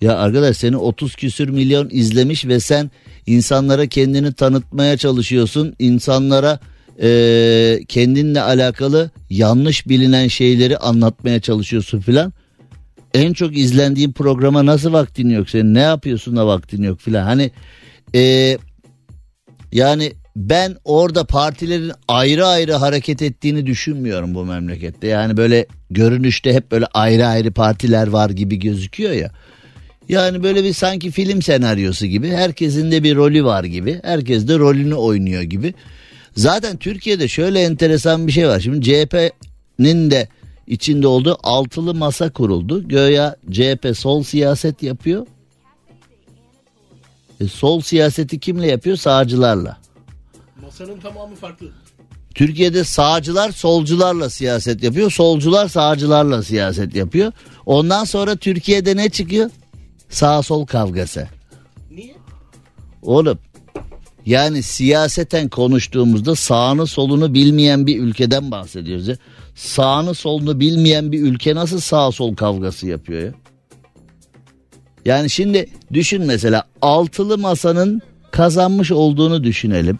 Ya 0.00 0.16
arkadaş 0.16 0.56
seni 0.56 0.76
30 0.76 1.14
küsür 1.14 1.48
milyon 1.48 1.88
izlemiş 1.92 2.46
ve 2.46 2.60
sen 2.60 2.90
insanlara 3.26 3.86
kendini 3.86 4.32
tanıtmaya 4.32 4.96
çalışıyorsun. 4.96 5.74
İnsanlara 5.78 6.58
e, 7.02 7.80
kendinle 7.88 8.40
alakalı 8.40 9.10
yanlış 9.30 9.88
bilinen 9.88 10.28
şeyleri 10.28 10.78
anlatmaya 10.78 11.40
çalışıyorsun 11.40 12.00
filan. 12.00 12.32
En 13.14 13.32
çok 13.32 13.56
izlendiğin 13.56 14.12
programa 14.12 14.66
nasıl 14.66 14.92
vaktin 14.92 15.30
yok 15.30 15.50
senin 15.50 15.74
ne 15.74 15.80
yapıyorsun 15.80 16.36
da 16.36 16.46
vaktin 16.46 16.82
yok 16.82 17.00
filan. 17.00 17.24
Hani 17.24 17.50
e, 18.14 18.56
yani 19.72 20.12
ben 20.36 20.76
orada 20.84 21.24
partilerin 21.24 21.92
ayrı 22.08 22.46
ayrı 22.46 22.74
hareket 22.74 23.22
ettiğini 23.22 23.66
düşünmüyorum 23.66 24.34
bu 24.34 24.44
memlekette. 24.44 25.06
Yani 25.06 25.36
böyle 25.36 25.66
görünüşte 25.90 26.54
hep 26.54 26.70
böyle 26.70 26.86
ayrı 26.86 27.26
ayrı 27.26 27.52
partiler 27.52 28.06
var 28.06 28.30
gibi 28.30 28.58
gözüküyor 28.58 29.12
ya. 29.12 29.30
Yani 30.08 30.42
böyle 30.42 30.64
bir 30.64 30.72
sanki 30.72 31.10
film 31.10 31.42
senaryosu 31.42 32.06
gibi 32.06 32.30
herkesin 32.30 32.92
de 32.92 33.02
bir 33.02 33.16
rolü 33.16 33.44
var 33.44 33.64
gibi. 33.64 34.00
Herkes 34.02 34.48
de 34.48 34.58
rolünü 34.58 34.94
oynuyor 34.94 35.42
gibi. 35.42 35.74
Zaten 36.36 36.76
Türkiye'de 36.76 37.28
şöyle 37.28 37.60
enteresan 37.60 38.26
bir 38.26 38.32
şey 38.32 38.48
var. 38.48 38.60
Şimdi 38.60 38.84
CHP'nin 38.84 40.10
de 40.10 40.28
içinde 40.66 41.06
olduğu 41.06 41.38
altılı 41.42 41.94
masa 41.94 42.32
kuruldu. 42.32 42.88
Göya 42.88 43.36
CHP 43.50 43.96
sol 43.96 44.22
siyaset 44.22 44.82
yapıyor. 44.82 45.26
E, 47.40 47.48
sol 47.48 47.80
siyaseti 47.80 48.38
kimle 48.40 48.66
yapıyor? 48.66 48.96
Sağcılarla. 48.96 49.78
Masanın 50.62 51.00
tamamı 51.00 51.34
farklı. 51.34 51.72
Türkiye'de 52.34 52.84
sağcılar 52.84 53.52
solcularla 53.52 54.30
siyaset 54.30 54.82
yapıyor. 54.82 55.10
Solcular 55.10 55.68
sağcılarla 55.68 56.42
siyaset 56.42 56.94
yapıyor. 56.94 57.32
Ondan 57.66 58.04
sonra 58.04 58.36
Türkiye'de 58.36 58.96
ne 58.96 59.08
çıkıyor? 59.08 59.50
Sağ 60.08 60.42
sol 60.42 60.66
kavgası. 60.66 61.28
Niye? 61.90 62.14
Oğlum 63.02 63.38
yani 64.26 64.62
siyaseten 64.62 65.48
konuştuğumuzda 65.48 66.34
sağını 66.34 66.86
solunu 66.86 67.34
bilmeyen 67.34 67.86
bir 67.86 67.98
ülkeden 68.00 68.50
bahsediyoruz 68.50 69.08
ya. 69.08 69.16
Sağını 69.54 70.14
solunu 70.14 70.60
bilmeyen 70.60 71.12
bir 71.12 71.22
ülke 71.22 71.54
nasıl 71.54 71.80
sağ 71.80 72.12
sol 72.12 72.36
kavgası 72.36 72.86
yapıyor 72.86 73.22
ya? 73.22 73.32
Yani 75.04 75.30
şimdi 75.30 75.70
düşün 75.92 76.22
mesela 76.26 76.64
altılı 76.82 77.38
masanın 77.38 78.02
kazanmış 78.30 78.92
olduğunu 78.92 79.44
düşünelim. 79.44 79.98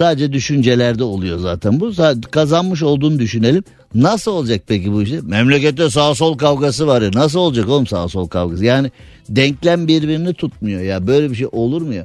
Sadece 0.00 0.32
düşüncelerde 0.32 1.04
oluyor 1.04 1.38
zaten 1.38 1.80
bu. 1.80 1.92
Kazanmış 2.30 2.82
olduğunu 2.82 3.18
düşünelim. 3.18 3.64
Nasıl 3.94 4.30
olacak 4.30 4.62
peki 4.66 4.92
bu 4.92 5.02
işte? 5.02 5.20
Memlekette 5.22 5.90
sağ 5.90 6.14
sol 6.14 6.38
kavgası 6.38 6.86
var 6.86 7.02
ya. 7.02 7.10
Nasıl 7.14 7.38
olacak 7.38 7.68
oğlum 7.68 7.86
sağ 7.86 8.08
sol 8.08 8.28
kavgası? 8.28 8.64
Yani 8.64 8.90
denklem 9.28 9.88
birbirini 9.88 10.34
tutmuyor 10.34 10.80
ya. 10.80 11.06
Böyle 11.06 11.30
bir 11.30 11.34
şey 11.34 11.46
olur 11.52 11.82
mu 11.82 11.94
ya? 11.94 12.04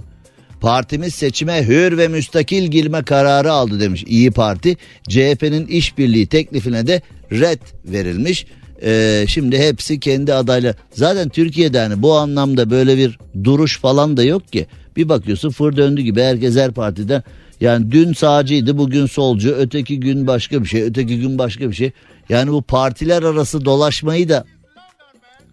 Partimiz 0.61 1.15
seçime 1.15 1.67
hür 1.67 1.97
ve 1.97 2.07
müstakil 2.07 2.63
girme 2.63 3.03
kararı 3.03 3.51
aldı 3.51 3.79
demiş 3.79 4.03
İyi 4.07 4.31
Parti. 4.31 4.77
CHP'nin 5.09 5.67
işbirliği 5.67 6.27
teklifine 6.27 6.87
de 6.87 7.01
red 7.31 7.61
verilmiş. 7.85 8.45
Ee, 8.83 9.25
şimdi 9.27 9.57
hepsi 9.57 9.99
kendi 9.99 10.33
adayla. 10.33 10.75
Zaten 10.93 11.29
Türkiye'de 11.29 11.79
hani 11.79 12.01
bu 12.01 12.13
anlamda 12.13 12.69
böyle 12.69 12.97
bir 12.97 13.19
duruş 13.43 13.79
falan 13.79 14.17
da 14.17 14.23
yok 14.23 14.51
ki. 14.51 14.67
Bir 14.97 15.09
bakıyorsun 15.09 15.49
fır 15.49 15.77
döndü 15.77 16.01
gibi 16.01 16.21
herkes 16.21 16.55
her 16.55 16.71
partiden 16.71 17.23
yani 17.61 17.91
dün 17.91 18.13
sağcıydı 18.13 18.77
bugün 18.77 19.05
solcu 19.05 19.51
öteki 19.51 19.99
gün 19.99 20.27
başka 20.27 20.63
bir 20.63 20.67
şey 20.67 20.83
öteki 20.83 21.19
gün 21.19 21.37
başka 21.37 21.69
bir 21.69 21.75
şey. 21.75 21.91
Yani 22.29 22.51
bu 22.51 22.61
partiler 22.61 23.23
arası 23.23 23.65
dolaşmayı 23.65 24.29
da 24.29 24.45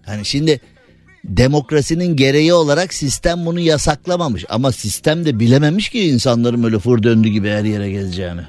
hani 0.06 0.24
şimdi 0.24 0.60
demokrasinin 1.24 2.16
gereği 2.16 2.54
olarak 2.54 2.94
sistem 2.94 3.46
bunu 3.46 3.60
yasaklamamış. 3.60 4.44
Ama 4.48 4.72
sistem 4.72 5.24
de 5.24 5.40
bilememiş 5.40 5.88
ki 5.88 6.08
insanların 6.08 6.62
böyle 6.62 6.78
fır 6.78 7.02
döndü 7.02 7.28
gibi 7.28 7.48
her 7.48 7.64
yere 7.64 7.90
gezeceğini. 7.90 8.42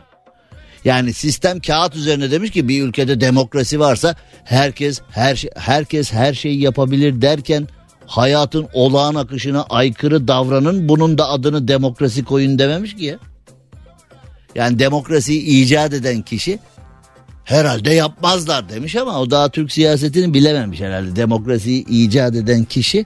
Yani 0.86 1.14
sistem 1.14 1.60
kağıt 1.60 1.96
üzerine 1.96 2.32
demiş 2.32 2.52
ki 2.52 2.68
bir 2.68 2.84
ülkede 2.84 3.22
demokrasi 3.22 3.80
varsa 3.80 4.16
herkes 4.44 5.02
her 5.10 5.36
şey, 5.36 5.50
herkes 5.56 6.14
her 6.14 6.34
şeyi 6.34 6.62
yapabilir 6.62 7.22
derken 7.22 7.68
hayatın 8.06 8.68
olağan 8.74 9.16
akışına 9.16 9.64
aykırı 9.64 10.28
davranın 10.28 10.90
bunun 10.90 11.18
da 11.18 11.30
adını 11.30 11.68
demokrasi 11.68 12.24
koyun 12.24 12.60
dememiş 12.60 12.96
ki 12.96 13.06
ya. 13.06 13.20
Yani 14.56 14.80
demokrasiyi 14.80 15.42
icat 15.42 15.94
eden 15.94 16.22
kişi 16.22 16.60
herhalde 17.44 17.94
yapmazlar 17.94 18.70
demiş 18.70 18.96
ama 18.96 19.20
o 19.20 19.32
daha 19.32 19.50
Türk 19.50 19.72
siyasetini 19.72 20.34
bilememiş 20.34 20.82
herhalde. 20.82 21.16
Demokrasiyi 21.16 21.86
icat 21.86 22.36
eden 22.36 22.64
kişi 22.64 23.06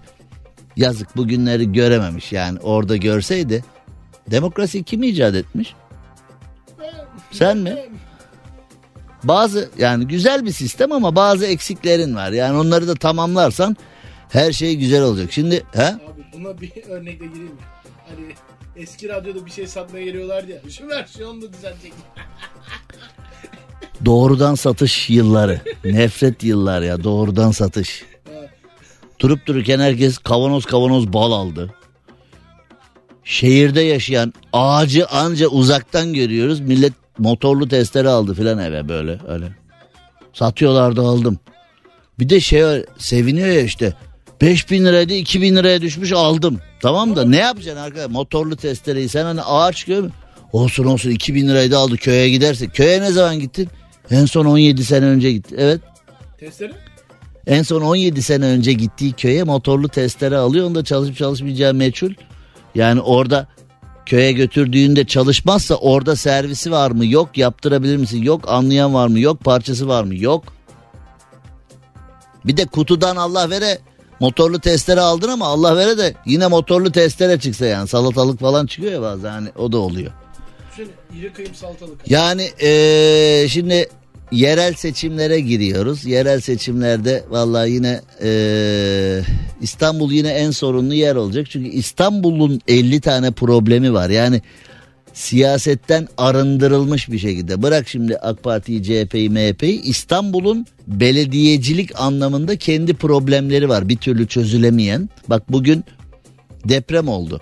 yazık 0.75 1.17
bugünleri 1.17 1.71
görememiş 1.71 2.31
yani 2.31 2.59
orada 2.59 2.97
görseydi. 2.97 3.63
Demokrasiyi 4.31 4.83
kim 4.83 5.03
icat 5.03 5.35
etmiş? 5.35 5.75
Sen 7.31 7.57
mi? 7.57 7.75
Bazı 9.23 9.69
yani 9.77 10.07
güzel 10.07 10.45
bir 10.45 10.51
sistem 10.51 10.91
ama 10.91 11.15
bazı 11.15 11.45
eksiklerin 11.45 12.15
var. 12.15 12.31
Yani 12.31 12.57
onları 12.57 12.87
da 12.87 12.95
tamamlarsan 12.95 13.77
her 14.29 14.51
şey 14.51 14.75
güzel 14.75 15.03
olacak. 15.03 15.31
Şimdi 15.31 15.63
he? 15.73 15.85
Abi 15.85 16.25
buna 16.33 16.61
bir 16.61 16.71
örnekle 16.89 17.25
gireyim? 17.25 17.55
Hani 18.09 18.33
eski 18.77 19.09
radyoda 19.09 19.45
bir 19.45 19.51
şey 19.51 19.67
satmaya 19.67 20.05
geliyorlardı 20.05 20.51
ya. 20.51 20.61
Şu 20.69 20.87
versiyonu 20.87 21.41
da 21.41 21.53
düzeltecek. 21.53 21.93
Doğrudan 24.05 24.55
satış 24.55 25.09
yılları. 25.09 25.61
Nefret 25.85 26.43
yıllar 26.43 26.81
ya 26.81 27.03
doğrudan 27.03 27.51
satış. 27.51 28.05
Durup 29.19 29.45
dururken 29.45 29.79
herkes 29.79 30.17
kavanoz 30.17 30.65
kavanoz 30.65 31.13
bal 31.13 31.31
aldı. 31.31 31.73
Şehirde 33.23 33.81
yaşayan 33.81 34.33
ağacı 34.53 35.07
anca 35.07 35.47
uzaktan 35.47 36.13
görüyoruz. 36.13 36.59
Millet 36.59 36.93
motorlu 37.17 37.67
testere 37.67 38.09
aldı 38.09 38.33
filan 38.33 38.59
eve 38.59 38.89
böyle 38.89 39.19
öyle. 39.27 39.55
Satıyorlardı 40.33 41.01
aldım. 41.01 41.39
Bir 42.19 42.29
de 42.29 42.39
şey 42.39 42.85
seviniyor 42.97 43.47
ya 43.47 43.61
işte. 43.61 43.93
5000 44.41 44.85
liraydı 44.85 45.13
2000 45.13 45.55
liraya 45.55 45.81
düşmüş 45.81 46.11
aldım. 46.11 46.59
Tamam 46.81 47.15
da 47.15 47.25
ne 47.25 47.37
yapacaksın 47.37 47.81
arkadaş 47.81 48.11
motorlu 48.11 48.55
testereyi 48.55 49.09
sen 49.09 49.23
hani 49.23 49.41
ağır 49.41 49.73
çıkıyor 49.73 50.03
mu? 50.03 50.09
Olsun 50.53 50.83
olsun 50.85 51.09
2000 51.09 51.47
lirayı 51.47 51.71
da 51.71 51.77
aldı 51.77 51.97
köye 51.97 52.29
gidersek. 52.29 52.75
Köye 52.75 53.01
ne 53.01 53.11
zaman 53.11 53.39
gittin? 53.39 53.69
En 54.11 54.25
son 54.25 54.45
17 54.45 54.85
sene 54.85 55.05
önce 55.05 55.31
gitti. 55.31 55.55
Evet 55.57 55.81
Testere? 56.39 56.71
en 57.47 57.63
son 57.63 57.81
17 57.81 58.23
sene 58.23 58.45
önce 58.45 58.73
gittiği 58.73 59.13
köye 59.13 59.43
motorlu 59.43 59.89
testere 59.89 60.37
alıyor. 60.37 60.65
Onda 60.67 60.83
çalışıp 60.83 61.17
çalışmayacağı 61.17 61.73
meçhul. 61.73 62.13
Yani 62.75 63.01
orada 63.01 63.47
köye 64.05 64.31
götürdüğünde 64.31 65.05
çalışmazsa 65.05 65.75
orada 65.75 66.15
servisi 66.15 66.71
var 66.71 66.91
mı? 66.91 67.05
Yok. 67.05 67.37
Yaptırabilir 67.37 67.97
misin? 67.97 68.23
Yok. 68.23 68.45
Anlayan 68.47 68.93
var 68.93 69.07
mı? 69.07 69.19
Yok. 69.19 69.39
Parçası 69.43 69.87
var 69.87 70.03
mı? 70.03 70.15
Yok. 70.15 70.43
Bir 72.45 72.57
de 72.57 72.65
kutudan 72.65 73.15
Allah 73.15 73.49
vere 73.49 73.77
motorlu 74.19 74.59
testere 74.59 74.99
aldın 75.01 75.29
ama 75.29 75.45
Allah 75.45 75.77
vere 75.77 75.97
de 75.97 76.13
yine 76.25 76.47
motorlu 76.47 76.91
testere 76.91 77.39
çıksa 77.39 77.65
yani 77.65 77.87
salatalık 77.87 78.39
falan 78.39 78.65
çıkıyor 78.65 78.93
ya 78.93 79.01
bazen 79.01 79.29
hani 79.29 79.49
o 79.57 79.71
da 79.71 79.77
oluyor. 79.77 80.11
Düşünün 80.71 80.91
iri 81.19 81.33
kıyım 81.33 81.55
salatalık. 81.55 82.11
Yani 82.11 82.49
eee, 82.61 83.47
şimdi 83.49 83.89
yerel 84.31 84.73
seçimlere 84.73 85.39
giriyoruz. 85.39 86.05
Yerel 86.05 86.39
seçimlerde 86.41 87.23
vallahi 87.29 87.71
yine 87.71 88.01
eee, 88.23 89.21
İstanbul 89.61 90.11
yine 90.11 90.29
en 90.29 90.51
sorunlu 90.51 90.93
yer 90.93 91.15
olacak. 91.15 91.47
Çünkü 91.49 91.69
İstanbul'un 91.69 92.61
50 92.67 93.01
tane 93.01 93.31
problemi 93.31 93.93
var. 93.93 94.09
Yani 94.09 94.41
siyasetten 95.17 96.07
arındırılmış 96.17 97.11
bir 97.11 97.19
şekilde. 97.19 97.63
Bırak 97.63 97.87
şimdi 97.87 98.17
AK 98.17 98.43
Parti'yi, 98.43 98.83
CHP'yi, 98.83 99.29
MHP'yi. 99.29 99.81
İstanbul'un 99.81 100.65
belediyecilik 100.87 101.99
anlamında 101.99 102.55
kendi 102.55 102.93
problemleri 102.93 103.69
var. 103.69 103.89
Bir 103.89 103.97
türlü 103.97 104.27
çözülemeyen. 104.27 105.09
Bak 105.27 105.51
bugün 105.51 105.83
deprem 106.65 107.07
oldu 107.07 107.41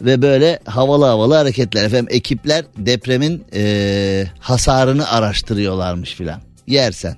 ve 0.00 0.22
böyle 0.22 0.58
havalı 0.64 1.04
havalı 1.04 1.34
hareketler. 1.34 1.84
Efendim 1.84 2.08
ekipler 2.10 2.64
depremin 2.78 3.44
eee, 3.52 4.30
hasarını 4.40 5.10
araştırıyorlarmış 5.10 6.14
filan. 6.14 6.40
Yersen. 6.66 7.16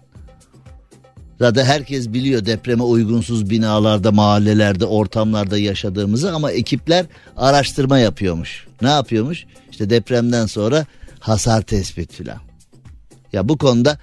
Zaten 1.38 1.64
herkes 1.64 2.08
biliyor 2.08 2.46
depreme 2.46 2.82
uygunsuz 2.82 3.50
binalarda, 3.50 4.12
mahallelerde, 4.12 4.84
ortamlarda 4.84 5.58
yaşadığımızı 5.58 6.32
ama 6.32 6.52
ekipler 6.52 7.06
araştırma 7.36 7.98
yapıyormuş. 7.98 8.66
Ne 8.82 8.88
yapıyormuş? 8.88 9.44
İşte 9.70 9.90
depremden 9.90 10.46
sonra 10.46 10.86
hasar 11.20 11.62
tespit 11.62 12.12
filan. 12.12 12.38
Ya 13.32 13.48
bu 13.48 13.58
konuda 13.58 13.98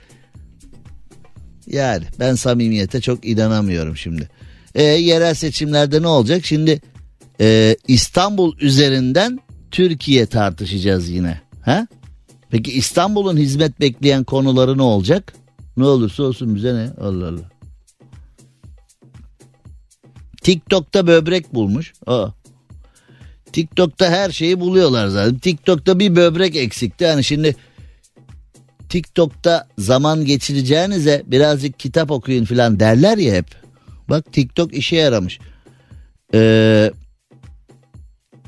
yani 1.68 2.04
ben 2.20 2.36
samimiyete 2.36 3.02
çok 3.02 3.26
inanamıyorum 3.26 3.98
şimdi. 3.98 4.30
E, 4.76 4.84
yerel 4.84 5.34
seçimlerde 5.34 6.02
ne 6.02 6.08
olacak? 6.08 6.46
Şimdi 6.46 6.82
e, 7.42 7.78
İstanbul 7.88 8.58
üzerinden 8.60 9.40
Türkiye 9.72 10.26
tartışacağız 10.26 11.10
yine. 11.10 11.42
Ha? 11.62 11.88
Peki 12.50 12.72
İstanbul'un 12.72 13.38
hizmet 13.38 13.80
bekleyen 13.80 14.24
konuları 14.24 14.78
ne 14.78 14.82
olacak? 14.82 15.34
Ne 15.78 15.86
olursa 15.86 16.24
olsun 16.24 16.56
bize 16.56 16.76
ne? 16.76 16.90
Allah 17.02 17.28
Allah. 17.28 17.50
TikTok'ta 20.42 21.08
böbrek 21.08 21.54
bulmuş. 21.54 21.94
Aa. 22.08 22.28
TikTok'ta 23.54 24.10
her 24.10 24.32
şeyi 24.32 24.60
buluyorlar 24.60 25.08
zaten. 25.08 25.40
TikTok'ta 25.40 26.00
bir 26.00 26.16
böbrek 26.16 26.56
eksikti. 26.56 27.04
Yani 27.04 27.24
şimdi 27.24 27.56
TikTok'ta 28.90 29.68
zaman 29.78 30.26
geçireceğinize 30.26 31.24
birazcık 31.26 31.80
kitap 31.80 32.12
okuyun 32.12 32.46
falan 32.46 32.80
derler 32.80 33.18
ya 33.18 33.34
hep. 33.34 33.46
Bak 34.10 34.34
TikTok 34.34 34.74
işe 34.74 34.96
yaramış. 34.96 35.40
Ee, 36.34 36.92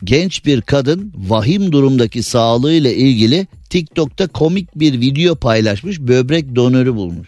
genç 0.04 0.46
bir 0.46 0.62
kadın 0.62 1.14
vahim 1.16 1.72
durumdaki 1.72 2.24
sağlığıyla 2.24 2.92
ilgili 2.92 3.48
TikTok'ta 3.70 4.28
komik 4.28 4.80
bir 4.80 5.02
video 5.02 5.36
paylaşmış 5.36 6.00
böbrek 6.00 6.56
donörü 6.56 6.96
bulmuş. 6.96 7.28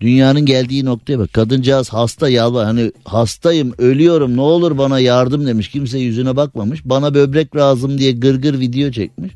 Dünyanın 0.00 0.46
geldiği 0.46 0.84
noktaya 0.84 1.18
bak 1.18 1.32
kadıncağız 1.32 1.88
hasta 1.92 2.28
yalvar 2.28 2.64
hani 2.64 2.92
hastayım 3.04 3.74
ölüyorum 3.78 4.36
ne 4.36 4.40
olur 4.40 4.78
bana 4.78 4.98
yardım 4.98 5.46
demiş 5.46 5.68
kimse 5.68 5.98
yüzüne 5.98 6.36
bakmamış 6.36 6.80
bana 6.84 7.14
böbrek 7.14 7.56
lazım 7.56 7.98
diye 7.98 8.12
gırgır 8.12 8.60
video 8.60 8.90
çekmiş. 8.90 9.32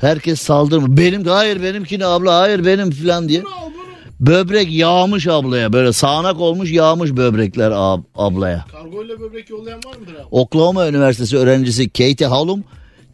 Herkes 0.00 0.40
saldırmış 0.40 1.00
benim 1.00 1.24
hayır 1.24 1.62
benimkini 1.62 2.06
abla 2.06 2.38
hayır 2.38 2.64
benim 2.64 2.90
falan 2.90 3.28
diye. 3.28 3.42
Böbrek 4.20 4.72
yağmış 4.72 5.26
ablaya 5.26 5.72
böyle 5.72 5.92
sağanak 5.92 6.40
olmuş 6.40 6.72
yağmış 6.72 7.16
böbrekler 7.16 7.70
ab- 7.70 8.02
ablaya. 8.14 8.64
Kargoyla 8.72 9.20
böbrek 9.20 9.50
yollayan 9.50 9.80
var 9.86 9.96
mıdır 10.00 10.14
abi? 10.14 10.22
Oklahoma 10.30 10.88
Üniversitesi 10.88 11.36
öğrencisi 11.36 11.88
Katie 11.88 12.26
Halum 12.26 12.64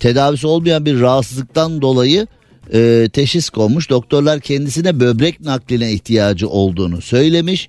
tedavisi 0.01 0.47
olmayan 0.47 0.85
bir 0.85 1.01
rahatsızlıktan 1.01 1.83
dolayı 1.83 2.27
e, 2.73 3.09
teşhis 3.13 3.51
konmuş. 3.51 3.91
Doktorlar 3.91 4.41
kendisine 4.41 5.01
böbrek 5.01 5.41
nakline 5.41 5.93
ihtiyacı 5.93 6.49
olduğunu 6.49 7.01
söylemiş. 7.03 7.69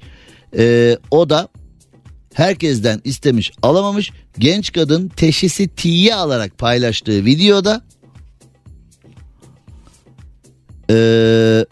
E, 0.58 0.98
o 1.12 1.30
da 1.30 1.48
herkesten 2.34 3.02
istemiş 3.04 3.52
alamamış. 3.62 4.12
Genç 4.40 4.72
kadın 4.72 5.08
teşhisi 5.08 5.68
tiye 5.68 6.16
alarak 6.16 6.58
paylaştığı 6.58 7.26
videoda 7.26 7.82
e, 10.92 11.66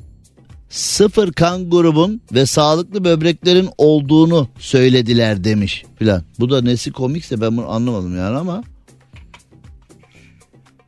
sıfır 0.70 1.32
kan 1.34 1.70
grubun 1.70 2.22
ve 2.34 2.46
sağlıklı 2.46 3.04
böbreklerin 3.04 3.70
olduğunu 3.78 4.48
söylediler 4.60 5.44
demiş 5.44 5.86
filan. 5.96 6.24
Bu 6.40 6.50
da 6.50 6.62
nesi 6.62 6.92
komikse 6.92 7.42
ben 7.42 7.58
bunu 7.58 7.70
anlamadım 7.70 8.18
yani 8.18 8.38
ama. 8.38 8.64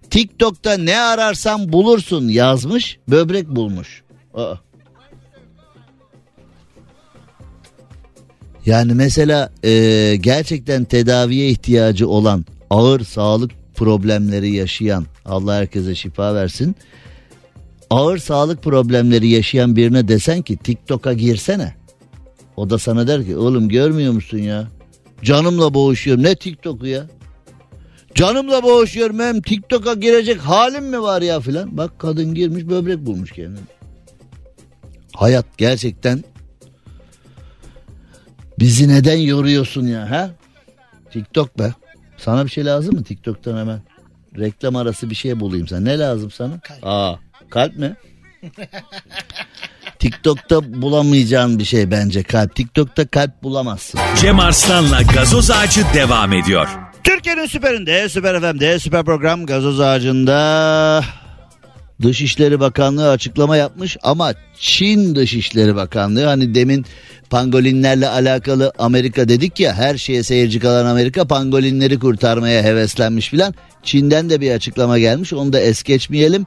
TikTok'ta 0.10 0.78
ne 0.78 1.00
ararsan 1.00 1.74
bulursun 1.74 2.28
yazmış 2.28 3.00
böbrek 3.08 3.50
bulmuş. 3.50 4.04
Aa. 4.34 4.56
Yani 8.66 8.94
mesela 8.94 9.52
e, 9.64 10.16
gerçekten 10.16 10.84
tedaviye 10.84 11.50
ihtiyacı 11.50 12.10
olan 12.10 12.46
ağır 12.70 13.04
sağlık 13.04 13.52
problemleri 13.76 14.52
yaşayan 14.52 15.06
Allah 15.26 15.56
herkese 15.56 15.96
şifa 15.96 16.36
versin 16.36 16.76
ağır 17.90 18.18
sağlık 18.18 18.64
problemleri 18.64 19.28
yaşayan 19.28 19.76
birine 19.76 20.08
desen 20.08 20.42
ki 20.42 20.58
TikTok'a 20.58 21.14
girsene. 21.14 21.74
O 22.58 22.70
da 22.70 22.78
sana 22.78 23.08
der 23.08 23.26
ki 23.26 23.38
oğlum 23.38 23.70
görmüyor 23.70 24.14
musun 24.14 24.38
ya? 24.38 24.68
Canımla 25.24 25.74
boğuşuyorum 25.74 26.24
ne 26.24 26.36
TikTok'u 26.36 26.88
ya? 26.88 27.08
Canımla 28.16 28.64
boğuşuyorum 28.64 29.20
hem 29.20 29.42
TikTok'a 29.42 29.94
girecek 29.94 30.42
halim 30.42 30.86
mi 30.86 31.02
var 31.02 31.22
ya 31.22 31.40
filan. 31.40 31.78
Bak 31.78 32.00
kadın 32.00 32.34
girmiş 32.36 32.68
böbrek 32.68 32.98
bulmuş 33.06 33.32
kendini. 33.32 33.60
Hayat 35.16 35.46
gerçekten 35.58 36.24
bizi 38.60 38.90
neden 38.90 39.18
yoruyorsun 39.18 39.88
ya 39.88 40.12
ha? 40.12 40.30
TikTok 41.12 41.60
be. 41.60 41.74
Sana 42.18 42.46
bir 42.46 42.50
şey 42.52 42.66
lazım 42.66 42.96
mı 42.96 43.04
TikTok'tan 43.04 43.58
hemen? 43.58 43.82
Reklam 44.38 44.76
arası 44.76 45.10
bir 45.10 45.16
şey 45.16 45.40
bulayım 45.40 45.68
sana. 45.68 45.80
Ne 45.80 46.00
lazım 46.00 46.32
sana? 46.32 46.60
Kalp. 46.60 46.80
Aa, 46.84 47.16
kalp 47.50 47.76
mi? 47.78 47.96
TikTok'ta 50.00 50.82
bulamayacağın 50.82 51.60
bir 51.60 51.66
şey 51.66 51.92
bence 51.92 52.24
kalp. 52.24 52.56
TikTok'ta 52.56 53.08
kalp 53.08 53.44
bulamazsın. 53.44 54.00
Cem 54.22 54.40
Arslan'la 54.40 55.02
gazoz 55.02 55.52
ağacı 55.52 55.82
devam 55.94 56.34
ediyor. 56.34 56.68
Türkiye'nin 57.04 57.46
süperinde, 57.46 58.10
süper 58.10 58.40
FM'de, 58.42 58.80
süper 58.80 59.06
program 59.06 59.46
gazoz 59.46 59.80
ağacında 59.80 61.04
Dışişleri 62.02 62.60
Bakanlığı 62.60 63.10
açıklama 63.10 63.58
yapmış 63.58 63.98
ama 64.04 64.34
Çin 64.60 65.16
Dışişleri 65.16 65.76
Bakanlığı 65.76 66.26
hani 66.26 66.56
demin 66.56 66.86
pangolinlerle 67.30 68.10
alakalı 68.10 68.74
Amerika 68.80 69.30
dedik 69.30 69.60
ya 69.60 69.74
her 69.74 69.98
şeye 69.98 70.24
seyirci 70.24 70.60
kalan 70.60 70.86
Amerika 70.86 71.28
pangolinleri 71.28 72.00
kurtarmaya 72.00 72.64
heveslenmiş 72.64 73.30
filan. 73.30 73.54
Çin'den 73.84 74.30
de 74.30 74.42
bir 74.42 74.52
açıklama 74.52 75.00
gelmiş 75.00 75.34
onu 75.34 75.54
da 75.54 75.60
es 75.60 75.84
geçmeyelim. 75.84 76.46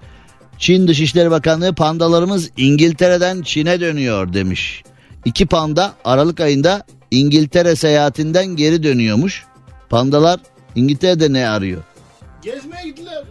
Çin 0.58 0.88
Dışişleri 0.88 1.30
Bakanlığı 1.30 1.74
pandalarımız 1.74 2.50
İngiltere'den 2.56 3.42
Çin'e 3.42 3.80
dönüyor 3.80 4.32
demiş. 4.32 4.82
İki 5.24 5.46
panda 5.46 5.92
Aralık 6.04 6.40
ayında 6.40 6.84
İngiltere 7.10 7.76
seyahatinden 7.76 8.46
geri 8.46 8.82
dönüyormuş. 8.82 9.44
Pandalar 9.92 10.40
İngiltere'de 10.74 11.32
ne 11.32 11.48
arıyor? 11.48 11.82
Gezmeye 12.42 12.86
gittiler. 12.86 13.24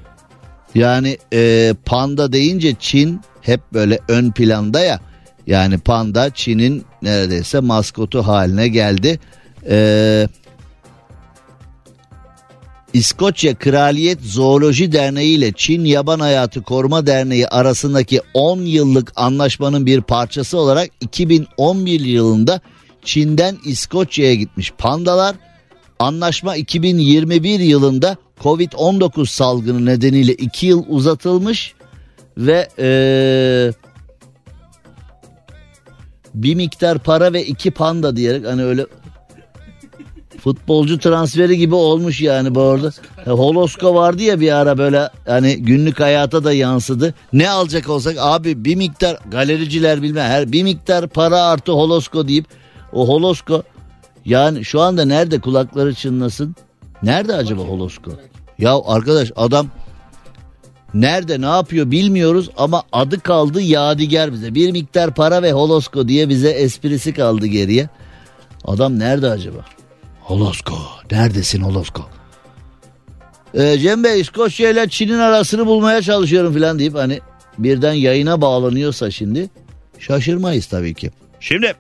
Yani 0.76 1.18
e, 1.34 1.74
panda 1.86 2.34
deyince 2.34 2.76
Çin 2.80 3.22
hep 3.42 3.62
böyle 3.74 4.00
ön 4.08 4.32
planda 4.32 4.80
ya. 4.80 5.00
Yani 5.48 5.78
panda 5.78 6.30
Çin'in 6.30 6.86
neredeyse 7.02 7.60
maskotu 7.60 8.28
haline 8.28 8.68
geldi. 8.68 9.20
E, 9.70 10.28
İskoçya 12.94 13.56
Kraliyet 13.56 14.22
Zooloji 14.22 14.92
Derneği 14.92 15.38
ile 15.38 15.52
Çin 15.52 15.86
Yaban 15.86 16.20
Hayatı 16.20 16.62
Koruma 16.62 17.08
Derneği 17.08 17.48
arasındaki 17.48 18.22
10 18.34 18.60
yıllık 18.60 19.14
anlaşmanın 19.16 19.86
bir 19.86 20.02
parçası 20.02 20.58
olarak 20.58 20.90
2011 21.02 22.00
yılında 22.00 22.62
Çin'den 23.04 23.58
İskoçya'ya 23.66 24.36
gitmiş 24.36 24.72
pandalar. 24.78 25.36
Anlaşma 26.02 26.56
2021 26.56 27.60
yılında 27.60 28.18
Covid-19 28.44 29.26
salgını 29.26 29.86
nedeniyle 29.86 30.34
2 30.34 30.66
yıl 30.68 30.84
uzatılmış 30.90 31.74
ve 32.38 32.68
ee, 32.80 33.72
bir 36.34 36.56
miktar 36.56 37.00
para 37.00 37.34
ve 37.34 37.46
iki 37.46 37.72
panda 37.72 38.16
diyerek 38.16 38.46
hani 38.48 38.64
öyle 38.64 38.86
futbolcu 40.44 41.00
transferi 41.00 41.58
gibi 41.58 41.76
olmuş 41.76 42.22
yani 42.22 42.56
bu 42.56 42.62
arada. 42.62 42.92
E, 43.26 43.30
Holosko 43.30 43.96
vardı 43.96 44.24
ya 44.24 44.40
bir 44.40 44.52
ara 44.52 44.78
böyle 44.78 45.10
hani 45.26 45.58
günlük 45.58 46.00
hayata 46.00 46.44
da 46.44 46.54
yansıdı. 46.54 47.14
Ne 47.34 47.50
alacak 47.50 47.90
olsak 47.90 48.16
abi 48.20 48.66
bir 48.66 48.76
miktar 48.76 49.18
galericiler 49.32 50.02
bilmem 50.02 50.30
her 50.30 50.52
bir 50.52 50.64
miktar 50.64 51.08
para 51.08 51.42
artı 51.42 51.72
Holosko 51.72 52.28
deyip 52.28 52.46
o 52.94 53.08
Holosko 53.08 53.64
yani 54.26 54.66
şu 54.66 54.82
anda 54.82 55.06
nerede 55.06 55.40
kulakları 55.40 55.94
çınlasın? 55.94 56.56
Nerede 57.04 57.36
acaba 57.36 57.62
Holosko? 57.62 58.12
Ya 58.60 58.78
arkadaş 58.86 59.32
adam 59.36 59.68
Nerede 60.94 61.42
ne 61.42 61.46
yapıyor 61.46 61.92
bilmiyoruz 61.92 62.50
ama 62.58 62.84
adı 62.92 63.20
kaldı 63.20 63.62
yadigar 63.62 64.34
bize. 64.34 64.56
Bir 64.56 64.72
miktar 64.72 65.16
para 65.16 65.44
ve 65.44 65.52
holosko 65.52 66.08
diye 66.08 66.30
bize 66.30 66.50
esprisi 66.50 67.14
kaldı 67.14 67.46
geriye. 67.46 67.90
Adam 68.66 69.00
nerede 69.00 69.30
acaba? 69.30 69.66
Holosko. 70.22 70.74
Neredesin 71.12 71.62
Holosko? 71.62 72.02
Ee, 73.54 73.78
Cem 73.80 74.04
Bey 74.04 74.22
İskoçya 74.22 74.70
ile 74.70 74.90
Çin'in 74.90 75.20
arasını 75.20 75.66
bulmaya 75.66 76.02
çalışıyorum 76.02 76.54
falan 76.54 76.80
deyip 76.80 76.96
hani 76.96 77.20
birden 77.58 77.94
yayına 77.94 78.42
bağlanıyorsa 78.42 79.12
şimdi 79.12 79.50
şaşırmayız 80.00 80.66
tabii 80.66 80.94
ki. 80.94 81.12
Şimdi 81.40 81.74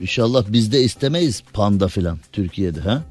İnşallah 0.00 0.44
biz 0.48 0.72
de 0.72 0.80
istemeyiz 0.80 1.42
panda 1.52 1.88
filan 1.88 2.18
Türkiye'de 2.32 2.80
ha? 2.80 3.02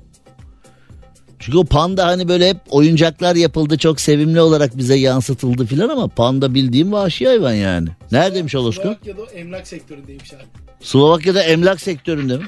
Çünkü 1.40 1.58
o 1.58 1.64
panda 1.66 2.06
hani 2.08 2.28
böyle 2.28 2.50
hep 2.50 2.58
oyuncaklar 2.70 3.36
yapıldı 3.36 3.78
çok 3.78 4.02
sevimli 4.02 4.42
olarak 4.42 4.78
bize 4.78 4.96
yansıtıldı 4.96 5.66
filan 5.66 5.90
ama 5.90 6.08
panda 6.08 6.54
bildiğim 6.54 6.92
vahşi 6.92 7.28
hayvan 7.28 7.54
yani. 7.54 7.90
Neredeymiş 8.12 8.56
Holosko? 8.56 8.84
Slovakya'da 8.84 9.32
emlak 9.32 9.68
sektöründeymiş 9.68 10.34
abi. 10.34 10.44
Slovakya'da 10.82 11.44
emlak 11.44 11.82
sektöründe 11.82 12.38
mi? 12.38 12.46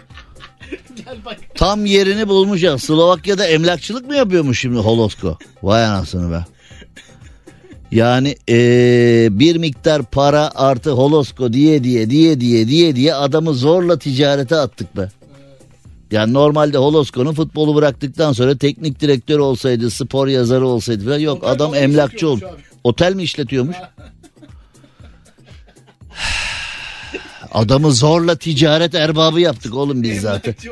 Gel 0.95 1.17
bak. 1.25 1.37
Tam 1.55 1.85
yerini 1.85 2.27
bulmuş 2.27 2.63
ya. 2.63 2.77
Slovakya'da 2.77 3.47
emlakçılık 3.47 4.07
mı 4.07 4.15
yapıyormuş 4.15 4.59
şimdi 4.59 4.77
Holosko? 4.77 5.37
Vay 5.63 5.85
anasını 5.85 6.31
be. 6.31 6.45
Yani 7.91 8.35
ee, 8.49 9.27
bir 9.31 9.55
miktar 9.55 10.03
para 10.03 10.51
artı 10.55 10.91
Holosko 10.91 11.53
diye 11.53 11.83
diye 11.83 12.09
diye 12.09 12.39
diye 12.41 12.67
diye 12.67 12.95
diye 12.95 13.13
adamı 13.13 13.53
zorla 13.53 13.99
ticarete 13.99 14.55
attık 14.55 14.97
be. 14.97 15.09
Yani 16.11 16.33
normalde 16.33 16.77
Holosko'nun 16.77 17.33
futbolu 17.33 17.75
bıraktıktan 17.75 18.33
sonra 18.33 18.57
teknik 18.57 18.99
direktör 18.99 19.39
olsaydı, 19.39 19.91
spor 19.91 20.27
yazarı 20.27 20.67
olsaydı 20.67 21.05
falan 21.05 21.19
yok 21.19 21.37
Otel 21.37 21.51
adam 21.51 21.75
emlakçı 21.75 22.29
oldu. 22.29 22.49
Otel 22.83 23.15
mi 23.15 23.23
işletiyormuş? 23.23 23.75
Adamı 27.53 27.91
zorla 27.91 28.35
ticaret 28.35 28.95
erbabı 28.95 29.41
yaptık 29.41 29.75
oğlum 29.75 30.03
biz 30.03 30.21
zaten. 30.21 30.55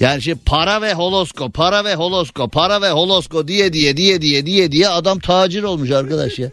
Yani 0.00 0.22
şey 0.22 0.34
para 0.34 0.82
ve 0.82 0.94
holosko, 0.94 1.50
para 1.50 1.84
ve 1.84 1.94
holosko, 1.94 2.48
para 2.48 2.82
ve 2.82 2.90
holosko 2.90 3.48
diye 3.48 3.72
diye 3.72 3.96
diye 3.96 4.22
diye 4.22 4.46
diye 4.46 4.72
diye 4.72 4.88
adam 4.88 5.18
tacir 5.18 5.62
olmuş 5.62 5.90
arkadaş 5.90 6.38
ya. 6.38 6.50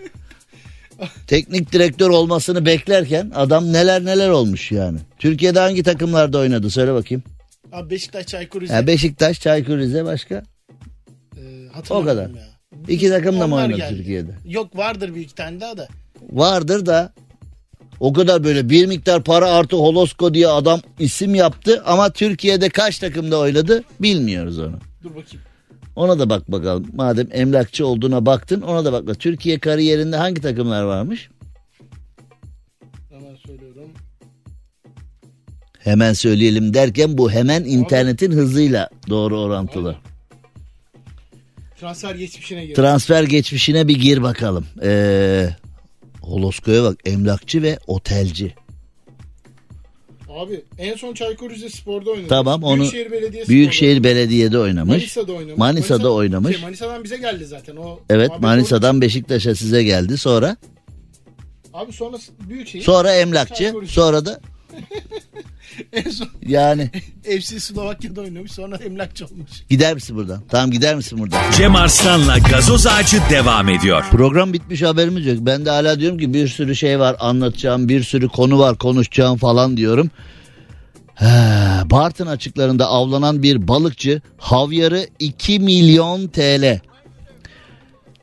Teknik 1.27 1.71
direktör 1.71 2.09
olmasını 2.09 2.65
beklerken 2.65 3.31
adam 3.35 3.73
neler 3.73 4.05
neler 4.05 4.29
olmuş 4.29 4.71
yani. 4.71 4.99
Türkiye'de 5.19 5.59
hangi 5.59 5.83
takımlarda 5.83 6.37
oynadı 6.37 6.69
söyle 6.69 6.93
bakayım. 6.93 7.23
Abi 7.71 7.89
Beşiktaş 7.89 8.27
Çaykur 8.27 8.61
Rize. 8.61 8.73
Ha, 8.73 8.87
Beşiktaş, 8.87 9.41
Çaykur 9.41 9.77
Rize 9.77 10.05
başka. 10.05 10.43
Ee, 11.37 11.41
O 11.89 12.03
kadar. 12.03 12.29
Ya. 12.29 12.53
İki 12.87 13.09
takım 13.09 13.39
da 13.39 13.47
mı 13.47 13.55
oynadı 13.55 13.77
geldi. 13.77 13.95
Türkiye'de? 13.97 14.31
Yok 14.45 14.77
vardır 14.77 15.15
bir 15.15 15.21
iki 15.21 15.35
tane 15.35 15.61
daha 15.61 15.77
da. 15.77 15.87
Vardır 16.31 16.85
da 16.85 17.13
o 18.03 18.13
kadar 18.13 18.43
böyle 18.43 18.69
bir 18.69 18.85
miktar 18.85 19.23
para 19.23 19.51
artı 19.51 19.75
holosko 19.75 20.33
diye 20.33 20.47
adam 20.47 20.81
isim 20.99 21.35
yaptı 21.35 21.81
ama 21.85 22.09
Türkiye'de 22.09 22.69
kaç 22.69 22.99
takımda 22.99 23.39
oynadı 23.39 23.83
bilmiyoruz 23.99 24.59
onu. 24.59 24.79
Dur 25.03 25.09
bakayım. 25.09 25.45
Ona 25.95 26.19
da 26.19 26.29
bak 26.29 26.51
bakalım. 26.51 26.87
Madem 26.93 27.27
emlakçı 27.31 27.87
olduğuna 27.87 28.25
baktın 28.25 28.61
ona 28.61 28.85
da 28.85 29.07
bak. 29.07 29.19
Türkiye 29.19 29.59
kariyerinde 29.59 30.17
hangi 30.17 30.41
takımlar 30.41 30.83
varmış? 30.83 31.29
Hemen 33.09 33.35
söylüyorum. 33.35 33.89
Hemen 35.79 36.13
söyleyelim 36.13 36.73
derken 36.73 37.17
bu 37.17 37.31
hemen 37.31 37.63
internetin 37.63 38.31
hızıyla 38.31 38.89
doğru 39.09 39.39
orantılı. 39.39 39.95
Transfer 41.79 42.15
geçmişine 42.15 42.65
gir. 42.65 42.75
Transfer 42.75 43.23
geçmişine 43.23 43.87
bir 43.87 43.99
gir 43.99 44.23
bakalım. 44.23 44.65
Ee, 44.83 45.49
Holosko'ya 46.23 46.83
bak 46.83 46.97
emlakçı 47.05 47.61
ve 47.61 47.79
otelci. 47.87 48.53
Abi 50.29 50.63
en 50.77 50.95
son 50.95 51.13
Çaykur 51.13 51.49
Rizespor'da 51.51 52.09
oynadı. 52.11 52.27
Tamam, 52.27 52.63
onu 52.63 52.79
Büyükşehir 52.79 53.11
Belediyesi'nde 53.11 53.49
Büyükşehir 53.55 54.03
Belediye'de 54.03 54.59
oynamış. 54.59 54.89
Manisa'da 54.97 55.33
oynamış. 55.33 55.57
Manisa'da 55.57 56.03
Manisa- 56.03 56.09
oynamış. 56.09 56.55
Şey, 56.55 56.63
Manisa'dan 56.65 57.03
bize 57.03 57.17
geldi 57.17 57.45
zaten. 57.45 57.75
O 57.75 57.99
Evet 58.09 58.31
Manisa'dan 58.39 59.01
Beşiktaş'a 59.01 59.55
size 59.55 59.83
geldi. 59.83 60.17
Sonra. 60.17 60.57
Abi 61.73 61.93
sonra 61.93 62.17
Büyükşehir. 62.49 62.83
sonra 62.83 63.13
emlakçı, 63.15 63.73
sonra 63.87 64.25
da 64.25 64.39
En 65.93 66.09
son 66.09 66.27
yani 66.47 66.89
FC 67.23 67.59
Slovakya'da 67.59 68.21
oynamış 68.21 68.51
sonra 68.51 68.75
emlakçı 68.75 69.25
olmuş. 69.25 69.49
gider 69.69 69.93
misin 69.93 70.15
buradan? 70.15 70.43
Tamam 70.49 70.71
gider 70.71 70.95
misin 70.95 71.19
buradan? 71.19 71.51
Cem 71.57 71.75
Arslan'la 71.75 72.37
gazoz 72.37 72.87
ağacı 72.87 73.17
devam 73.29 73.69
ediyor. 73.69 74.03
Program 74.11 74.53
bitmiş 74.53 74.81
haberimiz 74.81 75.25
yok. 75.25 75.37
Ben 75.41 75.65
de 75.65 75.69
hala 75.69 75.99
diyorum 75.99 76.17
ki 76.17 76.33
bir 76.33 76.47
sürü 76.47 76.75
şey 76.75 76.99
var 76.99 77.15
anlatacağım, 77.19 77.89
bir 77.89 78.03
sürü 78.03 78.27
konu 78.27 78.59
var 78.59 78.77
konuşacağım 78.77 79.37
falan 79.37 79.77
diyorum. 79.77 80.11
He, 81.15 81.25
Bartın 81.91 82.27
açıklarında 82.27 82.87
avlanan 82.87 83.43
bir 83.43 83.67
balıkçı 83.67 84.21
havyarı 84.37 85.07
2 85.19 85.59
milyon 85.59 86.27
TL. 86.27 86.79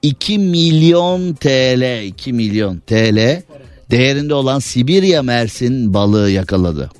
2 0.02 0.38
milyon 0.38 1.34
TL, 1.34 2.04
2 2.04 2.32
milyon 2.32 2.78
TL 2.78 3.42
değerinde 3.90 4.34
olan 4.34 4.58
Sibirya 4.58 5.22
Mersin 5.22 5.94
balığı 5.94 6.30
yakaladı. 6.30 6.90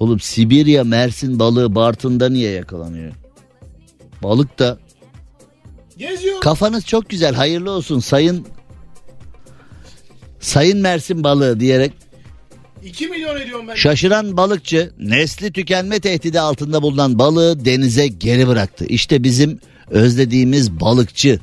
Oğlum 0.00 0.20
Sibirya 0.20 0.84
Mersin 0.84 1.38
balığı 1.38 1.74
Bartın'da 1.74 2.28
niye 2.28 2.50
yakalanıyor? 2.50 3.12
Balık 4.22 4.58
da 4.58 4.78
Geziyor. 5.98 6.40
Kafanız 6.40 6.86
çok 6.86 7.08
güzel 7.08 7.34
hayırlı 7.34 7.70
olsun 7.70 7.98
sayın 7.98 8.46
Sayın 10.40 10.78
Mersin 10.78 11.24
balığı 11.24 11.60
diyerek 11.60 11.92
2 12.84 13.08
milyon 13.08 13.40
ediyorum 13.40 13.68
ben. 13.68 13.74
şaşıran 13.74 14.36
balıkçı 14.36 14.92
nesli 14.98 15.52
tükenme 15.52 16.00
tehdidi 16.00 16.40
altında 16.40 16.82
bulunan 16.82 17.18
balığı 17.18 17.64
denize 17.64 18.06
geri 18.06 18.48
bıraktı. 18.48 18.84
İşte 18.84 19.22
bizim 19.22 19.60
özlediğimiz 19.90 20.80
balıkçı 20.80 21.40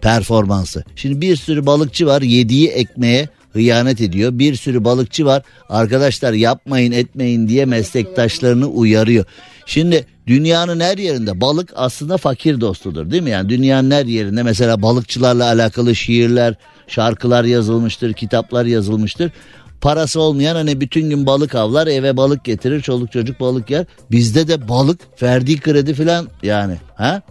performansı. 0.00 0.84
Şimdi 0.96 1.20
bir 1.20 1.36
sürü 1.36 1.66
balıkçı 1.66 2.06
var 2.06 2.22
yediği 2.22 2.68
ekmeğe 2.68 3.28
hıyanet 3.52 4.00
ediyor. 4.00 4.38
Bir 4.38 4.54
sürü 4.54 4.84
balıkçı 4.84 5.26
var 5.26 5.42
arkadaşlar 5.68 6.32
yapmayın 6.32 6.92
etmeyin 6.92 7.48
diye 7.48 7.64
meslektaşlarını 7.64 8.66
uyarıyor. 8.66 9.24
Şimdi 9.66 10.06
dünyanın 10.26 10.80
her 10.80 10.98
yerinde 10.98 11.40
balık 11.40 11.72
aslında 11.76 12.16
fakir 12.16 12.60
dostudur 12.60 13.10
değil 13.10 13.22
mi? 13.22 13.30
Yani 13.30 13.48
dünyanın 13.48 13.90
her 13.90 14.06
yerinde 14.06 14.42
mesela 14.42 14.82
balıkçılarla 14.82 15.44
alakalı 15.44 15.94
şiirler, 15.94 16.54
şarkılar 16.86 17.44
yazılmıştır, 17.44 18.12
kitaplar 18.12 18.64
yazılmıştır. 18.64 19.30
Parası 19.80 20.20
olmayan 20.20 20.56
hani 20.56 20.80
bütün 20.80 21.10
gün 21.10 21.26
balık 21.26 21.54
avlar 21.54 21.86
eve 21.86 22.16
balık 22.16 22.44
getirir 22.44 22.80
çoluk 22.80 23.12
çocuk 23.12 23.40
balık 23.40 23.70
yer. 23.70 23.86
Bizde 24.10 24.48
de 24.48 24.68
balık 24.68 25.22
verdiği 25.22 25.60
kredi 25.60 25.94
falan 25.94 26.28
yani 26.42 26.76
ha? 26.94 27.22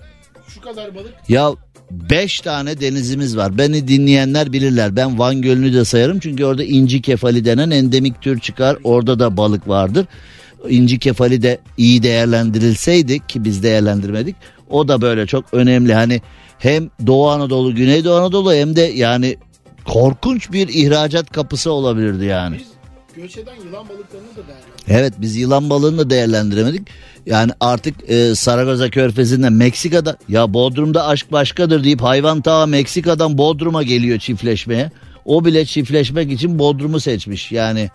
Şu 0.48 0.62
kadar 0.62 0.96
balık. 0.96 1.14
Ya 1.30 1.52
5 1.92 2.42
tane 2.42 2.82
denizimiz 2.82 3.38
var. 3.38 3.58
Beni 3.58 3.88
dinleyenler 3.88 4.54
bilirler. 4.54 4.96
Ben 4.96 5.20
Van 5.20 5.42
Gölü'nü 5.42 5.74
de 5.74 5.86
sayarım. 5.86 6.20
Çünkü 6.20 6.46
orada 6.46 6.64
inci 6.64 7.02
kefali 7.02 7.46
denen 7.46 7.72
endemik 7.72 8.22
tür 8.22 8.40
çıkar. 8.40 8.78
Orada 8.84 9.20
da 9.20 9.38
balık 9.38 9.68
vardır. 9.68 10.06
İnci 10.70 11.00
kefali 11.00 11.42
de 11.42 11.60
iyi 11.78 12.04
değerlendirilseydi 12.04 13.28
ki 13.28 13.44
biz 13.44 13.64
değerlendirmedik. 13.64 14.36
O 14.70 14.88
da 14.88 15.02
böyle 15.02 15.26
çok 15.26 15.54
önemli. 15.54 15.94
Hani 15.94 16.22
hem 16.60 16.90
Doğu 17.08 17.30
Anadolu, 17.30 17.76
Güneydoğu 17.76 18.16
Anadolu 18.16 18.54
hem 18.54 18.76
de 18.76 18.82
yani 18.82 19.38
korkunç 19.86 20.52
bir 20.52 20.68
ihracat 20.68 21.32
kapısı 21.32 21.72
olabilirdi 21.72 22.26
yani. 22.26 22.58
Biz 22.60 22.77
göç 23.18 23.38
eden 23.38 23.56
yılan 23.56 23.90
balıklarını 23.90 24.32
da 24.36 24.48
değerlendirelim. 24.48 24.86
Evet 24.88 25.14
biz 25.18 25.36
yılan 25.36 25.70
balığını 25.70 25.98
da 26.00 26.10
değerlendiremedik. 26.10 26.88
Yani 27.26 27.52
artık 27.60 28.10
e, 28.10 28.36
Saragoza 28.36 28.90
Körfezi'nde 28.90 29.50
Meksika'da 29.50 30.18
ya 30.30 30.54
Bodrum'da 30.54 31.08
aşk 31.08 31.32
başkadır 31.32 31.84
deyip 31.84 32.02
hayvan 32.02 32.42
ta 32.42 32.66
Meksika'dan 32.66 33.38
Bodrum'a 33.38 33.84
geliyor 33.84 34.20
çiftleşmeye. 34.20 34.92
O 35.26 35.46
bile 35.46 35.66
çiftleşmek 35.66 36.32
için 36.32 36.60
Bodrum'u 36.60 37.00
seçmiş 37.00 37.52
yani. 37.52 37.90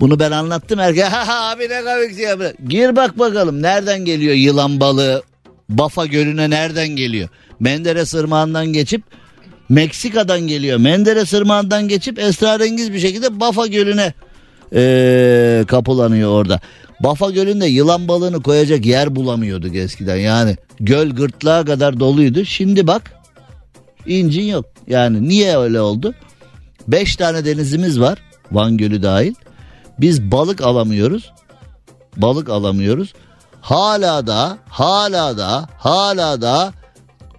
Bunu 0.00 0.20
ben 0.20 0.30
anlattım 0.30 0.78
herkese. 0.78 1.08
Abi 1.28 1.68
ne 1.68 1.82
komik 1.82 2.18
ya. 2.18 2.52
Gir 2.68 2.96
bak 2.96 3.18
bakalım 3.18 3.62
nereden 3.62 4.04
geliyor 4.04 4.34
yılan 4.34 4.80
balığı. 4.80 5.22
Bafa 5.68 6.06
Gölü'ne 6.06 6.50
nereden 6.50 6.88
geliyor? 6.88 7.28
Menderes 7.60 8.14
Irmağı'ndan 8.14 8.66
geçip 8.66 9.02
Meksika'dan 9.70 10.40
geliyor. 10.40 10.78
Menderes 10.78 11.32
Irmağı'ndan 11.32 11.88
geçip 11.88 12.18
esrarengiz 12.18 12.92
bir 12.92 12.98
şekilde 12.98 13.40
Bafa 13.40 13.66
Gölü'ne 13.66 14.14
ee, 14.74 15.64
kapılanıyor 15.68 16.30
orada. 16.30 16.60
Bafa 17.00 17.30
Gölü'nde 17.30 17.66
yılan 17.66 18.08
balığını 18.08 18.42
koyacak 18.42 18.86
yer 18.86 19.16
bulamıyorduk 19.16 19.76
eskiden. 19.76 20.16
Yani 20.16 20.56
göl 20.80 21.10
gırtlağa 21.10 21.64
kadar 21.64 22.00
doluydu. 22.00 22.44
Şimdi 22.44 22.86
bak 22.86 23.12
incin 24.06 24.44
yok. 24.44 24.64
Yani 24.86 25.28
niye 25.28 25.58
öyle 25.58 25.80
oldu? 25.80 26.14
Beş 26.88 27.16
tane 27.16 27.44
denizimiz 27.44 28.00
var. 28.00 28.18
Van 28.52 28.76
Gölü 28.76 29.02
dahil. 29.02 29.34
Biz 29.98 30.32
balık 30.32 30.60
alamıyoruz. 30.60 31.32
Balık 32.16 32.48
alamıyoruz. 32.48 33.12
Hala 33.60 34.26
da 34.26 34.58
hala 34.68 35.38
da 35.38 35.68
hala 35.78 36.42
da 36.42 36.72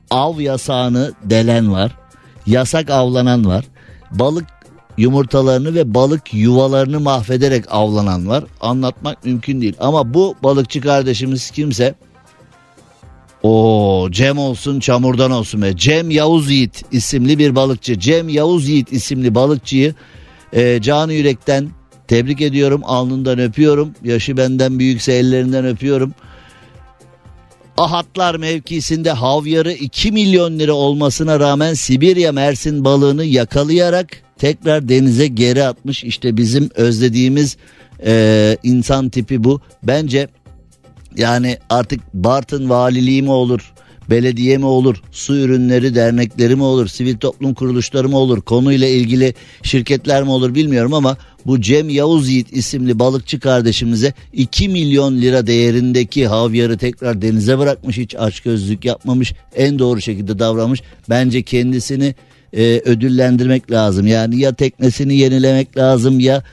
av 0.10 0.40
yasağını 0.40 1.12
delen 1.24 1.72
var. 1.72 2.01
Yasak 2.48 2.90
avlanan 2.90 3.46
var. 3.46 3.66
Balık 4.12 4.46
yumurtalarını 4.98 5.76
ve 5.76 5.94
balık 5.94 6.34
yuvalarını 6.34 7.00
mahvederek 7.00 7.66
avlanan 7.70 8.28
var. 8.28 8.44
Anlatmak 8.62 9.26
mümkün 9.26 9.62
değil. 9.62 9.76
Ama 9.80 10.14
bu 10.14 10.36
balıkçı 10.44 10.82
kardeşimiz 10.82 11.52
kimse 11.52 11.96
o 13.44 14.08
Cem 14.12 14.38
olsun 14.38 14.80
çamurdan 14.80 15.32
olsun 15.32 15.62
be. 15.62 15.76
Cem 15.76 16.12
Yavuz 16.12 16.52
Yiğit 16.52 16.84
isimli 16.92 17.40
bir 17.40 17.56
balıkçı. 17.56 18.00
Cem 18.00 18.30
Yavuz 18.30 18.70
Yiğit 18.70 18.94
isimli 18.94 19.36
balıkçıyı 19.36 19.96
e, 20.54 20.82
canı 20.82 21.14
yürekten 21.14 21.70
tebrik 22.08 22.42
ediyorum. 22.42 22.82
Alnından 22.86 23.40
öpüyorum. 23.40 23.94
Yaşı 24.04 24.38
benden 24.38 24.80
büyükse 24.80 25.14
ellerinden 25.14 25.66
öpüyorum. 25.66 26.14
Ahatlar 27.78 28.36
mevkisinde 28.36 29.12
havyarı 29.12 29.74
2 29.74 30.12
milyon 30.12 30.60
lira 30.60 30.74
olmasına 30.74 31.40
rağmen 31.40 31.74
Sibirya 31.74 32.32
Mersin 32.32 32.86
balığını 32.86 33.26
yakalayarak 33.26 34.08
tekrar 34.38 34.90
denize 34.90 35.28
geri 35.28 35.64
atmış. 35.64 36.04
İşte 36.04 36.38
bizim 36.38 36.70
özlediğimiz 36.76 37.58
e, 38.06 38.58
insan 38.64 39.10
tipi 39.10 39.44
bu. 39.44 39.62
Bence 39.84 40.28
yani 41.18 41.58
artık 41.70 42.14
Bartın 42.14 42.70
valiliği 42.70 43.22
mi 43.22 43.32
olur, 43.32 43.74
belediye 44.10 44.58
mi 44.58 44.66
olur, 44.66 45.02
su 45.12 45.36
ürünleri 45.36 45.96
dernekleri 45.96 46.56
mi 46.56 46.64
olur, 46.64 46.88
sivil 46.88 47.18
toplum 47.18 47.54
kuruluşları 47.54 48.10
mı 48.10 48.18
olur, 48.18 48.42
konuyla 48.42 48.88
ilgili 48.88 49.34
şirketler 49.64 50.24
mi 50.24 50.30
olur 50.30 50.56
bilmiyorum 50.56 50.94
ama 50.94 51.18
bu 51.46 51.62
Cem 51.62 51.90
Yavuz 51.90 52.30
Yiğit 52.30 52.54
isimli 52.54 53.00
balıkçı 53.00 53.40
kardeşimize 53.40 54.14
2 54.34 54.70
milyon 54.70 55.22
lira 55.22 55.48
değerindeki 55.48 56.28
havyarı 56.28 56.78
tekrar 56.78 57.22
denize 57.22 57.60
bırakmış 57.60 57.98
hiç 57.98 58.16
açgözlük 58.16 58.86
yapmamış 58.86 59.34
en 59.56 59.80
doğru 59.80 60.02
şekilde 60.02 60.40
davranmış. 60.40 60.82
Bence 61.10 61.42
kendisini 61.44 62.16
e, 62.54 62.82
ödüllendirmek 62.86 63.72
lazım. 63.72 64.08
Yani 64.08 64.40
ya 64.40 64.54
teknesini 64.54 65.16
yenilemek 65.16 65.78
lazım 65.78 66.20
ya 66.20 66.44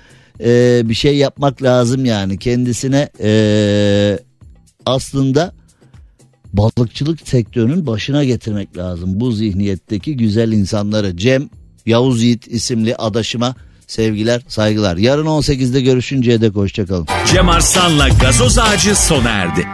e, 0.40 0.82
bir 0.84 0.94
şey 0.94 1.16
yapmak 1.16 1.62
lazım 1.62 2.04
yani. 2.04 2.38
Kendisine 2.38 3.08
e, 3.20 4.18
aslında 4.86 5.52
balıkçılık 6.52 7.28
sektörünün 7.28 7.86
başına 7.86 8.24
getirmek 8.24 8.76
lazım. 8.76 9.20
Bu 9.20 9.32
zihniyetteki 9.32 10.16
güzel 10.16 10.52
insanları 10.52 11.16
Cem 11.16 11.50
Yavuz 11.86 12.22
Yiğit 12.22 12.48
isimli 12.48 12.96
adaşıma 12.96 13.54
sevgiler 13.88 14.42
saygılar 14.48 14.96
yarın 14.96 15.26
18'de 15.26 15.80
görüşünceye 15.80 16.40
dek 16.40 16.56
hoşçakalın. 16.56 17.06
Cem 17.26 17.48
Arslan'la 17.48 18.08
gazoz 18.08 18.58
ağacı 18.58 18.96
sona 18.96 19.30
erdi. 19.30 19.66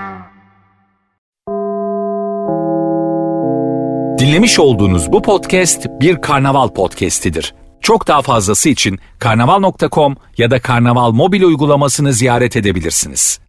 Dinlemiş 4.19 4.59
olduğunuz 4.59 5.13
bu 5.13 5.23
podcast 5.23 5.87
bir 6.01 6.21
karnaval 6.21 6.69
podcastidir. 6.69 7.55
Çok 7.81 8.09
daha 8.09 8.23
fazlası 8.23 8.69
için 8.69 8.99
karnaval.com 9.19 10.17
ya 10.39 10.51
da 10.51 10.61
karnaval 10.61 11.11
mobil 11.13 11.43
uygulamasını 11.43 12.13
ziyaret 12.13 12.57
edebilirsiniz. 12.57 13.44